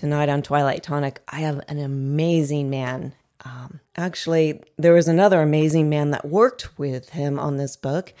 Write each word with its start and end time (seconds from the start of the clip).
Tonight 0.00 0.30
on 0.30 0.40
Twilight 0.40 0.82
Tonic, 0.82 1.20
I 1.28 1.40
have 1.40 1.60
an 1.68 1.78
amazing 1.78 2.70
man. 2.70 3.12
Um, 3.44 3.80
actually, 3.98 4.62
there 4.78 4.94
was 4.94 5.08
another 5.08 5.42
amazing 5.42 5.90
man 5.90 6.10
that 6.12 6.26
worked 6.26 6.78
with 6.78 7.10
him 7.10 7.38
on 7.38 7.58
this 7.58 7.76
book, 7.76 8.14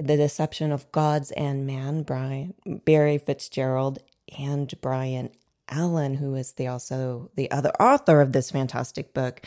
The 0.00 0.16
Deception 0.16 0.72
of 0.72 0.90
Gods 0.90 1.30
and 1.30 1.64
Man, 1.64 2.02
Brian 2.02 2.54
Barry 2.66 3.18
Fitzgerald 3.18 4.00
and 4.36 4.74
Brian 4.80 5.30
Allan, 5.68 6.14
who 6.14 6.34
is 6.34 6.54
the 6.54 6.66
also 6.66 7.30
the 7.36 7.52
other 7.52 7.70
author 7.80 8.20
of 8.20 8.32
this 8.32 8.50
fantastic 8.50 9.14
book. 9.14 9.42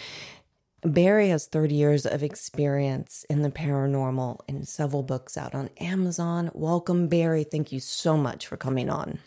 Barry 0.82 1.28
has 1.28 1.46
30 1.46 1.76
years 1.76 2.06
of 2.06 2.24
experience 2.24 3.26
in 3.30 3.42
the 3.42 3.52
paranormal 3.52 4.40
and 4.48 4.66
several 4.66 5.04
books 5.04 5.36
out 5.36 5.54
on 5.54 5.70
Amazon. 5.82 6.52
Welcome, 6.54 7.10
Barry. 7.10 7.44
Thank 7.44 7.74
you 7.74 7.82
so 7.82 8.16
much 8.16 8.48
for 8.48 8.56
coming 8.56 8.90
on. 8.90 9.20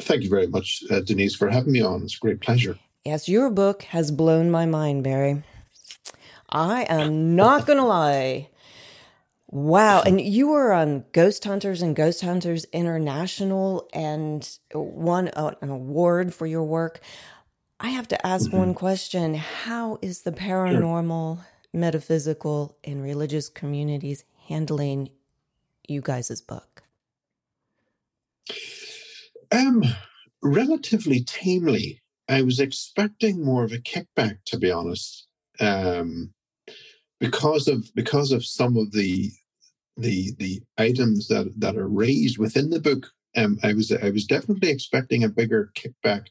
Thank 0.00 0.22
you 0.22 0.30
very 0.30 0.46
much, 0.46 0.84
uh, 0.90 1.00
Denise, 1.00 1.34
for 1.34 1.48
having 1.48 1.72
me 1.72 1.82
on. 1.82 2.02
It's 2.02 2.16
a 2.16 2.18
great 2.18 2.40
pleasure. 2.40 2.78
Yes, 3.04 3.28
your 3.28 3.50
book 3.50 3.82
has 3.84 4.10
blown 4.10 4.50
my 4.50 4.66
mind, 4.66 5.02
Barry. 5.02 5.42
I 6.50 6.82
am 6.82 7.36
not 7.36 7.66
going 7.66 7.78
to 7.78 7.84
lie. 7.84 8.48
Wow. 9.50 10.02
And 10.02 10.20
you 10.20 10.48
were 10.48 10.72
on 10.72 11.04
Ghost 11.12 11.44
Hunters 11.44 11.82
and 11.82 11.96
Ghost 11.96 12.20
Hunters 12.20 12.64
International 12.66 13.88
and 13.92 14.48
won 14.74 15.28
an 15.28 15.70
award 15.70 16.34
for 16.34 16.46
your 16.46 16.64
work. 16.64 17.00
I 17.80 17.90
have 17.90 18.08
to 18.08 18.26
ask 18.26 18.48
mm-hmm. 18.48 18.58
one 18.58 18.74
question 18.74 19.34
How 19.34 19.98
is 20.02 20.22
the 20.22 20.32
paranormal, 20.32 21.36
sure. 21.36 21.46
metaphysical, 21.72 22.76
and 22.84 23.02
religious 23.02 23.48
communities 23.48 24.24
handling 24.48 25.10
you 25.86 26.02
guys' 26.02 26.40
book? 26.40 26.82
Um, 29.50 29.82
relatively 30.42 31.24
tamely. 31.24 32.00
I 32.28 32.42
was 32.42 32.60
expecting 32.60 33.42
more 33.42 33.64
of 33.64 33.72
a 33.72 33.78
kickback, 33.78 34.38
to 34.46 34.58
be 34.58 34.70
honest, 34.70 35.26
um, 35.60 36.32
because 37.20 37.66
of 37.68 37.90
because 37.94 38.32
of 38.32 38.44
some 38.44 38.76
of 38.76 38.92
the 38.92 39.30
the 39.96 40.32
the 40.38 40.60
items 40.76 41.28
that 41.28 41.52
that 41.56 41.76
are 41.76 41.88
raised 41.88 42.38
within 42.38 42.70
the 42.70 42.80
book. 42.80 43.10
Um, 43.36 43.58
I 43.62 43.72
was 43.72 43.90
I 43.92 44.10
was 44.10 44.26
definitely 44.26 44.70
expecting 44.70 45.24
a 45.24 45.28
bigger 45.28 45.72
kickback, 45.74 46.26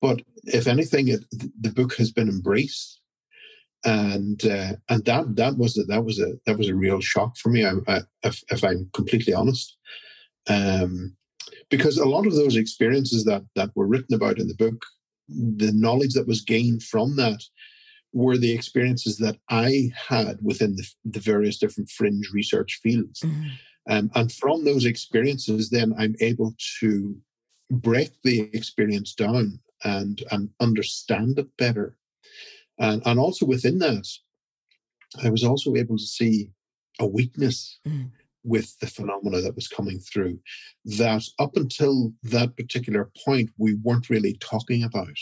but 0.00 0.22
if 0.44 0.66
anything, 0.66 1.08
it, 1.08 1.24
the 1.60 1.70
book 1.70 1.94
has 1.96 2.10
been 2.10 2.28
embraced, 2.28 3.00
and 3.84 4.44
uh, 4.46 4.72
and 4.88 5.04
that 5.04 5.36
that 5.36 5.58
was 5.58 5.78
a, 5.78 5.84
that 5.84 6.04
was 6.04 6.20
a 6.20 6.34
that 6.46 6.56
was 6.56 6.68
a 6.68 6.74
real 6.74 7.00
shock 7.00 7.36
for 7.36 7.50
me. 7.50 7.66
I, 7.66 7.72
I, 7.86 8.00
if, 8.22 8.42
if 8.50 8.64
I'm 8.64 8.88
completely 8.94 9.34
honest, 9.34 9.76
um, 10.48 11.16
because 11.70 11.98
a 11.98 12.04
lot 12.04 12.26
of 12.26 12.34
those 12.34 12.56
experiences 12.56 13.24
that 13.24 13.42
that 13.54 13.70
were 13.74 13.86
written 13.86 14.14
about 14.14 14.38
in 14.38 14.48
the 14.48 14.54
book 14.54 14.84
the 15.28 15.72
knowledge 15.72 16.14
that 16.14 16.26
was 16.26 16.42
gained 16.42 16.82
from 16.82 17.16
that 17.16 17.42
were 18.12 18.36
the 18.36 18.52
experiences 18.52 19.18
that 19.18 19.36
I 19.50 19.90
had 19.96 20.38
within 20.42 20.76
the, 20.76 20.86
the 21.04 21.20
various 21.20 21.58
different 21.58 21.90
fringe 21.90 22.30
research 22.32 22.80
fields. 22.82 23.20
Mm-hmm. 23.20 23.48
Um, 23.90 24.10
and 24.14 24.32
from 24.32 24.64
those 24.64 24.84
experiences, 24.84 25.68
then 25.70 25.92
I'm 25.98 26.14
able 26.20 26.54
to 26.80 27.16
break 27.70 28.10
the 28.22 28.50
experience 28.54 29.14
down 29.14 29.58
and, 29.82 30.22
and 30.30 30.48
understand 30.60 31.38
it 31.38 31.48
better. 31.58 31.96
And, 32.78 33.02
and 33.04 33.18
also 33.18 33.46
within 33.46 33.78
that, 33.80 34.08
I 35.22 35.30
was 35.30 35.44
also 35.44 35.74
able 35.74 35.96
to 35.96 36.04
see 36.04 36.50
a 37.00 37.06
weakness. 37.06 37.78
Mm 37.86 38.10
with 38.44 38.78
the 38.80 38.86
phenomena 38.86 39.40
that 39.40 39.54
was 39.54 39.68
coming 39.68 39.98
through 39.98 40.38
that 40.84 41.24
up 41.38 41.56
until 41.56 42.12
that 42.22 42.56
particular 42.56 43.10
point 43.24 43.50
we 43.58 43.74
weren't 43.82 44.10
really 44.10 44.34
talking 44.40 44.84
about 44.84 45.16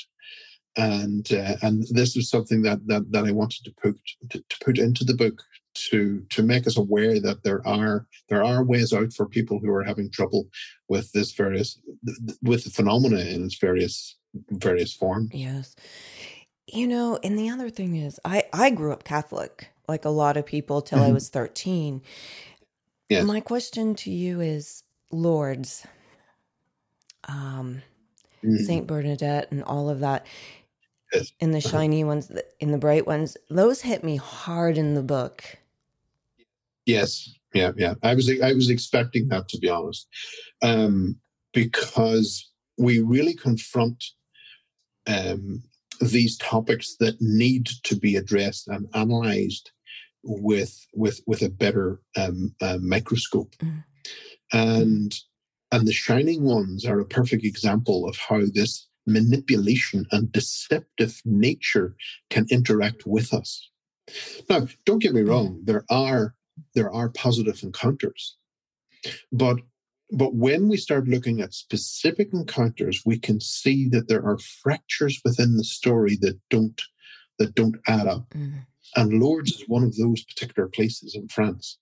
and 0.77 1.33
uh, 1.33 1.57
and 1.63 1.85
this 1.91 2.17
was 2.17 2.31
something 2.31 2.63
that, 2.63 2.87
that 2.87 3.11
that 3.13 3.25
I 3.25 3.33
wanted 3.33 3.65
to 3.65 3.75
put 3.83 3.99
to, 4.31 4.43
to, 4.49 4.65
put 4.65 4.79
into 4.79 5.05
the 5.05 5.15
book 5.15 5.43
to 5.75 6.25
to 6.31 6.43
make 6.43 6.67
us 6.67 6.77
aware 6.77 7.21
that 7.21 7.43
there 7.45 7.67
are 7.67 8.07
there 8.29 8.43
are 8.43 8.65
ways 8.65 8.93
out 8.93 9.13
for 9.13 9.27
people 9.27 9.59
who 9.59 9.71
are 9.71 9.85
having 9.85 10.11
trouble 10.11 10.49
with 10.89 11.13
this 11.13 11.33
various 11.33 11.79
with 12.43 12.65
the 12.65 12.71
phenomena 12.71 13.19
in 13.19 13.45
its 13.45 13.59
various 13.59 14.17
various 14.51 14.95
forms. 14.95 15.31
Yes. 15.33 15.77
You 16.67 16.87
know, 16.87 17.19
and 17.23 17.39
the 17.39 17.51
other 17.51 17.69
thing 17.69 17.97
is 17.97 18.19
I 18.25 18.45
I 18.53 18.71
grew 18.71 18.93
up 18.93 19.05
Catholic 19.05 19.69
like 19.89 20.05
a 20.05 20.11
lot 20.11 20.37
of 20.37 20.47
people 20.47 20.81
till 20.81 20.99
mm-hmm. 20.99 21.11
I 21.11 21.13
was 21.13 21.29
13 21.29 22.01
Yes. 23.13 23.25
My 23.25 23.41
question 23.41 23.95
to 23.97 24.11
you 24.11 24.41
is 24.41 24.85
Lourdes, 25.11 25.87
um, 27.29 27.83
mm-hmm. 28.43 28.57
Saint 28.65 28.87
Bernadette, 28.87 29.51
and 29.51 29.63
all 29.65 29.91
of 29.91 30.01
that. 30.01 30.27
Yes. 31.13 31.33
In 31.41 31.51
the 31.51 31.59
uh-huh. 31.59 31.69
shiny 31.69 32.05
ones, 32.05 32.33
in 32.59 32.73
the 32.73 32.79
bright 32.79 33.07
ones, 33.07 33.37
those 33.51 33.83
hit 33.83 34.03
me 34.03 34.17
hard 34.17 34.79
in 34.79 34.95
the 34.95 35.03
book. 35.03 35.45
Yes, 36.87 37.35
yeah, 37.53 37.73
yeah. 37.77 37.95
I 38.03 38.15
was 38.15 38.31
I 38.43 38.55
was 38.55 38.71
expecting 38.71 39.29
that 39.29 39.47
to 39.49 39.59
be 39.59 39.69
honest, 39.69 40.09
um, 40.63 41.17
because 41.53 42.51
we 42.79 43.01
really 43.01 43.35
confront 43.35 44.03
um, 45.07 45.63
these 46.01 46.39
topics 46.39 46.97
that 46.99 47.21
need 47.21 47.67
to 47.85 47.95
be 47.95 48.17
addressed 48.17 48.69
and 48.69 48.89
analyzed 48.95 49.71
with 50.25 50.87
with 50.95 51.21
with 51.27 51.43
a 51.43 51.49
better 51.49 52.01
um, 52.17 52.55
uh, 52.61 52.79
microscope, 52.81 53.55
mm. 53.57 53.85
and 54.53 55.15
and 55.71 55.87
the 55.87 55.93
shining 55.93 56.45
ones 56.45 56.85
are 56.85 57.01
a 57.01 57.07
perfect 57.07 57.45
example 57.45 58.09
of 58.09 58.17
how 58.17 58.43
this 58.53 58.89
manipulation 59.07 60.07
and 60.13 60.31
deceptive 60.31 61.21
nature 61.25 61.97
can 62.31 62.47
interact 62.51 63.05
with 63.07 63.35
us. 63.35 63.69
Now, 64.49 64.69
don't 64.85 65.03
get 65.03 65.15
me 65.15 65.23
wrong; 65.23 65.61
mm. 65.61 65.67
there 65.67 65.85
are 65.91 66.35
there 66.75 66.93
are 66.93 67.09
positive 67.09 67.63
encounters, 67.63 68.37
but 69.31 69.59
but 70.13 70.35
when 70.35 70.69
we 70.69 70.77
start 70.77 71.09
looking 71.09 71.41
at 71.41 71.55
specific 71.55 72.35
encounters, 72.35 73.03
we 73.07 73.19
can 73.19 73.41
see 73.41 73.89
that 73.89 74.09
there 74.09 74.25
are 74.25 74.39
fractures 74.39 75.21
within 75.25 75.57
the 75.57 75.65
story 75.65 76.19
that 76.21 76.39
don't 76.51 76.81
that 77.39 77.55
don't 77.55 77.77
add 77.89 78.07
up. 78.07 78.29
Mm. 78.31 78.67
And 78.97 79.21
Lourdes 79.21 79.53
is 79.53 79.69
one 79.69 79.85
of 79.85 79.97
those 79.97 80.23
particular 80.25 80.69
places 80.69 81.15
in 81.15 81.29
France. 81.29 81.79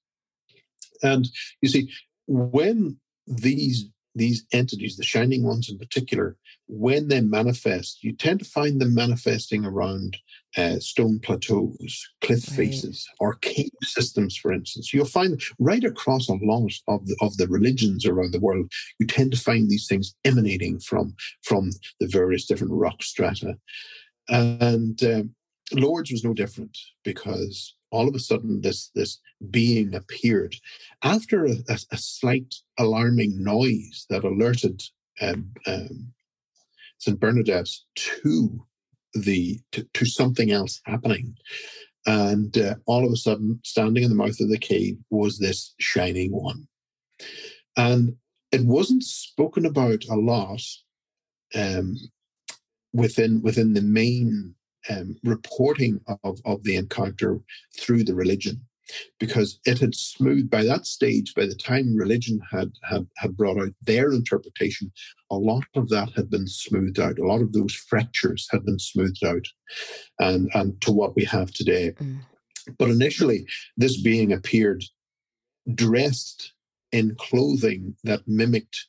And 1.03 1.29
you 1.61 1.69
see, 1.69 1.91
when 2.27 2.99
these 3.27 3.87
these 4.15 4.45
entities, 4.53 4.97
the 4.97 5.05
shining 5.05 5.45
ones 5.45 5.71
in 5.71 5.79
particular, 5.79 6.37
when 6.67 7.09
they 7.09 7.21
manifest, 7.21 8.03
you 8.03 8.13
tend 8.13 8.41
to 8.41 8.45
find 8.45 8.81
them 8.81 8.95
manifesting 8.95 9.65
around 9.65 10.17
uh, 10.57 10.79
stone 10.81 11.21
plateaus, 11.21 12.09
cliff 12.21 12.47
right. 12.49 12.57
faces, 12.57 13.09
or 13.21 13.35
cave 13.37 13.71
systems, 13.85 14.37
for 14.37 14.53
instance. 14.53 14.93
You'll 14.93 15.05
find 15.05 15.41
right 15.59 15.85
across 15.85 16.29
a 16.29 16.35
lot 16.35 16.73
of 16.89 17.07
the, 17.07 17.17
of 17.21 17.37
the 17.37 17.47
religions 17.47 18.05
around 18.05 18.33
the 18.33 18.41
world, 18.41 18.71
you 18.99 19.07
tend 19.07 19.31
to 19.33 19.39
find 19.39 19.71
these 19.71 19.87
things 19.89 20.15
emanating 20.25 20.81
from, 20.81 21.15
from 21.45 21.71
the 22.01 22.09
various 22.09 22.47
different 22.47 22.73
rock 22.73 23.03
strata. 23.03 23.57
And 24.29 25.03
um, 25.05 25.35
Lourdes 25.73 26.11
was 26.11 26.25
no 26.25 26.35
different 26.35 26.77
because 27.05 27.75
all 27.91 28.09
of 28.09 28.15
a 28.15 28.19
sudden 28.19 28.61
this 28.61 28.91
this 28.95 29.21
being 29.51 29.95
appeared 29.95 30.55
after 31.03 31.47
a, 31.47 31.55
a, 31.69 31.79
a 31.93 31.97
slight 31.97 32.55
alarming 32.79 33.43
noise 33.43 34.07
that 34.11 34.25
alerted 34.25 34.83
um, 35.21 35.53
um, 35.67 36.13
St. 36.99 37.19
Bernadette 37.19 37.71
to 37.95 38.67
the 39.15 39.61
to, 39.73 39.87
to, 39.95 40.05
something 40.05 40.53
else 40.53 40.81
happening. 40.85 41.37
And 42.07 42.57
uh, 42.57 42.77
all 42.87 43.05
of 43.05 43.13
a 43.13 43.17
sudden, 43.17 43.61
standing 43.65 44.05
in 44.05 44.11
the 44.11 44.17
mouth 44.17 44.41
of 44.41 44.49
the 44.49 44.59
cave 44.59 44.97
was 45.11 45.39
this 45.39 45.75
shining 45.79 46.33
one. 46.33 46.67
And 47.77 48.17
it 48.53 48.65
wasn't 48.65 49.05
spoken 49.05 49.67
about 49.67 50.05
a 50.11 50.15
lot 50.15 50.63
um, 51.55 51.97
within 52.93 53.43
within 53.43 53.75
the 53.75 53.83
main 53.83 54.55
um, 54.89 55.17
reporting 55.25 56.01
of, 56.25 56.41
of 56.45 56.63
the 56.65 56.77
encounter 56.77 57.39
through 57.79 58.05
the 58.05 58.15
religion 58.15 58.61
because 59.19 59.61
it 59.67 59.79
had 59.79 59.95
smoothed 59.95 60.51
by 60.51 60.65
that 60.65 60.87
stage 60.87 61.35
by 61.35 61.47
the 61.47 61.55
time 61.55 61.97
religion 61.97 62.41
had, 62.51 62.71
had 62.83 63.07
had 63.19 63.37
brought 63.37 63.59
out 63.59 63.73
their 63.83 64.13
interpretation 64.13 64.91
a 65.31 65.37
lot 65.37 65.65
of 65.75 65.89
that 65.89 66.11
had 66.17 66.31
been 66.31 66.47
smoothed 66.47 66.99
out 66.99 67.19
a 67.19 67.27
lot 67.27 67.41
of 67.41 67.53
those 67.53 67.75
fractures 67.75 68.49
had 68.51 68.65
been 68.65 68.79
smoothed 68.79 69.25
out 69.25 69.47
and 70.19 70.51
and 70.55 70.81
to 70.81 70.91
what 70.91 71.15
we 71.15 71.25
have 71.25 71.53
today 71.53 71.93
mm. 72.01 72.19
but 72.79 72.89
initially 72.89 73.47
this 73.77 74.01
being 74.01 74.33
appeared 74.33 74.83
dressed 75.75 76.53
in 76.93 77.15
clothing 77.17 77.95
that 78.05 78.27
mimicked 78.27 78.87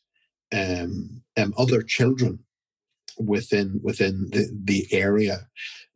um, 0.54 1.22
um, 1.38 1.54
other 1.58 1.82
children 1.82 2.40
within 3.26 3.80
within 3.84 4.30
the, 4.32 4.48
the 4.64 4.88
area, 4.92 5.48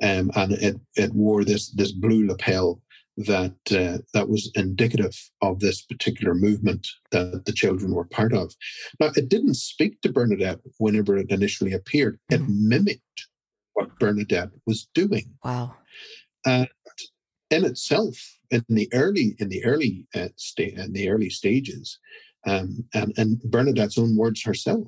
um, 0.02 0.32
and 0.36 0.54
it, 0.54 0.76
it 0.96 1.14
wore 1.14 1.44
this 1.44 1.70
this 1.72 1.92
blue 1.92 2.28
lapel 2.28 2.82
that 3.18 3.56
uh, 3.72 4.00
that 4.14 4.30
was 4.30 4.52
indicative 4.56 5.16
of 5.42 5.60
this 5.60 5.82
particular 5.82 6.36
movement 6.36 6.88
that 7.12 7.46
the 7.46 7.54
children 7.54 7.94
were 7.94 8.06
part 8.06 8.34
of. 8.34 8.54
Now, 9.00 9.12
it 9.16 9.30
didn't 9.30 9.56
speak 9.56 10.02
to 10.02 10.12
Bernadette 10.12 10.60
whenever 10.78 11.18
it 11.18 11.32
initially 11.32 11.74
appeared. 11.74 12.20
It 12.30 12.42
mm. 12.42 12.48
mimicked 12.50 13.28
what 13.74 13.98
Bernadette 14.00 14.52
was 14.66 14.88
doing. 14.94 15.34
Wow! 15.44 15.76
And 16.46 16.68
in 17.50 17.64
itself, 17.64 18.18
in 18.52 18.64
the 18.68 18.90
early 18.94 19.36
in 19.40 19.50
the 19.50 19.64
early 19.64 20.08
uh, 20.14 20.30
sta- 20.36 20.76
in 20.76 20.94
the 20.94 21.10
early 21.10 21.30
stages, 21.30 22.00
um, 22.46 22.86
and 22.94 23.14
and 23.18 23.42
Bernadette's 23.44 23.98
own 23.98 24.18
words 24.18 24.44
herself, 24.44 24.88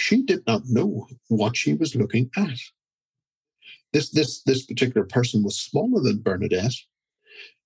she 0.00 0.22
did 0.22 0.46
not 0.46 0.62
know 0.66 1.06
what 1.28 1.56
she 1.56 1.74
was 1.74 1.94
looking 1.94 2.30
at. 2.36 2.58
This, 3.92 4.10
this, 4.10 4.42
this 4.42 4.64
particular 4.64 5.06
person 5.06 5.42
was 5.42 5.60
smaller 5.60 6.02
than 6.02 6.22
Bernadette, 6.22 6.74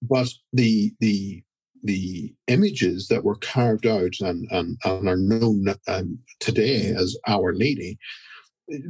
but 0.02 0.28
the, 0.52 0.92
the, 0.98 1.44
the 1.84 2.34
images 2.48 3.06
that 3.08 3.24
were 3.24 3.36
carved 3.36 3.86
out 3.86 4.14
and, 4.20 4.48
and, 4.50 4.76
and 4.84 5.08
are 5.08 5.16
known 5.16 5.66
um, 5.86 6.18
today 6.40 6.86
as 6.88 7.16
Our 7.28 7.54
Lady, 7.54 7.98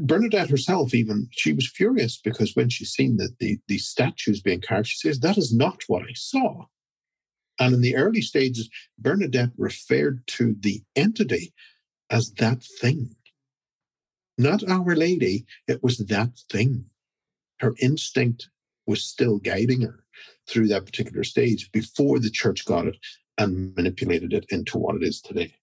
Bernadette 0.00 0.48
herself, 0.48 0.94
even 0.94 1.28
she 1.32 1.52
was 1.52 1.68
furious 1.68 2.18
because 2.18 2.54
when 2.54 2.70
she 2.70 2.84
seen 2.84 3.18
that 3.18 3.36
the, 3.40 3.58
the 3.68 3.78
statues 3.78 4.40
being 4.40 4.62
carved, 4.62 4.86
she 4.86 5.08
says, 5.08 5.20
That 5.20 5.36
is 5.36 5.52
not 5.52 5.82
what 5.88 6.02
I 6.02 6.14
saw. 6.14 6.64
And 7.58 7.74
in 7.74 7.80
the 7.82 7.96
early 7.96 8.22
stages, 8.22 8.70
Bernadette 8.98 9.50
referred 9.58 10.26
to 10.28 10.54
the 10.60 10.82
entity 10.96 11.52
as 12.10 12.32
that 12.34 12.62
thing. 12.80 13.16
Not 14.36 14.68
Our 14.68 14.96
Lady, 14.96 15.46
it 15.68 15.82
was 15.82 15.98
that 15.98 16.30
thing. 16.50 16.86
Her 17.60 17.74
instinct 17.80 18.48
was 18.86 19.04
still 19.04 19.38
guiding 19.38 19.82
her 19.82 20.04
through 20.48 20.68
that 20.68 20.86
particular 20.86 21.24
stage 21.24 21.70
before 21.72 22.18
the 22.18 22.30
church 22.30 22.64
got 22.64 22.86
it 22.86 22.96
and 23.38 23.74
manipulated 23.76 24.32
it 24.32 24.44
into 24.50 24.78
what 24.78 24.96
it 24.96 25.02
is 25.02 25.20
today. 25.20 25.54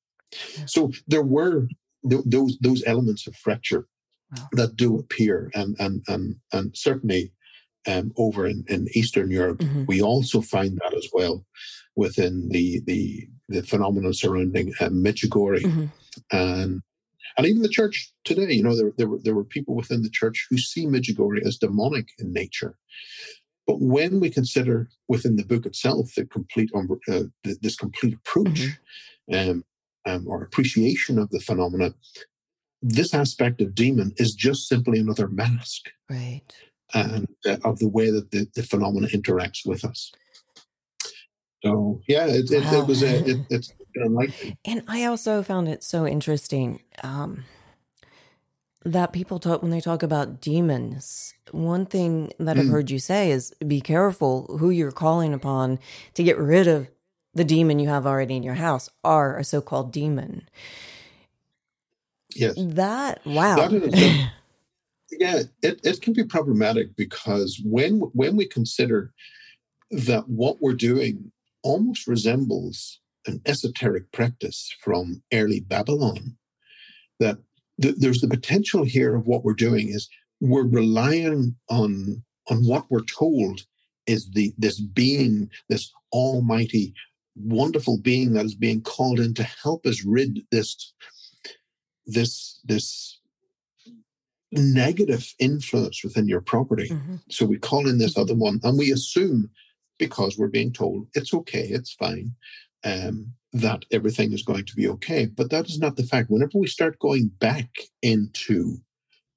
So 0.65 0.91
there 1.07 1.23
were 1.23 1.67
th- 2.09 2.23
those 2.25 2.57
those 2.59 2.83
elements 2.85 3.27
of 3.27 3.35
fracture 3.35 3.87
wow. 4.35 4.47
that 4.53 4.75
do 4.75 4.97
appear, 4.97 5.51
and 5.53 5.75
and 5.79 6.01
and 6.07 6.35
and 6.53 6.75
certainly 6.75 7.33
um, 7.87 8.11
over 8.17 8.47
in, 8.47 8.63
in 8.67 8.87
Eastern 8.93 9.31
Europe, 9.31 9.59
mm-hmm. 9.59 9.85
we 9.87 10.01
also 10.01 10.41
find 10.41 10.77
that 10.77 10.93
as 10.95 11.07
well 11.13 11.45
within 11.95 12.49
the 12.49 12.81
the 12.85 13.27
the 13.49 13.63
phenomenon 13.63 14.13
surrounding 14.13 14.73
uh, 14.79 14.89
Medjugorje 14.89 15.63
mm-hmm. 15.63 15.85
and 16.31 16.81
and 17.37 17.47
even 17.47 17.61
the 17.61 17.69
church 17.69 18.11
today, 18.23 18.51
you 18.53 18.63
know, 18.63 18.75
there, 18.75 18.91
there, 18.97 19.07
were, 19.07 19.19
there 19.23 19.35
were 19.35 19.43
people 19.43 19.75
within 19.75 20.01
the 20.01 20.09
church 20.09 20.47
who 20.49 20.57
see 20.57 20.85
Medjugorje 20.85 21.45
as 21.45 21.57
demonic 21.57 22.09
in 22.19 22.33
nature. 22.33 22.77
But 23.67 23.79
when 23.79 24.19
we 24.19 24.29
consider 24.29 24.89
within 25.07 25.35
the 25.35 25.45
book 25.45 25.65
itself 25.65 26.13
the 26.15 26.25
complete 26.25 26.71
uh, 26.75 27.23
this 27.43 27.75
complete 27.75 28.15
approach 28.15 28.67
mm-hmm. 29.31 29.49
um, 29.51 29.65
um, 30.05 30.27
or 30.27 30.43
appreciation 30.43 31.19
of 31.19 31.29
the 31.29 31.39
phenomena, 31.39 31.93
this 32.81 33.13
aspect 33.13 33.61
of 33.61 33.75
demon 33.75 34.13
is 34.17 34.33
just 34.33 34.67
simply 34.67 34.99
another 34.99 35.27
mask, 35.27 35.89
right, 36.09 36.41
and 36.93 37.27
uh, 37.45 37.57
of 37.63 37.79
the 37.79 37.87
way 37.87 38.09
that 38.09 38.31
the, 38.31 38.47
the 38.55 38.63
phenomena 38.63 39.07
interacts 39.07 39.65
with 39.65 39.85
us. 39.85 40.11
So 41.63 42.01
yeah, 42.07 42.25
it, 42.25 42.51
it, 42.51 42.63
it 42.73 42.87
was 42.87 43.03
a, 43.03 43.23
it, 43.29 43.37
it's 43.51 43.71
and 44.65 44.83
I 44.87 45.05
also 45.05 45.43
found 45.43 45.67
it 45.67 45.83
so 45.83 46.05
interesting 46.05 46.81
um, 47.03 47.45
that 48.83 49.13
people 49.13 49.39
talk 49.39 49.61
when 49.61 49.71
they 49.71 49.81
talk 49.81 50.03
about 50.03 50.41
demons. 50.41 51.33
One 51.51 51.85
thing 51.85 52.31
that 52.39 52.57
mm. 52.57 52.61
I've 52.61 52.69
heard 52.69 52.89
you 52.89 52.99
say 52.99 53.31
is 53.31 53.53
be 53.65 53.81
careful 53.81 54.57
who 54.59 54.69
you're 54.69 54.91
calling 54.91 55.33
upon 55.33 55.79
to 56.15 56.23
get 56.23 56.37
rid 56.37 56.67
of 56.67 56.89
the 57.33 57.43
demon 57.43 57.79
you 57.79 57.87
have 57.87 58.05
already 58.05 58.35
in 58.35 58.43
your 58.43 58.55
house 58.55 58.89
are 59.03 59.37
a 59.37 59.43
so-called 59.43 59.91
demon. 59.91 60.49
Yes. 62.35 62.55
That 62.57 63.25
wow. 63.25 63.55
That 63.55 64.31
yeah, 65.11 65.43
it, 65.61 65.79
it 65.83 66.01
can 66.01 66.13
be 66.13 66.23
problematic 66.23 66.95
because 66.95 67.61
when 67.63 67.99
when 68.13 68.35
we 68.35 68.47
consider 68.47 69.13
that 69.91 70.27
what 70.27 70.61
we're 70.61 70.73
doing 70.73 71.31
almost 71.63 72.07
resembles 72.07 73.00
an 73.27 73.41
esoteric 73.45 74.11
practice 74.11 74.73
from 74.81 75.21
early 75.33 75.59
Babylon. 75.59 76.37
That 77.19 77.37
th- 77.81 77.95
there's 77.97 78.21
the 78.21 78.27
potential 78.27 78.83
here 78.83 79.15
of 79.15 79.27
what 79.27 79.43
we're 79.43 79.53
doing 79.53 79.89
is 79.89 80.09
we're 80.39 80.67
relying 80.67 81.55
on 81.69 82.23
on 82.49 82.65
what 82.65 82.89
we're 82.89 83.05
told 83.05 83.65
is 84.07 84.29
the 84.31 84.53
this 84.57 84.79
being, 84.79 85.49
this 85.69 85.91
almighty, 86.11 86.93
wonderful 87.35 87.97
being 87.99 88.33
that 88.33 88.45
is 88.45 88.55
being 88.55 88.81
called 88.81 89.19
in 89.19 89.33
to 89.35 89.43
help 89.43 89.85
us 89.85 90.03
rid 90.03 90.41
this 90.51 90.93
this 92.05 92.59
this 92.65 93.19
negative 94.51 95.33
influence 95.39 96.03
within 96.03 96.27
your 96.27 96.41
property. 96.41 96.89
Mm-hmm. 96.89 97.15
So 97.29 97.45
we 97.45 97.57
call 97.57 97.87
in 97.87 97.99
this 97.99 98.17
other 98.17 98.35
one 98.35 98.59
and 98.63 98.77
we 98.77 98.91
assume 98.91 99.49
because 99.97 100.37
we're 100.37 100.47
being 100.47 100.73
told 100.73 101.07
it's 101.13 101.33
okay, 101.33 101.61
it's 101.61 101.93
fine, 101.93 102.33
um, 102.83 103.33
that 103.53 103.83
everything 103.91 104.33
is 104.33 104.43
going 104.43 104.65
to 104.65 104.75
be 104.75 104.87
okay. 104.87 105.25
But 105.25 105.49
that 105.49 105.67
is 105.67 105.79
not 105.79 105.95
the 105.95 106.03
fact. 106.03 106.29
Whenever 106.29 106.57
we 106.57 106.67
start 106.67 106.99
going 106.99 107.27
back 107.39 107.69
into 108.01 108.77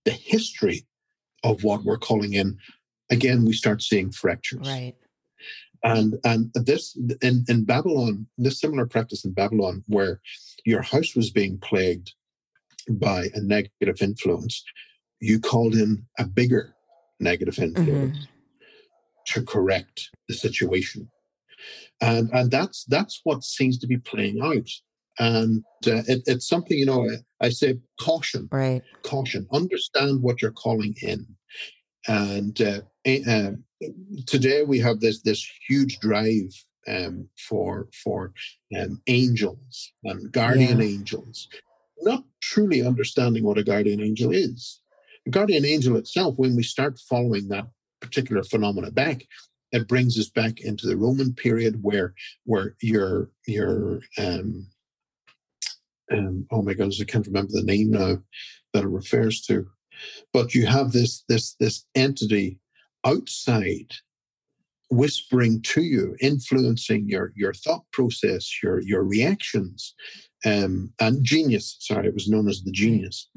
the 0.05 0.13
history 0.13 0.87
of 1.43 1.65
what 1.65 1.85
we're 1.85 1.99
calling 1.99 2.35
in, 2.35 2.59
again, 3.11 3.45
we 3.45 3.53
start 3.53 3.83
seeing 3.83 4.11
fractures. 4.11 4.69
Right. 4.69 4.95
And 5.83 6.15
and 6.25 6.51
this 6.55 6.97
in, 7.21 7.45
in 7.49 7.65
Babylon, 7.65 8.27
this 8.39 8.61
similar 8.61 8.87
practice 8.87 9.25
in 9.25 9.33
Babylon, 9.33 9.85
where 9.87 10.21
your 10.65 10.81
house 10.81 11.15
was 11.15 11.31
being 11.31 11.59
plagued 11.59 12.15
by 12.89 13.29
a 13.35 13.41
negative 13.41 14.01
influence, 14.01 14.65
you 15.21 15.41
called 15.41 15.75
in 15.75 16.07
a 16.19 16.25
bigger 16.25 16.75
negative 17.21 17.59
influence 17.59 18.17
mm-hmm. 18.17 18.25
to 19.27 19.43
correct 19.43 20.11
the 20.29 20.35
situation 20.35 21.11
and 22.01 22.31
and 22.33 22.51
that's 22.51 22.85
that's 22.85 23.21
what 23.25 23.45
seems 23.45 23.79
to 23.79 23.87
be 23.87 23.99
playing 23.99 24.41
out. 24.43 24.69
And 25.19 25.65
uh, 25.87 26.03
it, 26.09 26.23
it's 26.27 26.49
something 26.49 26.77
you 26.77 26.87
know 26.87 27.09
I, 27.41 27.51
say 27.51 27.79
caution. 28.01 28.49
Right. 28.51 28.83
Caution. 29.03 29.47
Understand 29.53 30.23
what 30.23 30.43
you're 30.43 30.51
calling 30.51 30.95
in. 31.03 31.27
And 32.09 32.61
uh, 32.61 32.81
uh, 33.07 33.51
today 34.27 34.63
we 34.65 34.79
have 34.81 35.01
this 35.01 35.23
this 35.23 35.47
huge 35.69 36.01
drive 36.01 36.53
um, 36.89 37.29
for 37.49 37.89
for 38.03 38.33
um, 38.79 39.01
angels 39.07 39.93
and 40.05 40.31
guardian 40.33 40.81
yeah. 40.81 40.87
angels, 40.87 41.49
not 42.03 42.25
truly 42.41 42.85
understanding 42.85 43.45
what 43.45 43.59
a 43.59 43.65
guardian 43.65 44.01
angel 44.01 44.33
is. 44.33 44.81
A 45.27 45.31
guardian 45.31 45.65
angel 45.65 45.97
itself, 45.97 46.35
when 46.37 46.55
we 46.55 46.63
start 46.63 46.99
following 47.09 47.49
that 47.49 47.67
particular 48.01 48.43
phenomena 48.43 48.91
back, 48.91 49.25
it 49.75 49.89
brings 49.89 50.17
us 50.19 50.29
back 50.29 50.61
into 50.61 50.87
the 50.87 50.97
Roman 50.97 51.35
period 51.35 51.83
where 51.83 52.15
where 52.45 52.77
your 52.81 53.31
your 53.47 54.01
um, 54.19 54.69
um, 56.13 56.47
oh 56.53 56.63
my 56.63 56.75
goodness, 56.75 57.01
I 57.01 57.05
can't 57.05 57.27
remember 57.27 57.53
the 57.53 57.65
name 57.65 57.91
now 57.91 58.19
that 58.73 58.85
it 58.85 58.89
refers 58.89 59.43
to, 59.43 59.67
but 60.33 60.55
you 60.55 60.67
have 60.67 60.93
this 60.93 61.25
this 61.29 61.57
this 61.59 61.85
entity 61.97 62.61
outside 63.05 63.93
whispering 64.91 65.61
to 65.63 65.83
you, 65.83 66.17
influencing 66.21 67.09
your 67.09 67.33
your 67.35 67.53
thought 67.53 67.85
process, 67.93 68.63
your 68.63 68.81
your 68.81 69.03
reactions, 69.03 69.95
um, 70.47 70.93
and 71.01 71.25
genius. 71.25 71.77
Sorry, 71.81 72.07
it 72.07 72.15
was 72.15 72.29
known 72.29 72.49
as 72.49 72.63
the 72.63 72.71
genius. 72.71 73.29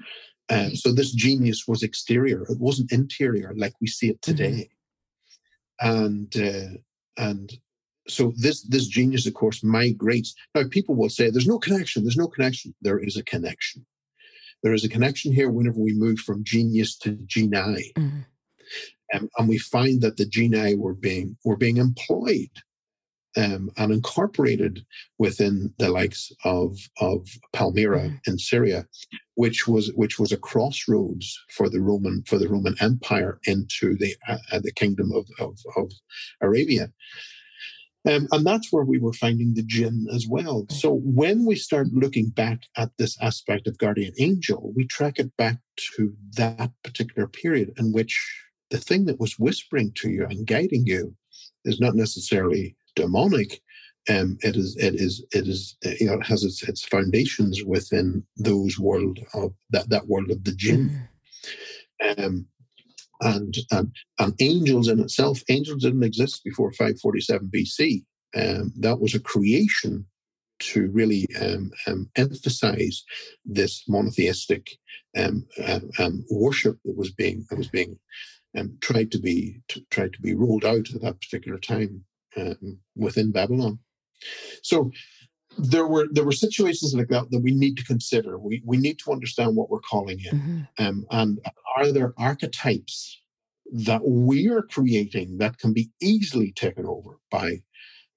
Um, 0.50 0.76
so 0.76 0.94
this 0.94 1.14
genius 1.14 1.64
was 1.68 1.82
exterior; 1.82 2.44
it 2.44 2.60
wasn't 2.60 2.92
interior 2.92 3.54
like 3.58 3.74
we 3.82 3.88
see 3.88 4.10
it 4.10 4.22
mm-hmm. 4.22 4.38
today. 4.38 4.70
And 5.80 6.36
uh, 6.36 6.78
and 7.18 7.52
so 8.08 8.34
this 8.38 8.64
this 8.64 8.88
genius, 8.88 9.28
of 9.28 9.34
course, 9.34 9.64
migrates. 9.64 10.34
Now 10.56 10.64
people 10.70 10.96
will 10.96 11.10
say, 11.10 11.30
"There's 11.30 11.48
no 11.48 11.60
connection. 11.60 12.04
There's 12.04 12.18
no 12.18 12.28
connection." 12.28 12.74
There 12.82 13.00
is 13.00 13.18
a 13.18 13.24
connection. 13.24 13.86
There 14.64 14.74
is 14.74 14.84
a 14.84 14.90
connection 14.90 15.34
here 15.34 15.50
whenever 15.50 15.80
we 15.80 15.94
move 15.94 16.20
from 16.20 16.44
genius 16.44 16.98
to 17.00 17.12
geni. 17.26 17.94
Mm-hmm. 17.96 18.20
Um, 19.14 19.30
and 19.38 19.48
we 19.48 19.58
find 19.58 20.02
that 20.02 20.18
the 20.18 20.26
geni 20.26 20.76
were 20.76 20.96
being 20.96 21.38
were 21.46 21.58
being 21.58 21.78
employed 21.78 22.52
um, 23.38 23.70
and 23.78 23.94
incorporated 23.94 24.86
within 25.20 25.74
the 25.78 25.90
likes 25.90 26.32
of 26.44 26.78
of 27.00 27.28
Palmyra 27.54 28.10
mm. 28.10 28.20
in 28.28 28.38
Syria, 28.40 28.86
which 29.36 29.68
was 29.68 29.92
which 29.96 30.20
was 30.20 30.32
a 30.32 30.38
crossroads 30.38 31.40
for 31.52 31.70
the 31.70 31.80
Roman 31.80 32.24
for 32.28 32.38
the 32.38 32.50
Roman 32.50 32.76
Empire 32.82 33.40
into 33.46 33.96
the 33.96 34.16
uh, 34.28 34.38
uh 34.52 34.60
the 34.64 34.74
kingdom 34.74 35.12
of 35.14 35.26
of, 35.40 35.58
of 35.76 35.92
Arabia. 36.42 36.92
Um, 38.08 38.28
and 38.32 38.46
that's 38.46 38.72
where 38.72 38.86
we 38.86 39.00
were 39.00 39.14
finding 39.14 39.54
the 39.54 39.64
jinn 39.64 40.08
as 40.14 40.26
well. 40.30 40.66
So 40.70 41.02
when 41.04 41.46
we 41.46 41.56
start 41.56 41.88
looking 41.92 42.30
back 42.30 42.60
at 42.78 42.92
this 42.98 43.18
aspect 43.22 43.68
of 43.68 43.78
guardian 43.78 44.14
angel, 44.18 44.72
we 44.76 44.88
track 44.88 45.20
it 45.20 45.36
back 45.36 45.58
to 45.96 46.14
that 46.38 46.72
particular 46.86 47.28
period 47.28 47.74
in 47.78 47.92
which 47.92 48.18
the 48.70 48.78
thing 48.78 49.06
that 49.06 49.20
was 49.20 49.38
whispering 49.38 49.92
to 49.96 50.10
you 50.10 50.26
and 50.26 50.48
guiding 50.48 50.86
you 50.86 51.16
is 51.66 51.82
not 51.82 51.96
necessarily 51.96 52.78
demonic. 52.98 53.62
Um, 54.10 54.38
it 54.42 54.56
is, 54.56 54.76
it 54.78 54.96
is, 54.96 55.26
it 55.34 55.48
is, 55.48 55.76
uh, 55.86 55.92
you 56.00 56.08
know, 56.08 56.14
it 56.14 56.26
has 56.26 56.44
its, 56.44 56.68
its 56.68 56.84
foundations 56.86 57.64
within 57.64 58.24
those 58.38 58.80
world 58.80 59.20
of 59.34 59.54
that, 59.72 59.90
that 59.90 60.08
world 60.08 60.32
of 60.32 60.44
the 60.44 60.54
jinn. 60.54 61.08
Mm. 62.02 62.26
Um, 62.26 62.46
and, 63.20 63.58
and, 63.72 63.92
and 64.20 64.34
angels 64.40 64.88
in 64.88 65.00
itself, 65.00 65.42
angels 65.50 65.84
didn't 65.84 66.04
exist 66.04 66.44
before 66.44 66.72
547 66.72 67.50
BC. 67.54 68.06
Um, 68.36 68.72
that 68.80 69.00
was 69.00 69.14
a 69.14 69.20
creation 69.20 70.06
to 70.60 70.90
really 70.92 71.28
um, 71.40 71.72
um, 71.86 72.10
emphasize 72.16 73.04
this 73.46 73.84
monotheistic 73.88 74.78
um, 75.16 75.46
um, 75.68 75.90
um 76.00 76.26
worship 76.30 76.78
that 76.84 76.98
was 76.98 77.12
being 77.12 77.46
that 77.50 77.58
was 77.58 77.68
being 77.68 77.98
um, 78.58 78.78
tried 78.82 79.12
to 79.12 79.20
be 79.20 79.62
to, 79.68 79.82
tried 79.92 80.14
to 80.14 80.22
be 80.22 80.34
rolled 80.34 80.66
out 80.66 80.90
at 80.94 81.02
that 81.02 81.22
particular 81.22 81.60
time 81.60 82.04
um, 82.36 82.80
within 82.96 83.32
Babylon. 83.32 83.80
So 84.64 84.92
there 85.58 85.88
were 85.88 86.08
there 86.12 86.26
were 86.26 86.32
situations 86.32 86.94
like 86.94 87.08
that 87.08 87.32
that 87.32 87.40
we 87.40 87.52
need 87.52 87.78
to 87.78 87.84
consider. 87.84 88.38
We 88.38 88.62
we 88.66 88.78
need 88.78 89.00
to 89.00 89.12
understand 89.12 89.56
what 89.56 89.70
we're 89.70 89.80
calling 89.80 90.20
in, 90.20 90.40
mm-hmm. 90.40 90.86
um, 90.86 91.06
and 91.12 91.40
are 91.78 91.92
there 91.92 92.14
archetypes 92.18 93.22
that 93.72 94.02
we 94.06 94.48
are 94.48 94.62
creating 94.62 95.38
that 95.40 95.58
can 95.58 95.74
be 95.74 95.90
easily 96.02 96.52
taken 96.54 96.86
over 96.86 97.20
by 97.30 97.62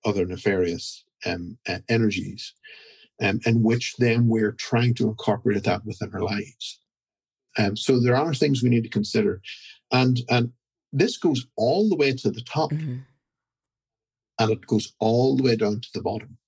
other 0.05 0.25
nefarious 0.25 1.05
um, 1.27 1.59
uh, 1.69 1.79
energies, 1.89 2.55
um, 3.23 3.41
and 3.45 3.65
which 3.65 3.95
then 3.99 4.29
we're 4.29 4.53
trying 4.53 4.95
to 4.95 5.09
incorporate 5.09 5.65
that 5.65 5.85
within 5.85 6.11
our 6.15 6.23
lives. 6.23 6.81
Um, 7.59 7.77
so 7.77 8.01
there 8.01 8.17
are 8.17 8.35
things 8.35 8.63
we 8.63 8.69
need 8.69 8.85
to 8.85 8.91
consider. 8.91 9.41
And 9.93 10.21
and 10.29 10.53
this 10.93 11.17
goes 11.17 11.47
all 11.57 11.89
the 11.89 11.97
way 11.97 12.13
to 12.13 12.31
the 12.31 12.43
top. 12.43 12.71
Mm-hmm. 12.71 12.99
And 14.41 14.51
it 14.51 14.67
goes 14.67 14.93
all 14.99 15.37
the 15.37 15.45
way 15.45 15.55
down 15.55 15.81
to 15.81 15.89
the 15.95 16.03
bottom. 16.03 16.39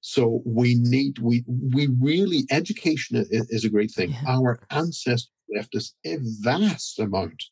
So 0.00 0.42
we 0.46 0.76
need 0.76 1.18
we 1.18 1.44
we 1.46 1.88
really 2.00 2.44
education 2.50 3.16
is, 3.16 3.50
is 3.50 3.64
a 3.64 3.70
great 3.70 3.90
thing. 3.90 4.12
Yeah. 4.12 4.22
Our 4.28 4.60
ancestors 4.70 5.30
left 5.54 5.74
us 5.74 5.94
a 6.04 6.18
vast 6.40 6.98
amount 6.98 7.42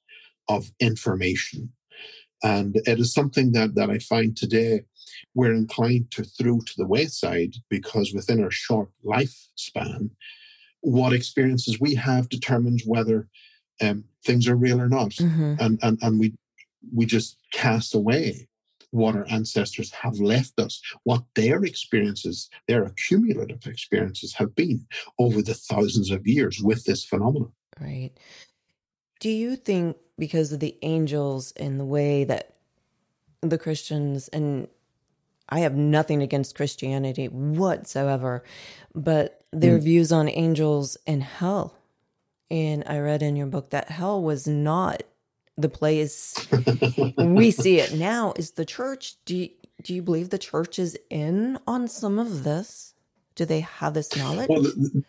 of 0.49 0.71
information. 0.81 1.73
And 2.43 2.77
it 2.85 3.01
is 3.01 3.13
something 3.13 3.53
that, 3.53 3.75
that 3.75 3.91
I 3.91 3.99
find 3.99 4.37
today 4.37 4.83
we're 5.35 5.55
inclined 5.55 6.11
to 6.13 6.25
throw 6.25 6.61
to 6.61 6.73
the 6.77 6.87
wayside 6.87 7.55
because 7.69 8.13
within 8.15 8.43
our 8.43 8.51
short 8.51 8.91
lifespan, 9.05 10.11
what 10.81 11.13
experiences 11.13 11.81
we 11.81 11.95
have 11.95 12.29
determines 12.29 12.85
whether 12.85 13.29
um, 13.81 14.05
things 14.25 14.49
are 14.49 14.57
real 14.57 14.81
or 14.81 14.89
not, 14.89 15.11
mm-hmm. 15.11 15.55
and 15.59 15.79
and 15.83 15.99
and 16.03 16.21
we 16.21 16.35
we 16.95 17.05
just 17.07 17.39
cast 17.53 17.95
away 17.95 18.49
what 18.91 19.17
our 19.17 19.27
ancestors 19.29 19.93
have 19.93 20.19
left 20.19 20.59
us, 20.59 20.81
what 21.05 21.23
their 21.35 21.65
experiences, 21.65 22.49
their 22.69 22.85
accumulative 22.85 23.67
experiences 23.67 24.35
have 24.35 24.55
been 24.55 24.87
over 25.19 25.43
the 25.43 25.55
thousands 25.55 26.11
of 26.11 26.27
years 26.27 26.61
with 26.63 26.85
this 26.85 27.05
phenomenon. 27.05 27.53
Right. 27.81 28.13
Do 29.21 29.29
you 29.29 29.57
think 29.57 29.97
because 30.19 30.53
of 30.53 30.61
the 30.61 30.77
angels 30.83 31.53
and 31.57 31.79
the 31.79 31.85
way 31.85 32.25
that 32.25 32.55
the 33.43 33.59
Christians 33.59 34.29
and 34.29 34.69
I 35.49 35.61
have 35.61 35.77
nothing 35.77 36.23
against 36.23 36.57
Christianity 36.57 37.27
whatsoever, 37.29 38.43
but 38.95 39.45
their 39.53 39.79
mm. 39.79 39.83
views 39.83 40.11
on 40.11 40.29
angels 40.29 40.97
and 41.07 41.23
hell 41.23 41.77
and 42.51 42.85
I 42.87 42.99
read 42.99 43.23
in 43.23 43.37
your 43.37 43.47
book 43.47 43.71
that 43.71 43.91
hell 43.91 44.23
was 44.23 44.47
not 44.47 45.03
the 45.57 45.69
place 45.69 46.35
we 47.19 47.51
see 47.51 47.79
it 47.79 47.95
now. 47.95 48.33
Is 48.37 48.53
the 48.53 48.65
church? 48.65 49.17
Do 49.25 49.37
you, 49.37 49.49
do 49.83 49.95
you 49.95 50.03
believe 50.03 50.31
the 50.31 50.39
church 50.39 50.79
is 50.79 50.99
in 51.11 51.59
on 51.67 51.89
some 51.89 52.19
of 52.19 52.45
this? 52.45 52.95
Do 53.35 53.45
they 53.45 53.61
have 53.61 53.95
this 53.95 54.17
knowledge? 54.17 54.49
Well, 54.49 54.63
the, 54.63 55.05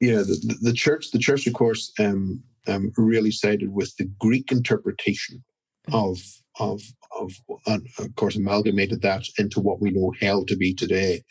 yeah, 0.00 0.16
the, 0.16 0.58
the 0.60 0.72
church, 0.72 1.10
the 1.12 1.18
church, 1.18 1.46
of 1.46 1.54
course, 1.54 1.92
um, 1.98 2.42
um, 2.66 2.92
really 2.96 3.30
sided 3.30 3.72
with 3.72 3.96
the 3.96 4.10
Greek 4.18 4.50
interpretation 4.50 5.42
mm-hmm. 5.88 5.94
of 5.94 6.18
of 6.60 6.82
of, 7.20 7.32
of 7.66 8.14
course, 8.16 8.36
amalgamated 8.36 9.02
that 9.02 9.26
into 9.38 9.60
what 9.60 9.80
we 9.80 9.90
know 9.90 10.12
hell 10.20 10.44
to 10.46 10.56
be 10.56 10.74
today, 10.74 11.22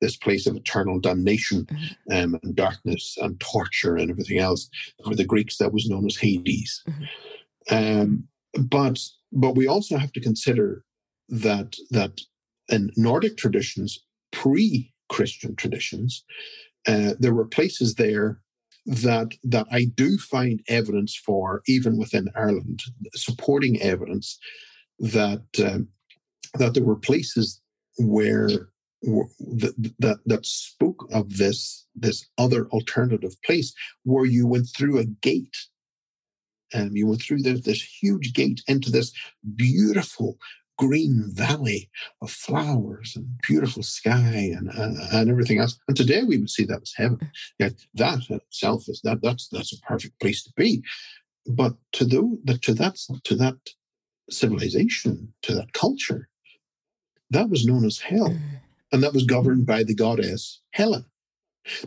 this 0.00 0.16
place 0.16 0.46
of 0.46 0.56
eternal 0.56 1.00
damnation 1.00 1.64
mm-hmm. 1.64 2.16
um, 2.16 2.40
and 2.42 2.54
darkness 2.54 3.16
and 3.20 3.40
torture 3.40 3.96
and 3.96 4.10
everything 4.10 4.38
else. 4.38 4.68
For 5.04 5.14
the 5.14 5.24
Greeks, 5.24 5.56
that 5.58 5.72
was 5.72 5.88
known 5.88 6.06
as 6.06 6.16
Hades. 6.16 6.82
Mm-hmm. 6.88 7.04
Um, 7.70 8.28
but 8.58 8.98
but 9.32 9.54
we 9.54 9.66
also 9.66 9.96
have 9.96 10.12
to 10.12 10.20
consider 10.20 10.84
that 11.28 11.76
that 11.90 12.20
in 12.68 12.90
Nordic 12.96 13.36
traditions, 13.36 13.98
pre-Christian 14.30 15.56
traditions, 15.56 16.24
uh, 16.86 17.14
there 17.18 17.34
were 17.34 17.46
places 17.46 17.94
there 17.94 18.40
that 18.86 19.32
that 19.44 19.66
I 19.70 19.84
do 19.94 20.18
find 20.18 20.60
evidence 20.68 21.16
for, 21.16 21.62
even 21.66 21.98
within 21.98 22.28
Ireland, 22.34 22.82
supporting 23.14 23.80
evidence 23.80 24.38
that 24.98 25.44
um, 25.64 25.88
that 26.54 26.74
there 26.74 26.84
were 26.84 26.96
places 26.96 27.60
where 27.98 28.48
that, 29.02 29.92
that 29.98 30.18
that 30.26 30.46
spoke 30.46 31.08
of 31.12 31.36
this 31.36 31.86
this 31.94 32.26
other 32.38 32.66
alternative 32.68 33.34
place 33.44 33.72
where 34.04 34.24
you 34.24 34.46
went 34.46 34.68
through 34.76 34.98
a 34.98 35.04
gate 35.04 35.56
um, 36.74 36.96
you 36.96 37.06
went 37.06 37.22
through 37.22 37.42
this, 37.42 37.60
this 37.62 37.82
huge 37.82 38.32
gate 38.32 38.62
into 38.66 38.90
this 38.90 39.12
beautiful 39.56 40.38
green 40.78 41.24
valley 41.28 41.90
of 42.22 42.30
flowers 42.30 43.14
and 43.14 43.26
beautiful 43.46 43.82
sky 43.82 44.50
and 44.56 44.70
uh, 44.70 45.06
and 45.12 45.30
everything 45.30 45.58
else. 45.58 45.78
And 45.88 45.96
today 45.96 46.22
we 46.22 46.38
would 46.38 46.50
see 46.50 46.64
that 46.64 46.82
as 46.82 46.92
heaven. 46.96 47.20
Yeah, 47.58 47.70
that 47.94 48.18
itself 48.30 48.88
is 48.88 49.00
that 49.04 49.20
that's 49.22 49.48
that's 49.48 49.72
a 49.72 49.80
perfect 49.80 50.18
place 50.20 50.42
to 50.44 50.52
be. 50.56 50.82
But 51.46 51.74
to 51.92 52.04
the 52.04 52.58
to 52.62 52.74
that 52.74 52.96
to 53.24 53.34
that 53.36 53.58
civilization, 54.30 55.32
to 55.42 55.54
that 55.54 55.72
culture, 55.72 56.28
that 57.30 57.48
was 57.48 57.66
known 57.66 57.84
as 57.84 57.98
hell. 57.98 58.30
Mm. 58.30 58.40
And 58.92 59.02
that 59.02 59.14
was 59.14 59.24
governed 59.24 59.66
by 59.66 59.84
the 59.84 59.94
goddess 59.94 60.60
Hela. 60.72 61.06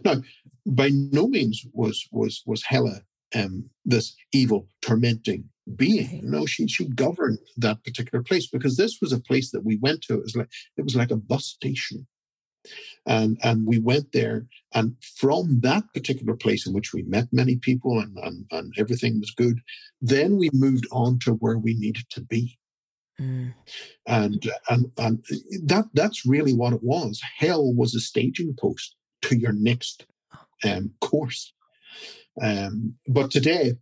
Now, 0.04 0.24
by 0.66 0.90
no 0.90 1.28
means 1.28 1.66
was 1.74 2.08
was 2.12 2.42
was 2.46 2.64
Hela 2.64 3.02
um, 3.36 3.70
this 3.84 4.16
evil, 4.34 4.68
tormenting 4.82 5.50
being. 5.76 6.22
No, 6.24 6.46
she 6.46 6.68
she 6.68 6.88
governed 6.88 7.40
that 7.58 7.84
particular 7.84 8.24
place 8.24 8.48
because 8.48 8.78
this 8.78 9.00
was 9.02 9.12
a 9.12 9.20
place 9.20 9.52
that 9.52 9.66
we 9.66 9.78
went 9.78 10.02
to. 10.04 10.16
It 10.16 10.24
was 10.24 10.36
like 10.36 10.50
it 10.78 10.84
was 10.84 10.96
like 10.96 11.12
a 11.12 11.18
bus 11.18 11.46
station. 11.46 12.08
And 13.06 13.38
and 13.44 13.68
we 13.68 13.78
went 13.78 14.12
there, 14.12 14.48
and 14.74 14.96
from 15.18 15.60
that 15.62 15.84
particular 15.94 16.36
place 16.36 16.66
in 16.66 16.74
which 16.74 16.94
we 16.94 17.04
met 17.04 17.28
many 17.32 17.58
people 17.58 18.00
and, 18.00 18.18
and, 18.18 18.46
and 18.50 18.74
everything 18.78 19.20
was 19.20 19.32
good, 19.32 19.60
then 20.02 20.38
we 20.38 20.50
moved 20.52 20.88
on 20.92 21.20
to 21.20 21.34
where 21.34 21.60
we 21.60 21.76
needed 21.76 22.06
to 22.10 22.22
be. 22.22 22.58
Mm. 23.20 23.54
And, 24.08 24.52
and 24.70 24.92
and 24.98 25.24
that 25.64 25.86
that's 25.94 26.26
really 26.26 26.54
what 26.54 26.74
it 26.74 26.84
was. 26.84 27.22
Hell 27.38 27.72
was 27.74 27.94
a 27.94 28.00
staging 28.00 28.56
post 28.60 28.96
to 29.24 29.38
your 29.38 29.54
next 29.54 30.08
um, 30.64 30.92
course. 31.02 31.54
Um, 32.42 32.96
but 33.08 33.32
today, 33.32 33.74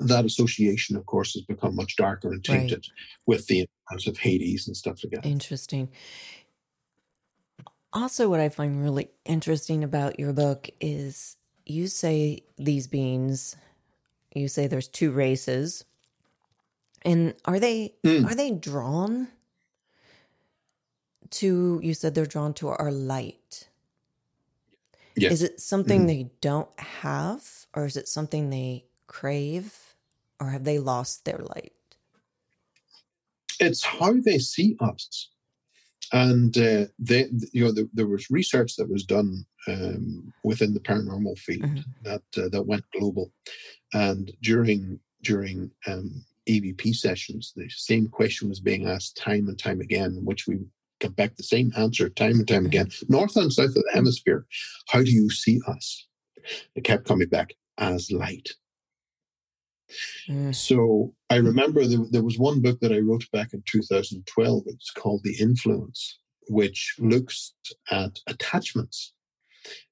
that 0.00 0.24
association, 0.24 0.96
of 0.96 1.06
course, 1.06 1.34
has 1.34 1.42
become 1.42 1.74
much 1.74 1.96
darker 1.96 2.32
and 2.32 2.44
tainted 2.44 2.84
right. 2.84 3.26
with 3.26 3.46
the 3.46 3.66
influence 3.90 4.06
of 4.06 4.18
Hades 4.18 4.66
and 4.66 4.76
stuff 4.76 5.00
like 5.02 5.12
that. 5.14 5.26
Interesting. 5.26 5.88
Also, 7.92 8.28
what 8.28 8.40
I 8.40 8.48
find 8.48 8.82
really 8.82 9.08
interesting 9.24 9.82
about 9.82 10.20
your 10.20 10.32
book 10.32 10.68
is 10.80 11.36
you 11.64 11.86
say 11.86 12.42
these 12.58 12.86
beings, 12.86 13.56
you 14.34 14.48
say 14.48 14.66
there's 14.66 14.88
two 14.88 15.10
races 15.10 15.84
and 17.02 17.34
are 17.44 17.60
they 17.60 17.94
mm. 18.04 18.24
are 18.26 18.34
they 18.34 18.50
drawn 18.50 19.28
to 21.30 21.80
you 21.82 21.94
said 21.94 22.14
they're 22.14 22.26
drawn 22.26 22.54
to 22.54 22.68
our 22.68 22.90
light? 22.90 23.68
Yes. 25.16 25.32
Is 25.32 25.42
it 25.42 25.60
something 25.60 26.04
mm. 26.04 26.06
they 26.06 26.30
don't 26.40 26.68
have 26.78 27.66
or 27.78 27.86
is 27.86 27.96
it 27.96 28.08
something 28.08 28.50
they 28.50 28.84
crave 29.06 29.94
or 30.40 30.50
have 30.50 30.64
they 30.64 30.80
lost 30.80 31.24
their 31.24 31.38
light? 31.38 31.72
It's 33.60 33.84
how 33.84 34.14
they 34.14 34.38
see 34.38 34.76
us. 34.80 35.28
And 36.12 36.58
uh, 36.58 36.86
they, 36.98 37.28
you 37.52 37.64
know, 37.64 37.70
there, 37.70 37.84
there, 37.92 38.08
was 38.08 38.30
research 38.30 38.74
that 38.76 38.90
was 38.90 39.04
done 39.04 39.44
um, 39.68 40.32
within 40.42 40.74
the 40.74 40.80
paranormal 40.80 41.38
field 41.38 41.62
mm-hmm. 41.62 42.02
that 42.02 42.22
uh, 42.36 42.48
that 42.48 42.66
went 42.66 42.84
global, 42.98 43.30
and 43.92 44.32
during 44.42 44.98
during 45.22 45.70
um, 45.86 46.24
EVP 46.48 46.94
sessions, 46.94 47.52
the 47.54 47.68
same 47.68 48.08
question 48.08 48.48
was 48.48 48.58
being 48.58 48.88
asked 48.88 49.18
time 49.18 49.48
and 49.48 49.58
time 49.58 49.82
again, 49.82 50.18
which 50.24 50.46
we 50.46 50.60
get 50.98 51.14
back 51.14 51.36
the 51.36 51.42
same 51.42 51.72
answer 51.76 52.08
time 52.08 52.38
and 52.38 52.48
time 52.48 52.64
again, 52.64 52.88
north 53.10 53.36
and 53.36 53.52
south 53.52 53.66
of 53.66 53.74
the 53.74 53.90
hemisphere. 53.92 54.46
How 54.88 55.02
do 55.02 55.10
you 55.10 55.28
see 55.28 55.60
us? 55.68 56.06
It 56.74 56.84
kept 56.84 57.06
coming 57.06 57.28
back 57.28 57.52
as 57.78 58.10
light. 58.10 58.48
Mm. 60.28 60.54
So 60.54 61.14
I 61.30 61.36
remember 61.36 61.86
there, 61.86 62.04
there 62.10 62.22
was 62.22 62.38
one 62.38 62.60
book 62.60 62.80
that 62.80 62.92
I 62.92 62.98
wrote 62.98 63.30
back 63.32 63.54
in 63.54 63.62
2012. 63.66 64.62
It's 64.66 64.90
called 64.90 65.22
The 65.24 65.36
Influence, 65.40 66.18
which 66.48 66.96
looks 66.98 67.54
at 67.90 68.18
attachments 68.26 69.14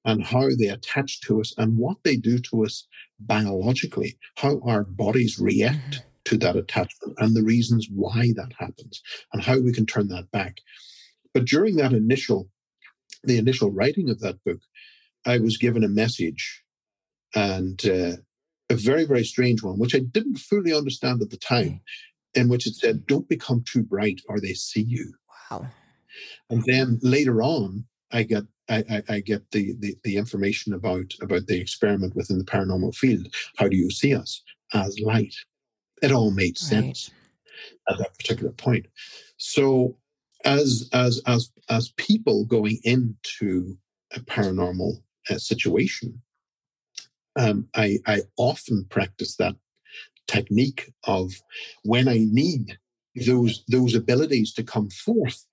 and 0.05 0.23
how 0.23 0.49
they 0.57 0.67
attach 0.67 1.21
to 1.21 1.41
us 1.41 1.53
and 1.57 1.77
what 1.77 1.97
they 2.03 2.15
do 2.15 2.39
to 2.39 2.65
us 2.65 2.87
biologically, 3.19 4.17
how 4.35 4.59
our 4.63 4.83
bodies 4.83 5.39
react 5.39 5.95
mm 5.95 6.03
to 6.27 6.37
that 6.37 6.57
attachment 6.57 7.15
and 7.19 7.33
the 7.33 7.43
reasons 7.43 7.87
why 7.89 8.33
that 8.35 8.51
happens 8.59 9.01
and 9.31 9.41
how 9.41 9.57
we 9.57 9.71
can 9.71 9.85
turn 9.85 10.09
that 10.09 10.29
back. 10.31 10.57
But 11.33 11.45
during 11.45 11.77
that 11.77 11.93
initial, 11.93 12.49
the 13.23 13.37
initial 13.37 13.71
writing 13.71 14.09
of 14.09 14.19
that 14.19 14.43
book, 14.43 14.59
I 15.25 15.37
was 15.37 15.55
given 15.55 15.85
a 15.85 15.89
message 15.89 16.63
and 17.35 17.85
uh, 17.85 18.17
a 18.69 18.75
very, 18.75 19.05
very 19.05 19.23
strange 19.23 19.63
one, 19.63 19.79
which 19.79 19.95
I 19.95 19.99
didn't 19.99 20.37
fully 20.37 20.73
understand 20.73 21.21
at 21.21 21.29
the 21.29 21.37
time, 21.37 21.81
in 22.33 22.49
which 22.49 22.67
it 22.67 22.75
said, 22.75 23.05
Don't 23.05 23.29
become 23.29 23.63
too 23.65 23.83
bright 23.83 24.21
or 24.27 24.39
they 24.39 24.53
see 24.53 24.83
you. 24.83 25.13
Wow. 25.49 25.67
And 26.49 26.63
then 26.65 26.99
later 27.01 27.41
on, 27.41 27.85
I 28.11 28.23
get 28.23 28.43
I, 28.69 28.83
I, 28.89 29.03
I, 29.15 29.19
get 29.21 29.49
the, 29.51 29.75
the, 29.79 29.95
the 30.03 30.17
information 30.17 30.73
about 30.73 31.13
about 31.21 31.47
the 31.47 31.59
experiment 31.59 32.15
within 32.15 32.37
the 32.37 32.43
paranormal 32.43 32.95
field. 32.95 33.33
How 33.57 33.67
do 33.67 33.77
you 33.77 33.89
see 33.89 34.13
us 34.13 34.43
as 34.73 34.99
light? 34.99 35.33
It 36.01 36.11
all 36.11 36.31
made 36.31 36.57
sense 36.57 37.09
right. 37.87 37.93
at 37.93 37.99
that 37.99 38.17
particular 38.17 38.51
point. 38.51 38.87
So 39.37 39.97
as 40.45 40.89
as 40.93 41.21
as 41.27 41.51
as 41.69 41.93
people 41.97 42.45
going 42.45 42.79
into 42.83 43.77
a 44.15 44.19
paranormal 44.19 45.01
uh, 45.29 45.37
situation, 45.37 46.21
um, 47.37 47.67
I, 47.75 47.99
I 48.05 48.21
often 48.37 48.85
practice 48.89 49.35
that 49.37 49.55
technique 50.27 50.93
of 51.05 51.33
when 51.83 52.07
I 52.07 52.17
need 52.19 52.77
those 53.25 53.63
those 53.67 53.95
abilities 53.95 54.53
to 54.53 54.63
come 54.63 54.89
forth, 54.89 55.45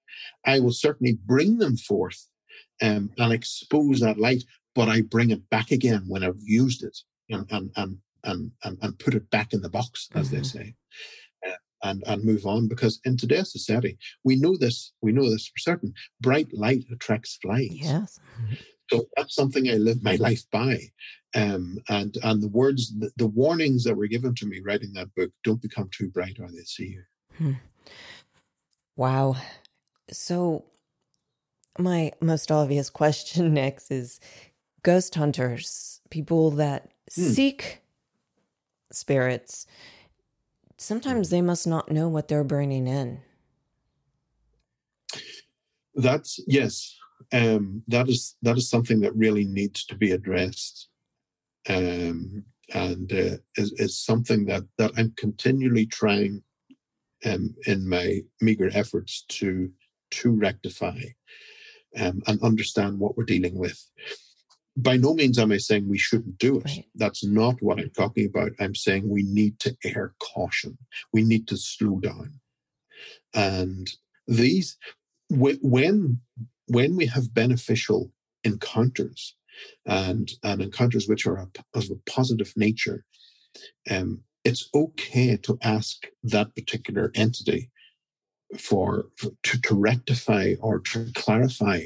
I 0.44 0.60
will 0.60 0.72
certainly 0.72 1.18
bring 1.24 1.58
them 1.58 1.76
forth 1.76 2.28
um, 2.82 3.10
and 3.18 3.32
expose 3.32 4.00
that 4.00 4.18
light, 4.18 4.44
but 4.74 4.88
I 4.88 5.02
bring 5.02 5.30
it 5.30 5.48
back 5.50 5.70
again 5.70 6.04
when 6.08 6.24
I've 6.24 6.40
used 6.42 6.82
it 6.82 6.98
and 7.30 7.46
and 7.50 7.70
and 7.76 7.98
and, 8.24 8.50
and, 8.64 8.78
and 8.80 8.98
put 8.98 9.14
it 9.14 9.28
back 9.30 9.52
in 9.52 9.60
the 9.60 9.68
box, 9.68 10.08
as 10.14 10.28
mm-hmm. 10.28 10.36
they 10.36 10.42
say. 10.42 10.74
Uh, 11.46 11.50
and, 11.82 12.02
and 12.06 12.24
move 12.24 12.46
on 12.46 12.66
because 12.66 12.98
in 13.04 13.14
today's 13.14 13.52
society 13.52 13.98
we 14.24 14.36
know 14.36 14.56
this 14.56 14.94
we 15.02 15.12
know 15.12 15.28
this 15.28 15.46
for 15.46 15.58
certain 15.58 15.92
bright 16.18 16.48
light 16.54 16.82
attracts 16.90 17.36
flies 17.42 17.68
yes 17.70 18.18
so 18.90 19.06
that's 19.16 19.34
something 19.34 19.68
I 19.68 19.74
live 19.74 20.02
my 20.02 20.16
life 20.16 20.42
by. 20.50 20.78
Um, 21.34 21.78
and 21.88 22.16
and 22.22 22.42
the 22.42 22.48
words, 22.48 22.92
the, 22.98 23.10
the, 23.16 23.26
warnings 23.26 23.82
that 23.84 23.96
were 23.96 24.06
given 24.06 24.34
to 24.36 24.46
me 24.46 24.60
writing 24.60 24.92
that 24.92 25.12
book, 25.16 25.30
don't 25.42 25.60
become 25.60 25.88
too 25.90 26.08
bright 26.10 26.38
or 26.38 26.48
they 26.48 26.62
see 26.62 26.96
you. 26.96 27.02
Hmm. 27.38 27.52
Wow. 28.94 29.36
So 30.10 30.64
my 31.76 32.12
most 32.20 32.52
obvious 32.52 32.88
question 33.00 33.54
next 33.54 33.90
is 33.90 34.20
ghost 34.82 35.14
hunters, 35.16 36.00
people 36.10 36.52
that 36.52 36.92
hmm. 37.12 37.22
seek 37.22 37.80
spirits. 38.92 39.66
Sometimes 40.76 41.30
they 41.30 41.42
must 41.42 41.66
not 41.66 41.90
know 41.90 42.08
what 42.08 42.28
they're 42.28 42.44
bringing 42.44 42.86
in. 42.86 43.20
That's 45.96 46.38
yes 46.46 46.96
um, 47.32 47.82
that 47.88 48.08
is 48.08 48.36
that 48.42 48.56
is 48.56 48.68
something 48.68 49.00
that 49.00 49.16
really 49.16 49.44
needs 49.44 49.84
to 49.86 49.94
be 49.94 50.12
addressed, 50.12 50.88
um, 51.68 52.44
and 52.72 53.12
uh, 53.12 53.36
is, 53.56 53.72
is 53.76 53.98
something 53.98 54.46
that 54.46 54.64
that 54.78 54.92
I'm 54.96 55.12
continually 55.16 55.86
trying 55.86 56.42
um, 57.24 57.54
in 57.66 57.88
my 57.88 58.20
meager 58.40 58.70
efforts 58.72 59.24
to 59.28 59.70
to 60.10 60.30
rectify 60.30 60.98
um, 61.98 62.22
and 62.26 62.42
understand 62.42 62.98
what 62.98 63.16
we're 63.16 63.24
dealing 63.24 63.58
with. 63.58 63.84
By 64.76 64.96
no 64.96 65.14
means 65.14 65.38
am 65.38 65.52
I 65.52 65.58
saying 65.58 65.88
we 65.88 65.98
shouldn't 65.98 66.38
do 66.38 66.58
it. 66.58 66.64
Right. 66.64 66.84
That's 66.96 67.24
not 67.24 67.62
what 67.62 67.78
I'm 67.78 67.90
talking 67.90 68.26
about. 68.26 68.50
I'm 68.58 68.74
saying 68.74 69.08
we 69.08 69.22
need 69.22 69.60
to 69.60 69.76
air 69.84 70.14
caution. 70.20 70.76
We 71.12 71.22
need 71.22 71.46
to 71.48 71.56
slow 71.56 72.00
down. 72.00 72.40
And 73.34 73.88
these, 74.26 74.76
when 75.30 76.20
when 76.66 76.96
we 76.96 77.06
have 77.06 77.34
beneficial 77.34 78.10
encounters 78.42 79.36
and, 79.86 80.30
and 80.42 80.60
encounters 80.60 81.08
which 81.08 81.26
are 81.26 81.48
of 81.74 81.90
a 81.90 82.10
positive 82.10 82.52
nature, 82.56 83.04
um, 83.90 84.22
it's 84.44 84.68
okay 84.74 85.36
to 85.38 85.58
ask 85.62 86.06
that 86.22 86.54
particular 86.54 87.10
entity 87.14 87.70
for, 88.58 89.06
for 89.16 89.30
to, 89.42 89.60
to 89.62 89.74
rectify 89.74 90.54
or 90.60 90.80
to 90.80 91.10
clarify 91.14 91.80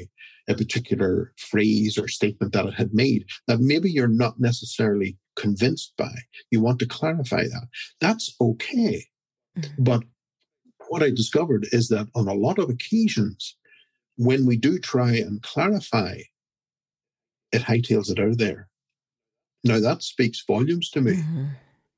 a 0.47 0.55
particular 0.55 1.31
phrase 1.37 1.97
or 1.97 2.07
statement 2.07 2.53
that 2.53 2.65
it 2.65 2.73
had 2.73 2.93
made 2.93 3.25
that 3.47 3.59
maybe 3.59 3.89
you're 3.89 4.07
not 4.07 4.39
necessarily 4.39 5.17
convinced 5.35 5.93
by. 5.97 6.11
You 6.51 6.59
want 6.61 6.79
to 6.79 6.87
clarify 6.87 7.43
that. 7.43 7.67
That's 8.01 8.35
okay. 8.41 9.05
Mm-hmm. 9.57 9.83
But 9.83 10.03
what 10.89 11.03
I 11.03 11.11
discovered 11.11 11.67
is 11.71 11.87
that 11.89 12.07
on 12.15 12.27
a 12.27 12.33
lot 12.33 12.57
of 12.57 12.69
occasions, 12.69 13.55
when 14.19 14.45
we 14.45 14.57
do 14.57 14.77
try 14.77 15.15
and 15.15 15.41
clarify, 15.41 16.19
it 17.53 17.61
hightails 17.61 18.11
it 18.11 18.19
out 18.19 18.27
of 18.27 18.37
there. 18.37 18.67
Now 19.63 19.79
that 19.79 20.03
speaks 20.03 20.43
volumes 20.45 20.89
to 20.91 21.01
me. 21.01 21.13
Mm-hmm. 21.13 21.45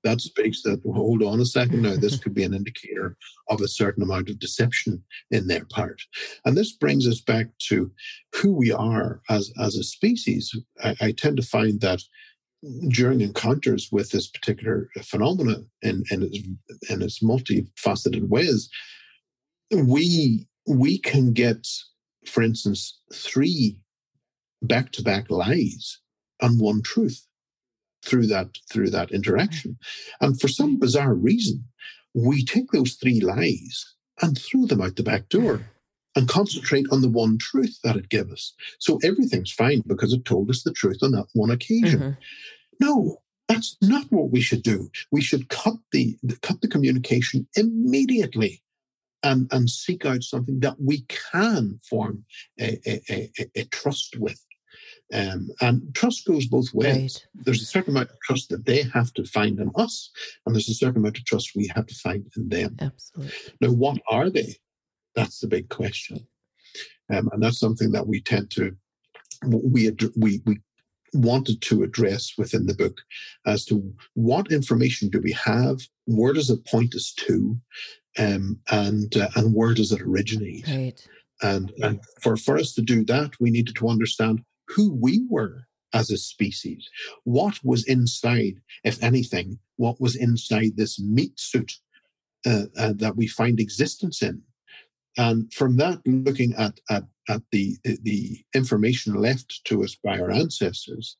That 0.03 0.21
speaks 0.21 0.62
that 0.63 0.81
hold 0.86 1.23
on 1.23 1.39
a 1.39 1.45
second 1.45 1.81
now, 1.81 1.95
this 1.95 2.19
could 2.21 2.36
be 2.36 2.43
an 2.43 2.53
indicator 2.53 3.17
of 3.49 3.62
a 3.62 3.67
certain 3.67 4.03
amount 4.03 4.29
of 4.29 4.39
deception 4.39 5.03
in 5.31 5.47
their 5.47 5.65
part. 5.65 5.99
And 6.45 6.55
this 6.55 6.73
brings 6.73 7.07
us 7.07 7.21
back 7.21 7.47
to 7.69 7.91
who 8.36 8.53
we 8.53 8.71
are 8.71 9.21
as, 9.29 9.51
as 9.60 9.75
a 9.75 9.84
species. 9.84 10.55
I, 10.84 10.95
I 11.01 11.12
tend 11.12 11.38
to 11.38 11.43
find 11.43 11.81
that 11.81 12.03
during 12.89 13.21
encounters 13.21 13.89
with 13.91 14.12
this 14.12 14.27
particular 14.27 14.89
phenomena 15.01 15.63
in, 15.81 16.03
in, 16.12 16.21
its, 16.21 16.38
in 16.91 17.01
its 17.01 17.23
multifaceted 17.23 18.27
ways, 18.27 18.69
we 19.71 20.47
we 20.67 20.99
can 20.99 21.34
get 21.34 21.67
for 22.25 22.43
instance, 22.43 22.99
three 23.13 23.77
back 24.62 24.91
to 24.93 25.03
back 25.03 25.29
lies 25.29 25.99
and 26.41 26.60
one 26.60 26.81
truth. 26.81 27.27
through 28.03 28.27
that 28.27 28.49
through 28.71 28.89
that 28.89 29.12
interaction. 29.12 29.77
And 30.19 30.39
for 30.39 30.47
some 30.47 30.79
bizarre 30.79 31.13
reason, 31.13 31.65
we 32.13 32.43
take 32.43 32.71
those 32.71 32.95
three 32.95 33.19
lies 33.19 33.95
and 34.21 34.38
throw 34.38 34.65
them 34.65 34.81
out 34.81 34.95
the 34.95 35.03
back 35.03 35.29
door 35.29 35.62
and 36.15 36.27
concentrate 36.27 36.86
on 36.91 37.01
the 37.01 37.10
one 37.10 37.38
truth 37.38 37.79
that 37.84 37.95
it 37.95 38.10
gave 38.10 38.31
us. 38.31 38.53
So 38.79 38.99
everything's 39.03 39.51
fine 39.51 39.84
because 39.88 40.13
it 40.13 40.25
told 40.25 40.49
us 40.49 40.63
the 40.63 40.73
truth 40.73 40.97
on 41.01 41.12
that 41.12 41.27
one 41.34 41.51
occasion. 41.51 41.99
Mm-hmm. 41.99 42.12
No, 42.79 43.17
that's 43.47 43.77
not 43.81 44.12
what 44.12 44.31
we 44.31 44.41
should 44.41 44.63
do. 44.63 44.89
We 45.12 45.21
should 45.21 45.49
cut 45.49 45.75
the, 45.91 46.17
the 46.23 46.38
cut 46.38 46.62
the 46.62 46.67
communication 46.67 47.47
immediately 47.55 48.63
and, 49.23 49.47
and 49.51 49.69
seek 49.69 50.05
out 50.05 50.23
something 50.23 50.60
that 50.62 50.79
we 50.79 51.05
can 51.07 51.79
form 51.88 52.25
a, 52.60 52.79
a, 52.86 53.01
a, 53.39 53.49
a 53.55 53.63
trust 53.65 54.17
with. 54.17 54.43
Um, 55.13 55.49
and 55.60 55.93
trust 55.93 56.25
goes 56.25 56.45
both 56.45 56.73
ways. 56.73 57.19
Right. 57.36 57.45
There's 57.45 57.62
a 57.62 57.65
certain 57.65 57.91
amount 57.91 58.12
of 58.12 58.19
trust 58.21 58.49
that 58.49 58.65
they 58.65 58.84
have 58.93 59.13
to 59.15 59.25
find 59.25 59.60
in 59.60 59.69
us, 59.75 60.10
and 60.45 60.55
there's 60.55 60.69
a 60.69 60.73
certain 60.73 61.01
amount 61.01 61.17
of 61.17 61.25
trust 61.25 61.51
we 61.55 61.69
have 61.75 61.86
to 61.88 61.95
find 61.95 62.25
in 62.38 62.47
them. 62.47 62.77
Absolutely. 62.79 63.34
Now, 63.60 63.71
what 63.71 63.99
are 64.10 64.29
they? 64.29 64.55
That's 65.13 65.39
the 65.39 65.47
big 65.47 65.67
question, 65.67 66.25
um, 67.13 67.29
and 67.34 67.43
that's 67.43 67.60
something 67.60 67.91
that 67.91 68.07
we 68.07 68.21
tend 68.21 68.51
to 68.51 68.75
we 69.45 69.91
we 70.15 70.41
we 70.45 70.60
wanted 71.13 71.62
to 71.62 71.84
address 71.84 72.34
within 72.38 72.65
the 72.67 72.73
book 72.73 72.97
as 73.45 73.65
to 73.65 73.93
what 74.13 74.51
information 74.51 75.10
do 75.10 75.19
we 75.19 75.34
have, 75.34 75.81
where 76.05 76.34
does 76.34 76.49
it 76.49 76.65
point 76.65 76.95
us 76.95 77.12
to, 77.12 77.60
um, 78.17 78.60
and 78.69 79.15
uh, 79.15 79.30
and 79.36 79.54
where 79.54 79.74
does 79.74 79.91
it 79.91 80.02
originate? 80.02 80.67
Right. 80.67 81.08
And, 81.41 81.71
and 81.82 82.00
for, 82.21 82.38
for 82.38 82.58
us 82.58 82.74
to 82.74 82.82
do 82.82 83.04
that, 83.06 83.32
we 83.39 83.50
needed 83.50 83.76
to 83.78 83.88
understand 83.88 84.43
who 84.67 84.93
we 84.93 85.26
were 85.30 85.65
as 85.93 86.12
a 86.12 86.17
species. 86.17 86.88
What 87.24 87.60
was 87.63 87.88
inside, 87.88 88.62
if 88.84 89.02
anything, 89.04 89.60
what 89.78 90.00
was 90.00 90.15
inside 90.15 90.78
this 90.78 91.00
meat 91.00 91.39
suit 91.39 91.74
uh, 92.45 92.65
uh, 92.78 92.93
that 92.97 93.17
we 93.17 93.28
find 93.28 93.60
existence 93.60 94.21
in? 94.21 94.41
And 95.17 95.52
from 95.52 95.78
that, 95.78 96.00
looking 96.06 96.54
at, 96.58 96.80
at, 96.89 97.04
at 97.28 97.41
the, 97.52 97.76
the 97.84 98.39
information 98.54 99.15
left 99.15 99.62
to 99.65 99.84
us 99.84 99.97
by 100.02 100.19
our 100.19 100.32
ancestors, 100.32 101.17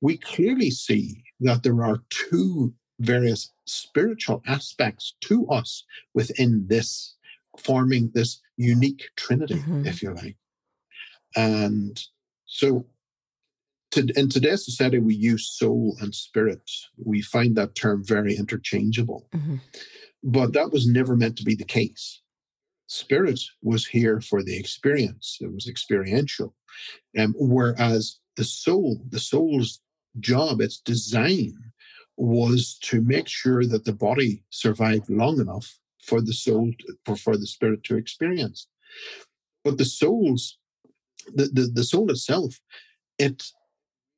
we 0.00 0.18
clearly 0.18 0.70
see 0.70 1.22
that 1.40 1.62
there 1.62 1.82
are 1.82 2.02
two 2.10 2.74
various 3.00 3.50
spiritual 3.64 4.42
aspects 4.46 5.14
to 5.22 5.46
us 5.48 5.84
within 6.14 6.66
this, 6.68 7.16
forming 7.58 8.10
this 8.14 8.40
unique 8.56 9.10
trinity, 9.16 9.54
mm-hmm. 9.54 9.86
if 9.86 10.02
you 10.02 10.14
like. 10.14 10.36
And 11.34 12.00
so, 12.46 12.86
to, 13.92 14.06
in 14.16 14.28
today's 14.28 14.64
society, 14.64 14.98
we 14.98 15.14
use 15.14 15.50
soul 15.50 15.96
and 16.00 16.14
spirit. 16.14 16.70
We 16.96 17.22
find 17.22 17.56
that 17.56 17.74
term 17.74 18.04
very 18.04 18.36
interchangeable. 18.36 19.26
Mm-hmm. 19.34 19.56
But 20.22 20.52
that 20.52 20.70
was 20.70 20.86
never 20.86 21.16
meant 21.16 21.36
to 21.38 21.44
be 21.44 21.54
the 21.54 21.64
case. 21.64 22.20
Spirit 22.86 23.40
was 23.62 23.86
here 23.86 24.20
for 24.20 24.42
the 24.42 24.58
experience, 24.58 25.38
it 25.40 25.52
was 25.52 25.68
experiential. 25.68 26.54
Um, 27.18 27.34
whereas 27.38 28.18
the 28.36 28.44
soul, 28.44 29.02
the 29.08 29.20
soul's 29.20 29.80
job, 30.18 30.60
its 30.60 30.80
design, 30.80 31.69
was 32.20 32.78
to 32.82 33.00
make 33.00 33.28
sure 33.28 33.64
that 33.64 33.84
the 33.84 33.92
body 33.92 34.42
survived 34.50 35.08
long 35.08 35.40
enough 35.40 35.78
for 36.02 36.20
the 36.20 36.32
soul, 36.32 36.70
to, 36.78 36.94
for, 37.04 37.16
for 37.16 37.36
the 37.36 37.46
spirit 37.46 37.82
to 37.84 37.96
experience. 37.96 38.68
But 39.64 39.78
the 39.78 39.84
soul's 39.84 40.58
the, 41.34 41.46
the, 41.52 41.70
the 41.72 41.84
soul 41.84 42.10
itself, 42.10 42.60
it 43.18 43.44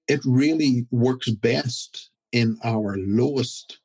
it 0.08 0.20
really 0.24 0.86
works 0.90 1.30
best 1.30 2.10
in 2.32 2.58
our 2.64 2.96
lowest 2.98 3.78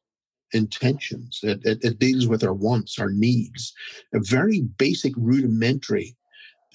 intentions. 0.54 1.40
It, 1.44 1.60
it, 1.64 1.80
it, 1.84 2.00
deals 2.00 2.28
with 2.28 2.44
our 2.44 2.54
wants, 2.54 2.98
our 2.98 3.12
needs, 3.12 3.74
a 4.14 4.20
very 4.20 4.62
basic, 4.62 5.14
rudimentary 5.16 6.16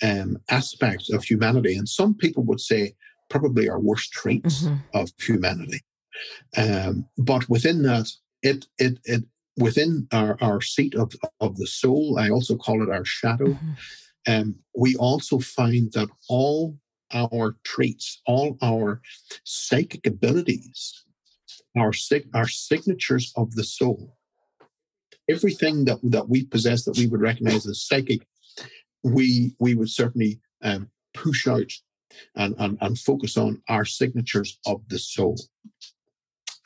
um, 0.03 0.39
aspects 0.49 1.13
of 1.13 1.25
humanity. 1.25 1.77
And 1.77 1.89
some 1.89 2.15
people 2.15 2.45
would 2.45 2.61
say 2.61 2.95
probably 3.31 3.69
our 3.69 3.81
worst 3.81 4.13
traits 4.13 4.63
mm-hmm. 4.63 4.77
of 4.95 5.11
humanity. 5.19 5.81
Um, 6.57 7.07
but 7.17 7.49
within 7.49 7.83
that, 7.83 8.09
it 8.43 8.67
it 8.79 8.99
it 9.05 9.25
within 9.57 10.09
our, 10.13 10.37
our 10.41 10.61
seat 10.61 10.95
of, 10.95 11.13
of 11.41 11.57
the 11.57 11.67
soul, 11.67 12.19
I 12.19 12.31
also 12.31 12.57
call 12.57 12.83
it 12.83 12.91
our 12.91 13.05
shadow. 13.05 13.49
Mm-hmm. 13.49 13.73
Um, 14.27 14.55
we 14.77 14.97
also 14.97 15.39
find 15.39 15.93
that 15.93 16.09
all 16.29 16.79
our 17.13 17.57
traits, 17.65 18.23
all 18.27 18.57
our 18.63 19.03
psychic 19.45 20.07
abilities, 20.07 21.05
our, 21.77 21.93
sig- 21.93 22.31
our 22.35 22.49
signatures 22.49 23.33
of 23.37 23.55
the 23.55 23.65
soul, 23.65 24.17
everything 25.29 25.85
that, 25.85 25.99
that 26.03 26.29
we 26.29 26.47
possess 26.47 26.85
that 26.85 26.97
we 26.97 27.07
would 27.07 27.21
recognize 27.21 27.67
as 27.67 27.85
psychic, 27.87 28.27
we, 29.03 29.55
we 29.59 29.75
would 29.75 29.91
certainly 29.91 30.41
um, 30.63 30.89
push 31.13 31.47
out 31.47 31.71
and, 32.37 32.55
and, 32.59 32.79
and 32.81 32.99
focus 32.99 33.37
on 33.37 33.61
our 33.69 33.85
signatures 33.85 34.59
of 34.67 34.81
the 34.89 34.99
soul. 34.99 35.37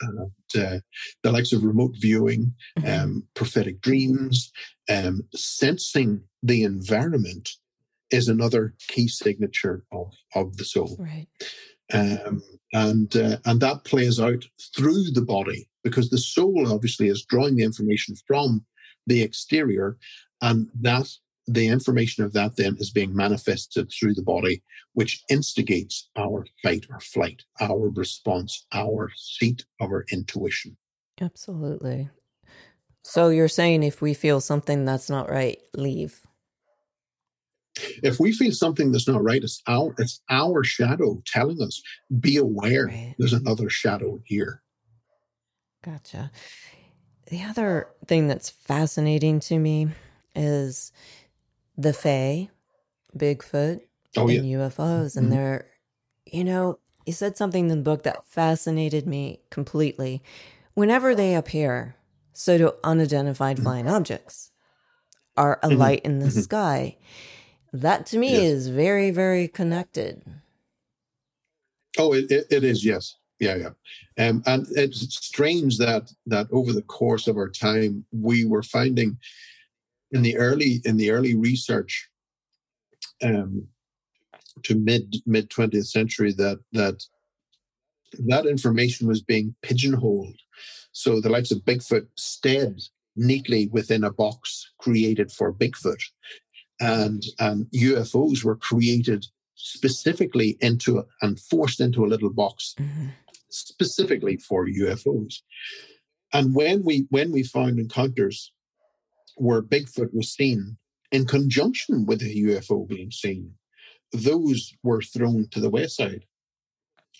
And, 0.01 0.31
uh, 0.57 0.79
the 1.23 1.31
likes 1.31 1.53
of 1.53 1.63
remote 1.63 1.95
viewing, 1.99 2.53
mm-hmm. 2.77 3.03
um, 3.03 3.27
prophetic 3.33 3.81
dreams, 3.81 4.51
um, 4.89 5.21
sensing 5.33 6.21
the 6.43 6.63
environment 6.63 7.49
is 8.11 8.27
another 8.27 8.73
key 8.87 9.07
signature 9.07 9.83
of, 9.91 10.11
of 10.35 10.57
the 10.57 10.65
soul. 10.65 10.97
Right. 10.99 11.27
Um, 11.93 12.41
and 12.73 13.15
uh, 13.15 13.37
and 13.45 13.61
that 13.61 13.85
plays 13.85 14.19
out 14.19 14.43
through 14.75 15.11
the 15.11 15.21
body 15.21 15.69
because 15.83 16.09
the 16.09 16.17
soul 16.17 16.71
obviously 16.71 17.07
is 17.07 17.25
drawing 17.25 17.55
the 17.55 17.63
information 17.63 18.15
from 18.27 18.65
the 19.05 19.21
exterior, 19.21 19.97
and 20.41 20.67
that 20.81 21.07
the 21.47 21.67
information 21.67 22.23
of 22.23 22.33
that 22.33 22.57
then 22.57 22.75
is 22.79 22.91
being 22.91 23.15
manifested 23.15 23.89
through 23.91 24.13
the 24.13 24.21
body, 24.21 24.61
which 24.93 25.23
instigates 25.29 26.09
our 26.17 26.45
fight 26.61 26.85
or 26.89 26.99
flight, 26.99 27.43
our 27.61 27.89
response, 27.89 28.65
our 28.73 29.09
seat 29.15 29.65
our 29.81 30.05
intuition. 30.11 30.77
Absolutely. 31.21 32.09
So 33.03 33.29
you're 33.29 33.47
saying 33.47 33.83
if 33.83 34.01
we 34.01 34.13
feel 34.13 34.41
something 34.41 34.83
that's 34.83 35.09
not 35.09 35.29
right, 35.29 35.59
leave. 35.73 36.19
If 38.03 38.19
we 38.19 38.33
feel 38.33 38.51
something 38.51 38.91
that's 38.91 39.07
not 39.07 39.23
right, 39.23 39.43
it's 39.43 39.61
our 39.67 39.95
it's 39.97 40.21
our 40.29 40.63
shadow 40.63 41.21
telling 41.25 41.61
us, 41.61 41.81
be 42.19 42.37
aware 42.37 42.87
right. 42.87 43.15
there's 43.17 43.33
another 43.33 43.69
shadow 43.69 44.19
here. 44.25 44.61
Gotcha. 45.83 46.31
The 47.29 47.43
other 47.43 47.89
thing 48.07 48.27
that's 48.27 48.49
fascinating 48.49 49.39
to 49.41 49.59
me 49.59 49.89
is 50.35 50.91
the 51.77 51.93
Fae, 51.93 52.49
Bigfoot, 53.15 53.81
oh, 54.15 54.27
and. 54.27 54.45
UFOs. 54.45 55.15
And 55.15 55.27
mm-hmm. 55.27 55.29
they're, 55.29 55.67
you 56.25 56.43
know, 56.43 56.79
he 57.05 57.11
said 57.11 57.37
something 57.37 57.69
in 57.69 57.77
the 57.77 57.83
book 57.83 58.03
that 58.03 58.27
fascinated 58.27 59.07
me 59.07 59.39
completely. 59.49 60.21
Whenever 60.73 61.15
they 61.15 61.35
appear, 61.35 61.95
so 62.33 62.57
do 62.57 62.73
unidentified 62.83 63.57
mm-hmm. 63.57 63.63
flying 63.63 63.89
objects 63.89 64.51
are 65.35 65.59
a 65.63 65.69
mm-hmm. 65.69 65.77
light 65.77 66.01
in 66.03 66.19
the 66.19 66.27
mm-hmm. 66.27 66.39
sky. 66.39 66.97
That 67.73 68.05
to 68.07 68.17
me 68.17 68.31
yes. 68.31 68.41
is 68.41 68.67
very, 68.69 69.11
very 69.11 69.47
connected. 69.47 70.23
Oh, 71.97 72.13
it, 72.13 72.29
it, 72.31 72.47
it 72.49 72.63
is, 72.63 72.83
yes. 72.83 73.15
Yeah, 73.39 73.55
yeah. 73.55 73.69
Um, 74.29 74.41
and 74.47 74.65
it's 74.71 75.15
strange 75.15 75.77
that 75.77 76.11
that 76.25 76.47
over 76.51 76.73
the 76.73 76.81
course 76.81 77.27
of 77.27 77.37
our 77.37 77.49
time, 77.49 78.03
we 78.11 78.45
were 78.45 78.63
finding 78.63 79.17
in 80.11 80.21
the 80.21 80.37
early 80.37 80.81
in 80.85 80.97
the 80.97 81.11
early 81.11 81.35
research 81.35 82.09
um, 83.23 83.67
to 84.63 84.75
mid 84.75 85.15
mid 85.25 85.49
20th 85.49 85.87
century 85.87 86.33
that 86.33 86.59
that 86.73 87.03
that 88.25 88.45
information 88.45 89.07
was 89.07 89.21
being 89.21 89.55
pigeonholed. 89.61 90.35
So 90.93 91.19
the 91.19 91.29
likes 91.29 91.51
of 91.51 91.59
Bigfoot 91.59 92.07
stayed 92.15 92.79
neatly 93.15 93.67
within 93.67 94.03
a 94.03 94.13
box 94.13 94.71
created 94.79 95.31
for 95.31 95.53
Bigfoot, 95.53 96.01
and 96.79 97.23
and 97.39 97.65
UFOs 97.75 98.43
were 98.43 98.55
created 98.55 99.25
specifically 99.55 100.57
into 100.61 101.03
and 101.21 101.39
forced 101.39 101.81
into 101.81 102.05
a 102.05 102.07
little 102.07 102.29
box 102.29 102.75
mm-hmm. 102.79 103.07
specifically 103.49 104.37
for 104.37 104.67
UFOs. 104.67 105.41
And 106.33 106.53
when 106.55 106.83
we 106.83 107.07
when 107.09 107.31
we 107.31 107.43
found 107.43 107.79
encounters 107.79 108.51
where 109.37 109.61
Bigfoot 109.61 110.13
was 110.13 110.33
seen 110.33 110.77
in 111.11 111.25
conjunction 111.25 112.05
with 112.05 112.21
a 112.21 112.35
UFO 112.43 112.87
being 112.87 113.11
seen, 113.11 113.53
those 114.11 114.73
were 114.83 115.01
thrown 115.01 115.47
to 115.51 115.59
the 115.59 115.69
wayside 115.69 116.25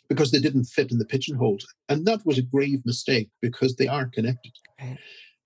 because 0.10 0.32
they 0.32 0.40
didn't 0.40 0.66
fit 0.66 0.92
in 0.92 1.00
the 1.00 1.06
pigeonholes. 1.06 1.66
And 1.90 2.06
that 2.06 2.26
was 2.26 2.38
a 2.38 2.44
grave 2.44 2.82
mistake 2.86 3.30
because 3.42 3.76
they 3.76 3.88
are 3.88 4.08
connected. 4.08 4.54
Right. 4.80 4.98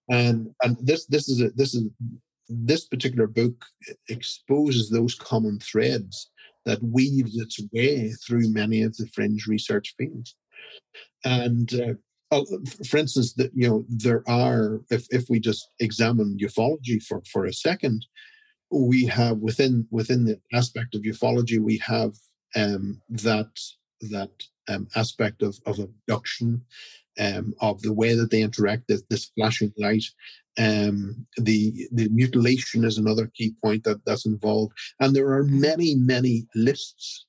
And 0.09 0.53
and 0.63 0.77
this 0.81 1.05
this 1.05 1.29
is 1.29 1.41
a 1.41 1.51
this 1.51 1.73
is 1.73 1.87
this 2.49 2.85
particular 2.85 3.27
book 3.27 3.65
exposes 4.09 4.89
those 4.89 5.15
common 5.15 5.59
threads 5.59 6.29
that 6.65 6.83
weaves 6.83 7.37
its 7.37 7.59
way 7.71 8.11
through 8.25 8.53
many 8.53 8.83
of 8.83 8.95
the 8.97 9.07
fringe 9.07 9.47
research 9.47 9.95
fields. 9.97 10.35
And 11.23 11.73
uh, 11.73 11.93
uh, 12.31 12.43
for 12.87 12.97
instance, 12.97 13.33
that 13.33 13.51
you 13.53 13.67
know 13.67 13.85
there 13.89 14.23
are 14.27 14.81
if 14.89 15.05
if 15.11 15.29
we 15.29 15.39
just 15.39 15.69
examine 15.79 16.37
ufology 16.41 17.01
for 17.03 17.21
for 17.31 17.45
a 17.45 17.53
second, 17.53 18.05
we 18.71 19.05
have 19.05 19.37
within 19.37 19.85
within 19.91 20.25
the 20.25 20.39
aspect 20.53 20.95
of 20.95 21.01
ufology 21.01 21.59
we 21.59 21.77
have 21.79 22.13
um, 22.55 23.01
that 23.09 23.51
that 24.09 24.31
um, 24.69 24.87
aspect 24.95 25.43
of 25.43 25.59
of 25.65 25.79
abduction, 25.79 26.63
um, 27.19 27.53
of 27.59 27.81
the 27.81 27.93
way 27.93 28.15
that 28.15 28.31
they 28.31 28.41
interact, 28.41 28.87
this, 28.87 29.03
this 29.09 29.31
flashing 29.35 29.73
light. 29.77 30.05
Um, 30.57 31.25
the 31.37 31.87
the 31.91 32.09
mutilation 32.09 32.85
is 32.85 32.97
another 32.97 33.29
key 33.33 33.53
point 33.63 33.83
that 33.83 34.05
that's 34.05 34.25
involved, 34.25 34.73
and 34.99 35.13
there 35.15 35.31
are 35.31 35.43
many 35.43 35.95
many 35.95 36.47
lists 36.55 37.25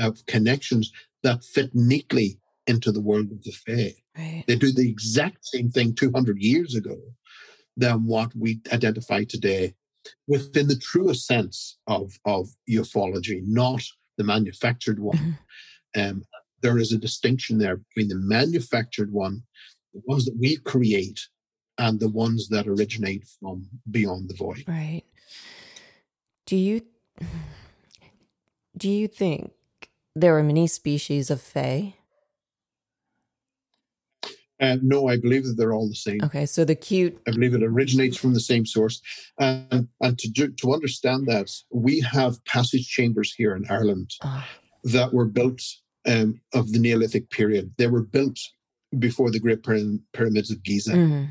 of 0.00 0.24
connections 0.26 0.90
that 1.22 1.44
fit 1.44 1.74
neatly 1.74 2.38
into 2.66 2.92
the 2.92 3.00
world 3.00 3.32
of 3.32 3.42
the 3.42 3.52
Fae. 3.52 3.94
Right. 4.18 4.44
They 4.46 4.56
do 4.56 4.72
the 4.72 4.88
exact 4.88 5.46
same 5.46 5.70
thing 5.70 5.94
200 5.94 6.38
years 6.38 6.74
ago 6.74 6.96
than 7.76 8.04
what 8.04 8.34
we 8.34 8.60
identify 8.72 9.24
today 9.24 9.74
within 10.26 10.66
the 10.66 10.76
truest 10.76 11.26
sense 11.26 11.78
of, 11.86 12.12
of 12.24 12.48
ufology, 12.68 13.42
not 13.46 13.82
the 14.16 14.24
manufactured 14.24 14.98
one. 14.98 15.16
Mm-hmm. 15.16 16.00
Um, 16.00 16.22
there 16.60 16.78
is 16.78 16.92
a 16.92 16.98
distinction 16.98 17.58
there 17.58 17.76
between 17.76 18.08
the 18.08 18.16
manufactured 18.16 19.12
one, 19.12 19.42
the 19.94 20.02
ones 20.06 20.24
that 20.24 20.36
we 20.38 20.56
create, 20.56 21.28
and 21.78 22.00
the 22.00 22.08
ones 22.08 22.48
that 22.48 22.66
originate 22.66 23.24
from 23.40 23.68
beyond 23.90 24.28
the 24.28 24.34
void. 24.34 24.64
Right. 24.66 25.04
Do 26.46 26.56
you 26.56 26.82
do 28.76 28.88
you 28.88 29.08
think 29.08 29.52
there 30.14 30.36
are 30.36 30.42
many 30.42 30.66
species 30.66 31.30
of 31.30 31.40
fae? 31.40 31.94
Uh, 34.60 34.76
no, 34.82 35.08
I 35.08 35.16
believe 35.16 35.44
that 35.44 35.54
they're 35.56 35.72
all 35.72 35.88
the 35.88 35.94
same. 35.94 36.20
Okay, 36.22 36.46
so 36.46 36.64
the 36.64 36.74
cute. 36.74 37.16
I 37.26 37.30
believe 37.30 37.54
it 37.54 37.62
originates 37.62 38.16
from 38.16 38.34
the 38.34 38.40
same 38.40 38.66
source, 38.66 39.00
and 39.38 39.88
and 40.00 40.18
to 40.18 40.28
do, 40.28 40.48
to 40.48 40.72
understand 40.72 41.26
that, 41.26 41.50
we 41.70 42.00
have 42.00 42.44
passage 42.44 42.88
chambers 42.88 43.32
here 43.32 43.54
in 43.54 43.64
Ireland 43.70 44.10
oh. 44.24 44.44
that 44.84 45.12
were 45.12 45.26
built 45.26 45.62
um, 46.06 46.40
of 46.54 46.72
the 46.72 46.78
Neolithic 46.78 47.30
period. 47.30 47.72
They 47.78 47.86
were 47.86 48.02
built 48.02 48.38
before 48.98 49.30
the 49.30 49.40
Great 49.40 49.62
Pyramids 49.62 50.50
of 50.50 50.62
Giza, 50.62 50.92
mm. 50.92 51.28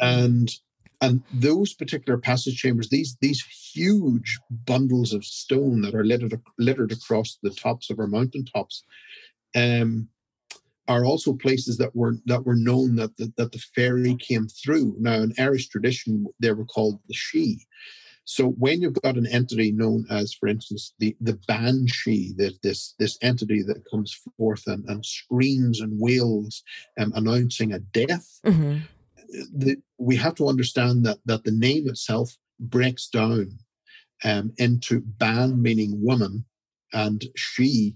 and 0.00 0.50
and 1.00 1.22
those 1.32 1.74
particular 1.74 2.18
passage 2.18 2.56
chambers, 2.56 2.88
these 2.88 3.16
these 3.20 3.44
huge 3.74 4.38
bundles 4.50 5.12
of 5.12 5.24
stone 5.24 5.82
that 5.82 5.94
are 5.94 6.04
littered 6.04 6.40
littered 6.58 6.92
across 6.92 7.38
the 7.42 7.50
tops 7.50 7.90
of 7.90 7.98
our 7.98 8.06
mountain 8.06 8.44
tops, 8.44 8.84
um, 9.54 10.08
are 10.88 11.04
also 11.04 11.34
places 11.34 11.76
that 11.76 11.94
were 11.94 12.16
that 12.24 12.44
were 12.44 12.56
known 12.56 12.96
that 12.96 13.16
the, 13.18 13.32
that 13.36 13.52
the 13.52 13.62
fairy 13.76 14.16
came 14.16 14.48
through. 14.48 14.96
Now, 14.98 15.16
in 15.22 15.34
Irish 15.38 15.68
tradition, 15.68 16.26
they 16.40 16.52
were 16.52 16.64
called 16.64 16.98
the 17.06 17.14
sídhe. 17.14 17.60
So 18.24 18.48
when 18.50 18.82
you've 18.82 19.00
got 19.02 19.16
an 19.16 19.26
entity 19.26 19.72
known 19.72 20.04
as, 20.10 20.34
for 20.34 20.48
instance, 20.48 20.92
the, 20.98 21.16
the 21.18 21.38
banshee, 21.48 22.34
that 22.36 22.60
this 22.62 22.94
this 22.98 23.16
entity 23.22 23.62
that 23.62 23.88
comes 23.90 24.18
forth 24.36 24.64
and, 24.66 24.84
and 24.88 25.04
screams 25.04 25.80
and 25.80 25.98
wails, 25.98 26.62
um, 26.98 27.12
announcing 27.14 27.72
a 27.72 27.78
death, 27.78 28.40
mm-hmm. 28.44 28.78
the, 29.56 29.76
we 29.98 30.16
have 30.16 30.34
to 30.36 30.48
understand 30.48 31.06
that 31.06 31.18
that 31.24 31.44
the 31.44 31.52
name 31.52 31.88
itself 31.88 32.36
breaks 32.60 33.08
down 33.08 33.58
um, 34.24 34.52
into 34.58 35.00
ban 35.00 35.62
meaning 35.62 35.92
woman, 36.02 36.44
and 36.92 37.24
sídhe 37.36 37.94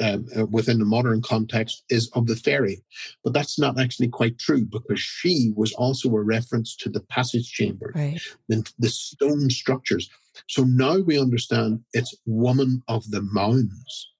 um, 0.00 0.26
uh, 0.36 0.46
within 0.46 0.78
the 0.78 0.84
modern 0.84 1.22
context 1.22 1.84
is 1.88 2.10
of 2.14 2.26
the 2.26 2.36
fairy. 2.36 2.82
But 3.24 3.32
that's 3.32 3.58
not 3.58 3.80
actually 3.80 4.08
quite 4.08 4.38
true 4.38 4.64
because 4.64 5.00
sídhe 5.24 5.56
was 5.56 5.72
also 5.74 6.08
a 6.10 6.22
reference 6.22 6.76
to 6.76 6.90
the 6.90 7.00
passage 7.00 7.50
chamber, 7.50 7.92
right. 7.94 8.20
the, 8.48 8.68
the 8.78 8.88
stone 8.88 9.48
structures. 9.50 10.10
So 10.48 10.64
now 10.64 10.98
we 10.98 11.18
understand 11.18 11.80
it's 11.92 12.14
woman 12.26 12.82
of 12.88 13.10
the 13.10 13.22
mounds. 13.22 14.12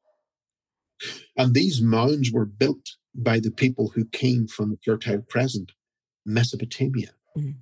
And 1.36 1.52
these 1.52 1.82
mounds 1.82 2.32
were 2.32 2.46
built 2.46 2.96
by 3.14 3.38
the 3.38 3.50
people 3.50 3.92
who 3.94 4.06
came 4.06 4.46
from 4.46 4.70
the 4.70 4.78
Fertile 4.84 5.22
Crescent, 5.28 5.72
Mesopotamia. 6.24 7.10
Mm. 7.36 7.54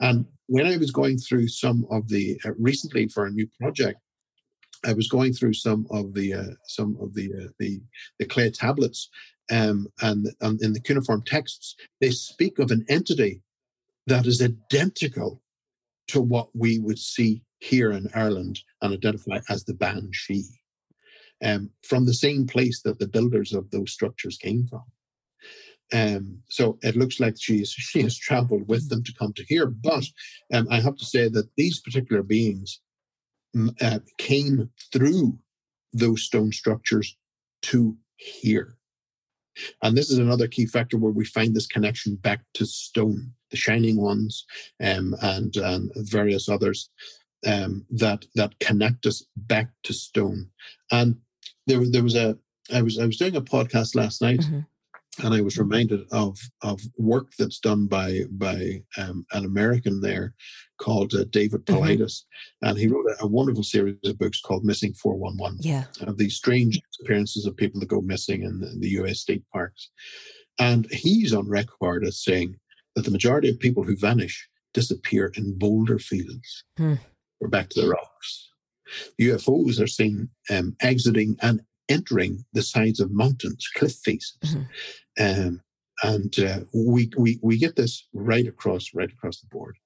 And 0.00 0.26
when 0.46 0.66
I 0.66 0.76
was 0.76 0.90
going 0.90 1.18
through 1.18 1.48
some 1.48 1.86
of 1.90 2.08
the, 2.08 2.40
uh, 2.44 2.50
recently 2.58 3.08
for 3.08 3.26
a 3.26 3.30
new 3.30 3.48
project, 3.60 4.00
I 4.84 4.92
was 4.92 5.08
going 5.08 5.32
through 5.32 5.54
some 5.54 5.86
of 5.90 6.14
the 6.14 6.34
uh, 6.34 6.54
some 6.66 6.96
of 7.00 7.14
the 7.14 7.32
uh, 7.32 7.48
the 7.58 7.80
the 8.18 8.26
clay 8.26 8.50
tablets, 8.50 9.08
um, 9.50 9.88
and, 10.00 10.28
and 10.40 10.60
in 10.62 10.72
the 10.72 10.80
cuneiform 10.80 11.22
texts, 11.26 11.76
they 12.00 12.10
speak 12.10 12.58
of 12.58 12.70
an 12.70 12.84
entity 12.88 13.42
that 14.06 14.26
is 14.26 14.42
identical 14.42 15.42
to 16.08 16.20
what 16.20 16.48
we 16.54 16.78
would 16.78 16.98
see 16.98 17.42
here 17.58 17.92
in 17.92 18.08
Ireland 18.14 18.60
and 18.82 18.92
identify 18.92 19.40
as 19.48 19.64
the 19.64 19.74
Banshee, 19.74 20.44
um, 21.44 21.70
from 21.82 22.06
the 22.06 22.14
same 22.14 22.46
place 22.46 22.82
that 22.82 22.98
the 22.98 23.08
builders 23.08 23.52
of 23.52 23.70
those 23.70 23.92
structures 23.92 24.36
came 24.36 24.66
from. 24.66 24.84
Um, 25.92 26.42
so 26.48 26.78
it 26.82 26.96
looks 26.96 27.20
like 27.20 27.36
she's 27.38 27.70
she 27.70 28.02
has 28.02 28.16
traveled 28.18 28.68
with 28.68 28.88
them 28.88 29.02
to 29.04 29.14
come 29.14 29.32
to 29.34 29.44
here. 29.44 29.66
But 29.66 30.04
um, 30.52 30.66
I 30.70 30.80
have 30.80 30.96
to 30.96 31.04
say 31.04 31.28
that 31.28 31.48
these 31.56 31.80
particular 31.80 32.22
beings 32.22 32.80
uh, 33.80 33.98
came 34.18 34.70
through 34.92 35.38
those 35.92 36.22
stone 36.22 36.52
structures 36.52 37.16
to 37.62 37.96
here. 38.16 38.76
And 39.82 39.96
this 39.96 40.10
is 40.10 40.18
another 40.18 40.48
key 40.48 40.66
factor 40.66 40.98
where 40.98 41.12
we 41.12 41.24
find 41.24 41.54
this 41.54 41.66
connection 41.66 42.16
back 42.16 42.40
to 42.54 42.66
stone, 42.66 43.32
the 43.50 43.56
shining 43.56 43.96
ones, 43.96 44.44
um, 44.82 45.16
and, 45.22 45.56
various 45.96 46.48
others 46.48 46.90
um, 47.46 47.86
that 47.90 48.26
that 48.34 48.58
connect 48.60 49.06
us 49.06 49.24
back 49.36 49.70
to 49.84 49.94
stone. 49.94 50.50
And 50.90 51.16
there, 51.66 51.80
there 51.88 52.02
was 52.02 52.16
a 52.16 52.36
I 52.72 52.82
was 52.82 52.98
I 52.98 53.06
was 53.06 53.16
doing 53.16 53.36
a 53.36 53.40
podcast 53.40 53.94
last 53.94 54.20
night, 54.20 54.40
mm-hmm 54.40 54.60
and 55.22 55.34
I 55.34 55.40
was 55.40 55.58
reminded 55.58 56.06
of 56.12 56.38
of 56.62 56.80
work 56.98 57.32
that's 57.38 57.58
done 57.58 57.86
by 57.86 58.22
by 58.30 58.82
um, 58.98 59.26
an 59.32 59.44
American 59.44 60.00
there 60.00 60.34
called 60.78 61.14
uh, 61.14 61.24
David 61.30 61.64
mm-hmm. 61.64 61.84
Mm-hmm. 61.84 62.68
and 62.68 62.78
he 62.78 62.86
wrote 62.86 63.06
a, 63.06 63.24
a, 63.24 63.26
wonderful 63.26 63.62
series 63.62 63.96
of 64.04 64.18
books 64.18 64.40
called 64.40 64.64
Missing 64.64 64.94
Four 64.94 65.16
One 65.16 65.36
One. 65.36 65.56
Yeah, 65.60 65.84
of 66.00 66.18
these 66.18 66.36
strange 66.36 66.80
appearances 67.00 67.46
of 67.46 67.56
people 67.56 67.80
that 67.80 67.88
go 67.88 68.00
missing 68.00 68.42
in 68.42 68.60
the, 68.60 68.70
in 68.70 68.80
the, 68.80 68.90
U.S. 68.90 69.20
state 69.20 69.44
parks, 69.52 69.90
and 70.58 70.86
he's 70.90 71.32
on 71.32 71.48
record 71.48 72.04
as 72.04 72.22
saying 72.22 72.56
that 72.94 73.04
the 73.04 73.10
majority 73.10 73.48
of 73.50 73.58
people 73.58 73.84
who 73.84 73.96
vanish 73.96 74.48
disappear 74.74 75.32
in 75.36 75.58
boulder 75.58 75.98
fields. 75.98 76.64
Hmm. 76.76 76.94
We're 77.40 77.48
back 77.48 77.68
to 77.70 77.82
the 77.82 77.88
rocks. 77.88 78.50
UFOs 79.20 79.80
are 79.80 79.86
seen 79.86 80.28
um, 80.50 80.76
exiting 80.80 81.36
and 81.42 81.60
entering 81.88 82.44
the 82.52 82.62
sides 82.62 83.00
of 83.00 83.10
mountains, 83.10 83.68
cliff 83.74 83.94
faces. 84.04 84.38
Mm-hmm. 84.44 84.62
Um, 85.18 85.60
and 86.02 86.38
uh, 86.38 86.60
we, 86.74 87.10
we 87.16 87.38
we 87.42 87.56
get 87.56 87.76
this 87.76 88.06
right 88.12 88.46
across 88.46 88.90
right 88.94 89.10
across 89.10 89.40
the 89.40 89.46
board, 89.50 89.76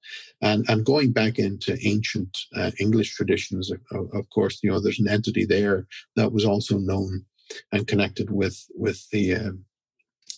and 0.41 0.65
and 0.69 0.85
going 0.85 1.13
back 1.13 1.39
into 1.39 1.77
ancient 1.85 2.37
uh, 2.55 2.71
English 2.79 3.15
traditions, 3.15 3.71
of, 3.71 3.79
of, 4.13 4.29
course, 4.29 4.59
you 4.61 4.69
know, 4.69 4.81
there's 4.81 4.99
an 4.99 5.07
entity 5.07 5.45
there 5.45 5.87
that 6.17 6.33
was 6.33 6.43
also 6.43 6.77
known 6.77 7.25
and 7.71 7.87
connected 7.87 8.29
with 8.29 8.61
with 8.75 9.07
the 9.11 9.35
um, 9.35 9.63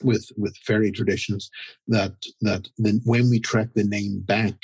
with 0.04 0.30
with 0.38 0.56
fairy 0.58 0.92
traditions 0.92 1.50
that 1.88 2.14
that 2.42 2.68
then 2.78 3.02
when 3.06 3.30
we 3.30 3.40
track 3.40 3.70
the 3.74 3.84
name 3.84 4.20
back, 4.22 4.56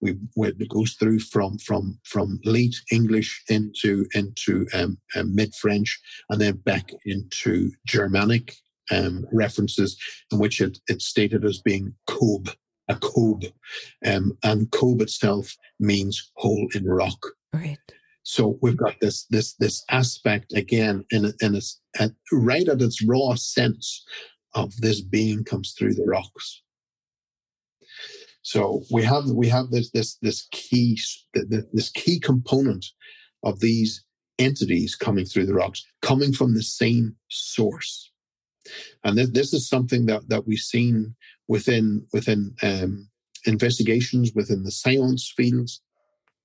we 0.00 0.16
it 0.36 0.68
goes 0.68 0.94
through 0.94 1.18
from 1.18 1.58
from 1.58 1.98
from 2.04 2.38
late 2.44 2.76
English 2.90 3.42
into 3.48 4.06
into 4.14 4.66
um, 4.74 4.98
um, 5.16 5.34
mid 5.34 5.54
French 5.54 6.00
and 6.30 6.40
then 6.40 6.56
back 6.58 6.90
into 7.04 7.70
Germanic 7.86 8.54
um, 8.92 9.26
references 9.32 9.96
in 10.30 10.38
which 10.38 10.60
it, 10.60 10.78
it's 10.86 11.06
stated 11.06 11.44
as 11.44 11.60
being 11.60 11.94
Cob, 12.06 12.50
a 12.88 12.96
Cob. 12.96 13.44
Um, 14.04 14.36
and 14.42 14.70
Cob 14.70 15.00
itself 15.00 15.56
means 15.80 16.30
hole 16.36 16.68
in 16.74 16.84
rock. 16.84 17.26
Right. 17.52 17.78
So 18.24 18.58
we've 18.62 18.76
got 18.76 19.00
this 19.00 19.26
this 19.30 19.54
this 19.54 19.84
aspect 19.90 20.52
again 20.52 21.04
in 21.10 21.32
in 21.40 21.56
a, 21.56 21.60
at, 22.00 22.12
right 22.30 22.68
at 22.68 22.80
its 22.80 23.02
raw 23.02 23.34
sense 23.34 24.04
of 24.54 24.76
this 24.76 25.00
being 25.00 25.44
comes 25.44 25.74
through 25.76 25.94
the 25.94 26.04
rocks. 26.06 26.62
So 28.42 28.82
we 28.92 29.02
have 29.02 29.24
we 29.26 29.48
have 29.48 29.70
this 29.70 29.90
this 29.90 30.18
this 30.22 30.46
key 30.52 30.98
this 31.34 31.90
key 31.90 32.20
component 32.20 32.86
of 33.42 33.58
these 33.58 34.04
entities 34.38 34.94
coming 34.94 35.24
through 35.24 35.46
the 35.46 35.54
rocks, 35.54 35.84
coming 36.00 36.32
from 36.32 36.54
the 36.54 36.62
same 36.62 37.16
source. 37.28 38.11
And 39.04 39.18
this, 39.18 39.30
this 39.30 39.52
is 39.52 39.68
something 39.68 40.06
that, 40.06 40.28
that 40.28 40.46
we've 40.46 40.58
seen 40.58 41.14
within 41.48 42.06
within 42.12 42.54
um, 42.62 43.08
investigations 43.44 44.32
within 44.34 44.62
the 44.62 44.70
science 44.70 45.32
fields, 45.36 45.82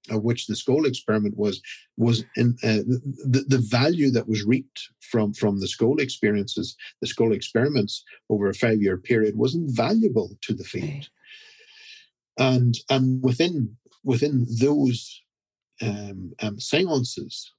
of 0.09 0.23
which 0.23 0.47
the 0.47 0.55
Scole 0.55 0.85
experiment 0.85 1.37
was 1.37 1.61
was 1.97 2.23
in 2.35 2.57
uh, 2.63 2.83
the, 3.33 3.43
the 3.47 3.63
value 3.69 4.11
that 4.11 4.27
was 4.27 4.43
reaped 4.43 4.89
from 4.99 5.33
from 5.33 5.59
the 5.59 5.67
Scole 5.67 5.99
experiences, 5.99 6.75
the 7.01 7.07
Scole 7.07 7.33
experiments 7.33 8.03
over 8.29 8.49
a 8.49 8.53
five 8.53 8.81
year 8.81 8.97
period 8.97 9.35
was 9.37 9.55
invaluable 9.55 10.37
to 10.41 10.53
the 10.53 10.63
field, 10.63 11.09
and 12.37 12.75
and 12.89 13.23
within 13.23 13.77
within 14.03 14.45
those 14.59 15.21
um, 15.81 16.33
um, 16.41 16.59
seances, 16.59 17.53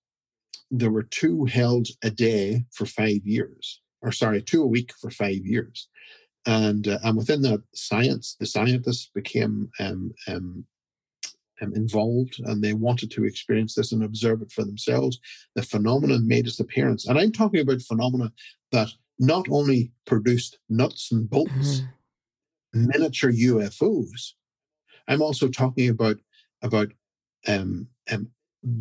there 0.70 0.90
were 0.90 1.02
two 1.02 1.44
held 1.44 1.88
a 2.02 2.10
day 2.10 2.64
for 2.72 2.86
five 2.86 3.24
years, 3.24 3.80
or 4.02 4.12
sorry, 4.12 4.42
two 4.42 4.62
a 4.62 4.66
week 4.66 4.92
for 5.00 5.10
five 5.10 5.44
years. 5.44 5.88
And, 6.46 6.88
uh, 6.88 6.98
and 7.02 7.16
within 7.16 7.42
that 7.42 7.62
science, 7.74 8.36
the 8.38 8.46
scientists 8.46 9.10
became 9.14 9.70
um, 9.80 10.12
um, 10.28 10.64
um, 11.60 11.74
involved 11.74 12.40
and 12.44 12.62
they 12.62 12.72
wanted 12.72 13.10
to 13.12 13.24
experience 13.24 13.74
this 13.74 13.92
and 13.92 14.02
observe 14.04 14.42
it 14.42 14.52
for 14.52 14.64
themselves. 14.64 15.18
The 15.54 15.62
phenomenon 15.62 16.26
made 16.26 16.46
its 16.46 16.60
appearance. 16.60 17.06
And 17.06 17.18
I'm 17.18 17.32
talking 17.32 17.60
about 17.60 17.82
phenomena 17.82 18.32
that 18.72 18.88
not 19.18 19.46
only 19.50 19.92
produced 20.06 20.58
nuts 20.68 21.10
and 21.10 21.28
bolts, 21.28 21.82
mm-hmm. 22.72 22.86
miniature 22.86 23.32
UFOs, 23.32 24.32
I'm 25.08 25.22
also 25.22 25.48
talking 25.48 25.88
about, 25.88 26.16
about 26.62 26.88
um, 27.46 27.88
um, 28.10 28.28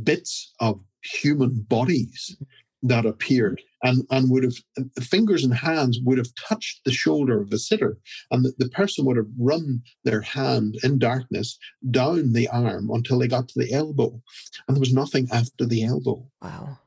bits 0.04 0.54
of 0.60 0.80
human 1.04 1.66
bodies 1.68 2.38
that 2.84 3.06
appeared 3.06 3.62
and, 3.84 4.04
and 4.12 4.30
would 4.30 4.44
have 4.44 4.56
fingers 5.02 5.44
and 5.44 5.54
hands 5.54 6.00
would 6.04 6.18
have 6.18 6.34
touched 6.36 6.82
the 6.86 6.92
shoulder 6.92 7.42
of 7.42 7.50
the 7.50 7.58
sitter 7.58 7.98
and 8.32 8.46
the, 8.46 8.54
the 8.60 8.70
person 8.70 9.06
would 9.06 9.18
have 9.18 9.28
run 9.40 9.82
their 10.04 10.22
hand 10.22 10.78
in 10.84 11.00
darkness 11.00 11.58
down 11.90 12.34
the 12.34 12.48
arm 12.50 12.90
until 12.92 13.20
they 13.20 13.28
got 13.28 13.48
to 13.48 13.60
the 13.60 13.74
elbow 13.74 14.22
and 14.68 14.76
there 14.76 14.80
was 14.80 14.94
nothing 14.94 15.28
after 15.32 15.66
the 15.66 15.84
elbow. 15.84 16.24
Wow. 16.42 16.78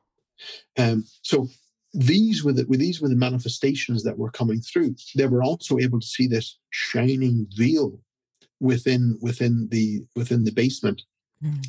Um, 0.77 1.05
so 1.21 1.47
these 1.93 2.43
were 2.43 2.53
the 2.53 2.63
these 2.63 3.01
were 3.01 3.09
the 3.09 3.15
manifestations 3.15 4.03
that 4.03 4.17
were 4.17 4.31
coming 4.31 4.61
through. 4.61 4.95
They 5.15 5.27
were 5.27 5.43
also 5.43 5.77
able 5.77 5.99
to 5.99 6.07
see 6.07 6.27
this 6.27 6.57
shining 6.69 7.47
veil 7.55 7.99
within 8.59 9.17
within 9.21 9.67
the 9.71 10.05
within 10.15 10.45
the 10.45 10.51
basement. 10.51 11.01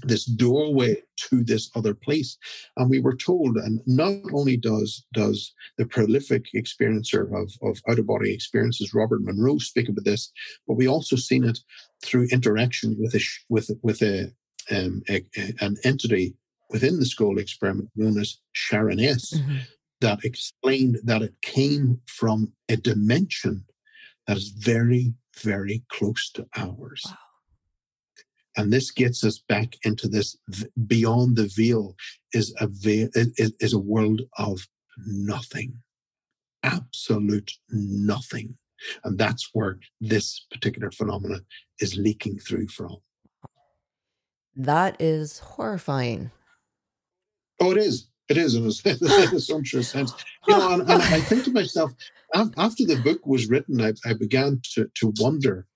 This 0.03 0.25
doorway 0.25 0.97
to 1.17 1.43
this 1.43 1.71
other 1.75 1.95
place 1.95 2.37
and 2.77 2.91
we 2.91 3.01
were 3.01 3.17
told 3.17 3.57
and 3.57 3.81
not 3.87 4.15
only 4.33 4.57
does 4.57 5.05
does 5.13 5.55
the 5.79 5.87
prolific 5.87 6.45
experiencer 6.55 7.25
of, 7.35 7.51
of 7.63 7.81
out-of-body 7.89 8.33
experiences 8.33 8.93
robert 8.95 9.23
monroe 9.23 9.59
speak 9.59 9.89
about 9.89 10.05
this 10.05 10.31
but 10.67 10.75
we 10.75 10.87
also 10.87 11.17
seen 11.17 11.45
it 11.45 11.59
through 12.05 12.27
interaction 12.31 12.97
with 12.99 13.15
a 13.15 13.21
with 13.49 13.71
with 13.83 14.03
a, 14.03 14.31
um, 14.71 15.03
a, 15.09 15.25
a 15.37 15.55
an 15.61 15.77
entity 15.85 16.35
within 16.71 16.99
the 16.99 17.07
Scole 17.07 17.39
experiment 17.39 17.89
known 17.97 18.19
as 18.21 18.39
sharon 18.53 19.01
s 19.01 19.33
mm-hmm. 19.35 19.59
that 20.01 20.23
explained 20.25 20.99
that 21.05 21.23
it 21.23 21.35
came 21.41 21.99
from 22.07 22.53
a 22.69 22.77
dimension 22.77 23.65
that 24.27 24.37
is 24.37 24.49
very 24.51 25.15
very 25.41 25.83
close 25.89 26.31
to 26.31 26.47
ours 26.57 27.03
wow. 27.07 27.17
And 28.57 28.73
this 28.73 28.91
gets 28.91 29.25
us 29.25 29.38
back 29.49 29.77
into 29.85 30.09
this 30.09 30.37
beyond 30.87 31.37
the 31.37 31.51
veil 31.57 31.97
is 32.33 32.55
a 32.61 32.67
veil, 32.67 33.09
is 33.15 33.73
a 33.73 33.79
world 33.79 34.23
of 34.38 34.67
nothing, 35.07 35.75
absolute 36.62 37.53
nothing. 37.71 38.57
And 39.05 39.19
that's 39.19 39.51
where 39.53 39.79
this 40.01 40.47
particular 40.51 40.91
phenomena 40.91 41.41
is 41.81 41.97
leaking 41.97 42.38
through 42.38 42.69
from. 42.69 42.97
That 44.55 45.01
is 45.01 45.38
horrifying. 45.38 46.31
Oh, 47.61 47.71
it 47.71 47.79
is. 47.79 48.09
It 48.29 48.37
is 48.37 48.55
in 48.55 48.65
a, 48.65 49.29
in 49.29 49.37
a 49.37 49.41
sumptuous 49.41 49.88
sense. 49.88 50.12
You 50.47 50.57
know, 50.57 50.75
and, 50.75 50.83
and, 50.83 51.03
I 51.03 51.21
think 51.21 51.45
to 51.45 51.53
myself, 51.53 51.93
after 52.35 52.85
the 52.85 53.01
book 53.03 53.27
was 53.27 53.49
written, 53.49 53.81
I, 53.81 53.93
I 54.05 54.15
began 54.15 54.61
to, 54.75 54.88
to 54.97 55.12
wonder 55.19 55.67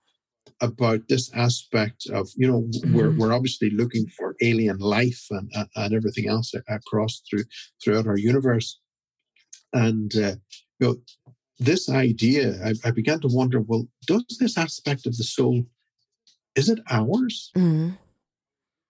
about 0.61 1.01
this 1.09 1.31
aspect 1.35 2.07
of 2.11 2.29
you 2.37 2.47
know 2.47 2.62
mm-hmm. 2.62 2.95
we're, 2.95 3.11
we're 3.11 3.33
obviously 3.33 3.71
looking 3.71 4.07
for 4.16 4.35
alien 4.42 4.79
life 4.79 5.27
and, 5.31 5.51
and 5.77 5.95
everything 5.95 6.29
else 6.29 6.55
across 6.69 7.23
through 7.29 7.45
throughout 7.83 8.07
our 8.07 8.16
universe 8.16 8.81
and 9.73 10.16
uh, 10.16 10.35
you 10.79 10.87
know 10.87 10.97
this 11.59 11.88
idea 11.90 12.55
I, 12.64 12.88
I, 12.88 12.90
began 12.90 13.21
to 13.21 13.29
wonder 13.29 13.61
well 13.61 13.87
does 14.07 14.25
this 14.40 14.57
aspect 14.57 15.07
of 15.07 15.16
the 15.16 15.25
soul 15.25 15.64
is 16.55 16.69
it 16.71 16.79
ours 16.90 17.51
mm-hmm. 17.57 17.90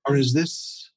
or 0.06 0.16
is 0.16 0.32
this 0.32 0.90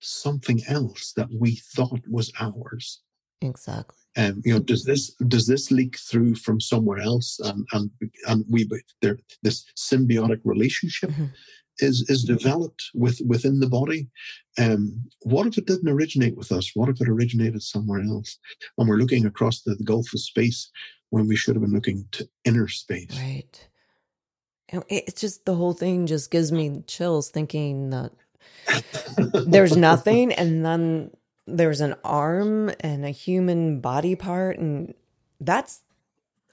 something 0.00 0.60
else 0.68 1.12
that 1.16 1.28
we 1.32 1.56
thought 1.74 2.00
was 2.10 2.30
ours 2.38 3.00
exactly 3.40 4.04
um, 4.16 4.42
you 4.44 4.52
know, 4.52 4.60
does 4.60 4.84
this 4.84 5.14
does 5.28 5.46
this 5.46 5.70
leak 5.70 5.98
through 5.98 6.36
from 6.36 6.60
somewhere 6.60 6.98
else, 6.98 7.40
and 7.40 7.66
and 7.72 7.90
and 8.28 8.44
we 8.48 8.68
there 9.02 9.18
this 9.42 9.64
symbiotic 9.76 10.40
relationship 10.44 11.10
mm-hmm. 11.10 11.26
is 11.78 12.08
is 12.08 12.22
developed 12.22 12.90
with 12.94 13.20
within 13.26 13.58
the 13.58 13.68
body. 13.68 14.08
Um, 14.58 15.04
what 15.22 15.48
if 15.48 15.58
it 15.58 15.66
didn't 15.66 15.88
originate 15.88 16.36
with 16.36 16.52
us? 16.52 16.70
What 16.74 16.88
if 16.88 17.00
it 17.00 17.08
originated 17.08 17.62
somewhere 17.62 18.02
else? 18.02 18.38
And 18.78 18.88
we're 18.88 18.98
looking 18.98 19.26
across 19.26 19.62
the, 19.62 19.74
the 19.74 19.84
gulf 19.84 20.06
of 20.14 20.20
space 20.20 20.70
when 21.10 21.26
we 21.26 21.34
should 21.34 21.56
have 21.56 21.62
been 21.62 21.74
looking 21.74 22.06
to 22.12 22.28
inner 22.44 22.68
space. 22.68 23.18
Right. 23.18 23.68
It's 24.88 25.20
just 25.20 25.44
the 25.44 25.54
whole 25.54 25.74
thing 25.74 26.06
just 26.06 26.30
gives 26.30 26.50
me 26.50 26.82
chills 26.86 27.30
thinking 27.30 27.90
that 27.90 28.12
there's 29.46 29.76
nothing, 29.76 30.32
and 30.32 30.64
then 30.64 31.10
there's 31.46 31.80
an 31.80 31.94
arm 32.04 32.70
and 32.80 33.04
a 33.04 33.10
human 33.10 33.80
body 33.80 34.14
part 34.14 34.58
and 34.58 34.94
that's 35.40 35.82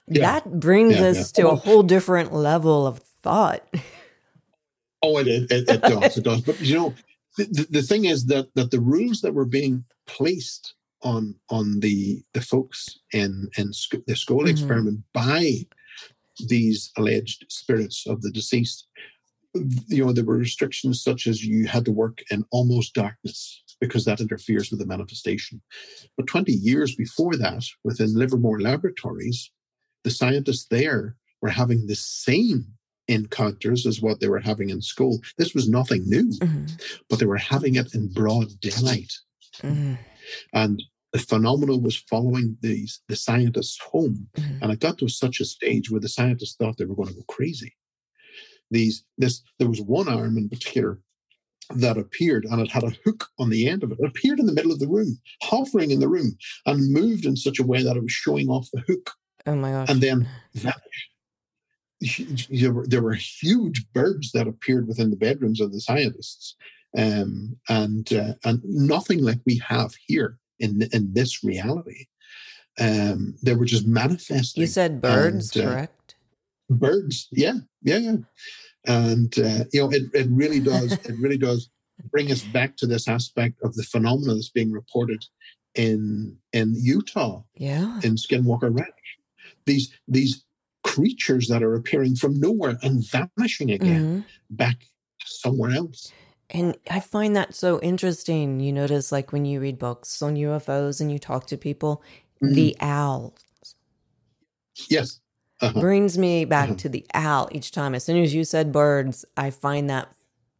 yeah. 0.08 0.32
that 0.32 0.60
brings 0.60 0.96
yeah, 0.96 1.06
us 1.06 1.32
yeah. 1.36 1.44
to 1.44 1.50
a 1.50 1.56
whole 1.56 1.82
different 1.82 2.32
level 2.32 2.86
of 2.86 2.98
thought 2.98 3.64
oh 5.02 5.18
it, 5.18 5.26
it, 5.28 5.50
it 5.50 5.80
does 5.82 6.18
it 6.18 6.24
does 6.24 6.40
but 6.42 6.60
you 6.60 6.76
know 6.76 6.94
the, 7.36 7.66
the 7.70 7.82
thing 7.82 8.04
is 8.04 8.26
that 8.26 8.48
that 8.54 8.70
the 8.70 8.80
rules 8.80 9.20
that 9.22 9.34
were 9.34 9.46
being 9.46 9.84
placed 10.06 10.74
on 11.02 11.34
on 11.48 11.80
the 11.80 12.22
the 12.34 12.40
folks 12.40 12.98
in 13.12 13.48
in 13.56 13.72
sc- 13.72 14.04
the 14.06 14.14
Scole 14.14 14.40
mm-hmm. 14.40 14.48
experiment 14.48 15.00
by 15.12 15.66
these 16.48 16.92
alleged 16.96 17.44
spirits 17.48 18.06
of 18.06 18.22
the 18.22 18.30
deceased 18.30 18.88
you 19.88 20.04
know 20.04 20.12
there 20.12 20.24
were 20.24 20.36
restrictions 20.36 21.02
such 21.02 21.26
as 21.26 21.44
you 21.44 21.66
had 21.66 21.84
to 21.84 21.92
work 21.92 22.22
in 22.30 22.44
almost 22.50 22.94
darkness 22.94 23.61
because 23.82 24.04
that 24.04 24.20
interferes 24.20 24.70
with 24.70 24.78
the 24.78 24.86
manifestation. 24.86 25.60
But 26.16 26.28
20 26.28 26.52
years 26.52 26.94
before 26.94 27.36
that, 27.36 27.64
within 27.82 28.14
Livermore 28.14 28.60
Laboratories, 28.60 29.50
the 30.04 30.10
scientists 30.10 30.68
there 30.70 31.16
were 31.42 31.48
having 31.50 31.88
the 31.88 31.96
same 31.96 32.64
encounters 33.08 33.84
as 33.84 34.00
what 34.00 34.20
they 34.20 34.28
were 34.28 34.38
having 34.38 34.70
in 34.70 34.80
Scole. 34.80 35.18
This 35.36 35.52
was 35.52 35.68
nothing 35.68 36.08
new, 36.08 36.30
mm-hmm. 36.30 36.66
but 37.10 37.18
they 37.18 37.26
were 37.26 37.36
having 37.36 37.74
it 37.74 37.92
in 37.92 38.12
broad 38.12 38.48
daylight. 38.60 39.12
Mm-hmm. 39.62 39.94
And 40.52 40.80
the 41.12 41.18
phenomenon 41.18 41.82
was 41.82 41.96
following 41.96 42.56
these 42.60 43.00
the 43.08 43.16
scientists 43.16 43.80
home. 43.80 44.28
Mm-hmm. 44.36 44.62
And 44.62 44.72
it 44.72 44.78
got 44.78 44.98
to 44.98 45.08
such 45.08 45.40
a 45.40 45.44
stage 45.44 45.90
where 45.90 46.00
the 46.00 46.08
scientists 46.08 46.54
thought 46.54 46.76
they 46.78 46.84
were 46.84 46.94
going 46.94 47.08
to 47.08 47.14
go 47.14 47.24
crazy. 47.28 47.74
These 48.70 49.02
this 49.18 49.42
there 49.58 49.68
was 49.68 49.82
one 49.82 50.08
arm 50.08 50.38
in 50.38 50.48
particular 50.48 51.00
that 51.70 51.96
appeared 51.96 52.44
and 52.44 52.60
it 52.60 52.70
had 52.70 52.84
a 52.84 52.92
hook 53.04 53.28
on 53.38 53.50
the 53.50 53.68
end 53.68 53.82
of 53.82 53.92
it. 53.92 53.98
It 54.00 54.08
appeared 54.08 54.38
in 54.38 54.46
the 54.46 54.52
middle 54.52 54.72
of 54.72 54.80
the 54.80 54.88
room, 54.88 55.18
hovering 55.42 55.90
in 55.90 56.00
the 56.00 56.08
room, 56.08 56.36
and 56.66 56.92
moved 56.92 57.24
in 57.24 57.36
such 57.36 57.58
a 57.58 57.66
way 57.66 57.82
that 57.82 57.96
it 57.96 58.02
was 58.02 58.12
showing 58.12 58.48
off 58.48 58.68
the 58.72 58.82
hook. 58.86 59.10
Oh 59.46 59.56
my 59.56 59.70
gosh. 59.70 59.88
And 59.88 60.00
then 60.00 60.28
vanished. 60.54 61.08
There 62.50 62.72
were, 62.72 62.86
there 62.86 63.02
were 63.02 63.14
huge 63.14 63.84
birds 63.92 64.32
that 64.32 64.48
appeared 64.48 64.88
within 64.88 65.10
the 65.10 65.16
bedrooms 65.16 65.60
of 65.60 65.72
the 65.72 65.80
scientists, 65.80 66.56
um, 66.98 67.56
and 67.68 68.12
uh, 68.12 68.34
and 68.44 68.60
nothing 68.64 69.22
like 69.22 69.38
we 69.46 69.62
have 69.64 69.94
here 70.06 70.36
in 70.58 70.82
in 70.92 71.12
this 71.12 71.44
reality. 71.44 72.06
Um, 72.80 73.36
they 73.44 73.54
were 73.54 73.66
just 73.66 73.86
manifesting. 73.86 74.62
You 74.62 74.66
said 74.66 75.00
birds, 75.00 75.54
and, 75.54 75.64
uh, 75.64 75.70
correct? 75.70 76.16
Birds, 76.68 77.28
yeah, 77.30 77.58
yeah, 77.82 77.98
yeah 77.98 78.16
and 78.86 79.38
uh, 79.38 79.64
you 79.72 79.80
know 79.80 79.90
it, 79.90 80.02
it 80.12 80.26
really 80.30 80.60
does 80.60 80.92
it 80.92 81.14
really 81.20 81.38
does 81.38 81.68
bring 82.10 82.32
us 82.32 82.42
back 82.42 82.76
to 82.76 82.86
this 82.86 83.08
aspect 83.08 83.60
of 83.62 83.74
the 83.74 83.82
phenomena 83.84 84.34
that's 84.34 84.50
being 84.50 84.72
reported 84.72 85.24
in 85.74 86.36
in 86.52 86.74
Utah, 86.76 87.42
yeah, 87.54 88.00
in 88.02 88.16
Skinwalker 88.16 88.76
Ranch. 88.76 89.18
These 89.66 89.92
these 90.08 90.44
creatures 90.84 91.48
that 91.48 91.62
are 91.62 91.74
appearing 91.74 92.16
from 92.16 92.38
nowhere 92.40 92.76
and 92.82 93.04
vanishing 93.08 93.70
again 93.70 94.02
mm-hmm. 94.02 94.20
back 94.50 94.76
somewhere 95.24 95.70
else. 95.70 96.12
And 96.50 96.76
I 96.90 97.00
find 97.00 97.34
that 97.36 97.54
so 97.54 97.80
interesting. 97.80 98.60
You 98.60 98.72
notice, 98.72 99.12
like 99.12 99.32
when 99.32 99.44
you 99.44 99.60
read 99.60 99.78
books 99.78 100.20
on 100.20 100.34
UFOs 100.34 101.00
and 101.00 101.10
you 101.10 101.18
talk 101.18 101.46
to 101.46 101.56
people, 101.56 102.02
mm-hmm. 102.42 102.54
the 102.54 102.76
owls. 102.80 103.32
Yes 104.90 105.21
uh-huh. 105.62 105.80
brings 105.80 106.18
me 106.18 106.44
back 106.44 106.70
uh-huh. 106.70 106.78
to 106.78 106.88
the 106.88 107.06
owl 107.14 107.48
each 107.52 107.70
time. 107.70 107.94
As 107.94 108.04
soon 108.04 108.22
as 108.22 108.34
you 108.34 108.44
said 108.44 108.72
birds, 108.72 109.24
I 109.36 109.50
find 109.50 109.88
that 109.90 110.08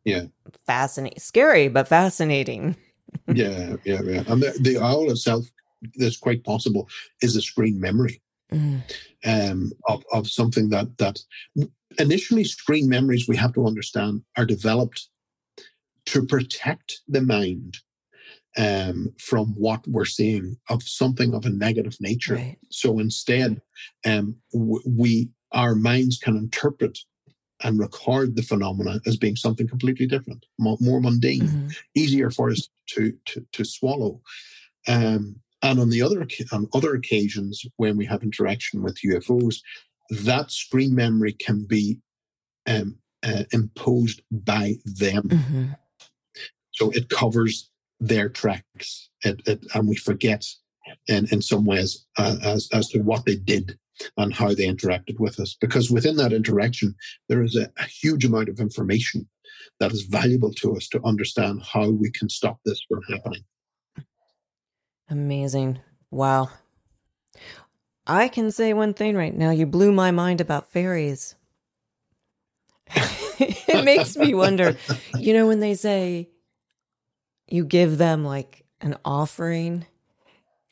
Yeah. 0.04 0.24
Fascinating. 0.66 1.18
Scary, 1.18 1.68
but 1.68 1.88
fascinating. 1.88 2.76
yeah, 3.34 3.76
yeah, 3.84 4.00
yeah. 4.02 4.22
And 4.28 4.42
the, 4.42 4.56
the 4.60 4.78
owl 4.78 5.10
itself, 5.10 5.44
that's 5.96 6.16
quite 6.16 6.44
possible, 6.44 6.88
is 7.20 7.36
a 7.36 7.42
screen 7.42 7.80
memory. 7.80 8.20
Mm. 8.52 8.82
Um, 9.24 9.72
of, 9.88 10.04
of 10.12 10.28
something 10.28 10.68
that 10.70 10.98
that 10.98 11.18
initially 11.98 12.44
screen 12.44 12.88
memories 12.88 13.26
we 13.26 13.36
have 13.36 13.54
to 13.54 13.66
understand 13.66 14.22
are 14.36 14.44
developed 14.44 15.08
to 16.06 16.26
protect 16.26 17.00
the 17.08 17.22
mind 17.22 17.78
um, 18.56 19.12
from 19.18 19.48
what 19.56 19.86
we're 19.88 20.04
seeing 20.04 20.56
of 20.68 20.82
something 20.82 21.34
of 21.34 21.44
a 21.44 21.50
negative 21.50 21.96
nature. 22.00 22.34
Right. 22.34 22.58
So 22.70 22.98
instead, 22.98 23.60
um, 24.04 24.36
we 24.52 25.30
our 25.52 25.74
minds 25.74 26.18
can 26.18 26.36
interpret 26.36 26.98
and 27.62 27.78
record 27.78 28.36
the 28.36 28.42
phenomena 28.42 29.00
as 29.06 29.16
being 29.16 29.36
something 29.36 29.68
completely 29.68 30.06
different, 30.06 30.44
more, 30.58 30.76
more 30.80 31.00
mundane, 31.00 31.42
mm-hmm. 31.42 31.68
easier 31.94 32.30
for 32.30 32.50
us 32.50 32.68
to 32.90 33.12
to, 33.26 33.44
to 33.52 33.64
swallow. 33.64 34.20
Um, 34.88 35.36
and 35.62 35.78
on 35.78 35.90
the 35.90 36.02
other 36.02 36.26
on 36.50 36.68
other 36.74 36.94
occasions 36.94 37.64
when 37.76 37.96
we 37.96 38.04
have 38.06 38.22
interaction 38.22 38.82
with 38.82 38.98
UFOs, 39.06 39.60
that 40.10 40.50
screen 40.50 40.94
memory 40.94 41.32
can 41.32 41.64
be 41.64 41.98
um, 42.66 42.98
uh, 43.22 43.44
imposed 43.52 44.22
by 44.30 44.74
them. 44.84 45.22
Mm-hmm. 45.28 45.64
So 46.72 46.90
it 46.90 47.08
covers 47.10 47.70
their 48.02 48.28
tracks, 48.28 49.08
it, 49.22 49.40
it, 49.46 49.64
and 49.74 49.88
we 49.88 49.94
forget 49.94 50.44
in, 51.06 51.26
in 51.30 51.40
some 51.40 51.64
ways 51.64 52.04
uh, 52.18 52.36
as, 52.42 52.68
as 52.72 52.88
to 52.88 52.98
what 52.98 53.24
they 53.24 53.36
did 53.36 53.78
and 54.16 54.34
how 54.34 54.48
they 54.48 54.66
interacted 54.66 55.20
with 55.20 55.38
us. 55.38 55.56
Because 55.60 55.90
within 55.90 56.16
that 56.16 56.32
interaction, 56.32 56.96
there 57.28 57.42
is 57.42 57.56
a, 57.56 57.70
a 57.78 57.84
huge 57.84 58.24
amount 58.24 58.48
of 58.48 58.58
information 58.58 59.28
that 59.78 59.92
is 59.92 60.02
valuable 60.02 60.52
to 60.54 60.74
us 60.76 60.88
to 60.88 61.00
understand 61.04 61.62
how 61.62 61.90
we 61.90 62.10
can 62.10 62.28
stop 62.28 62.58
this 62.64 62.84
from 62.88 63.02
happening. 63.08 63.44
Amazing. 65.08 65.78
Wow. 66.10 66.50
I 68.04 68.26
can 68.26 68.50
say 68.50 68.72
one 68.72 68.94
thing 68.94 69.16
right 69.16 69.34
now. 69.34 69.50
You 69.50 69.66
blew 69.66 69.92
my 69.92 70.10
mind 70.10 70.40
about 70.40 70.72
fairies. 70.72 71.36
it 72.96 73.84
makes 73.84 74.16
me 74.16 74.34
wonder, 74.34 74.76
you 75.18 75.32
know, 75.32 75.46
when 75.46 75.60
they 75.60 75.74
say 75.74 76.31
you 77.52 77.64
give 77.64 77.98
them 77.98 78.24
like 78.24 78.64
an 78.80 78.96
offering, 79.04 79.86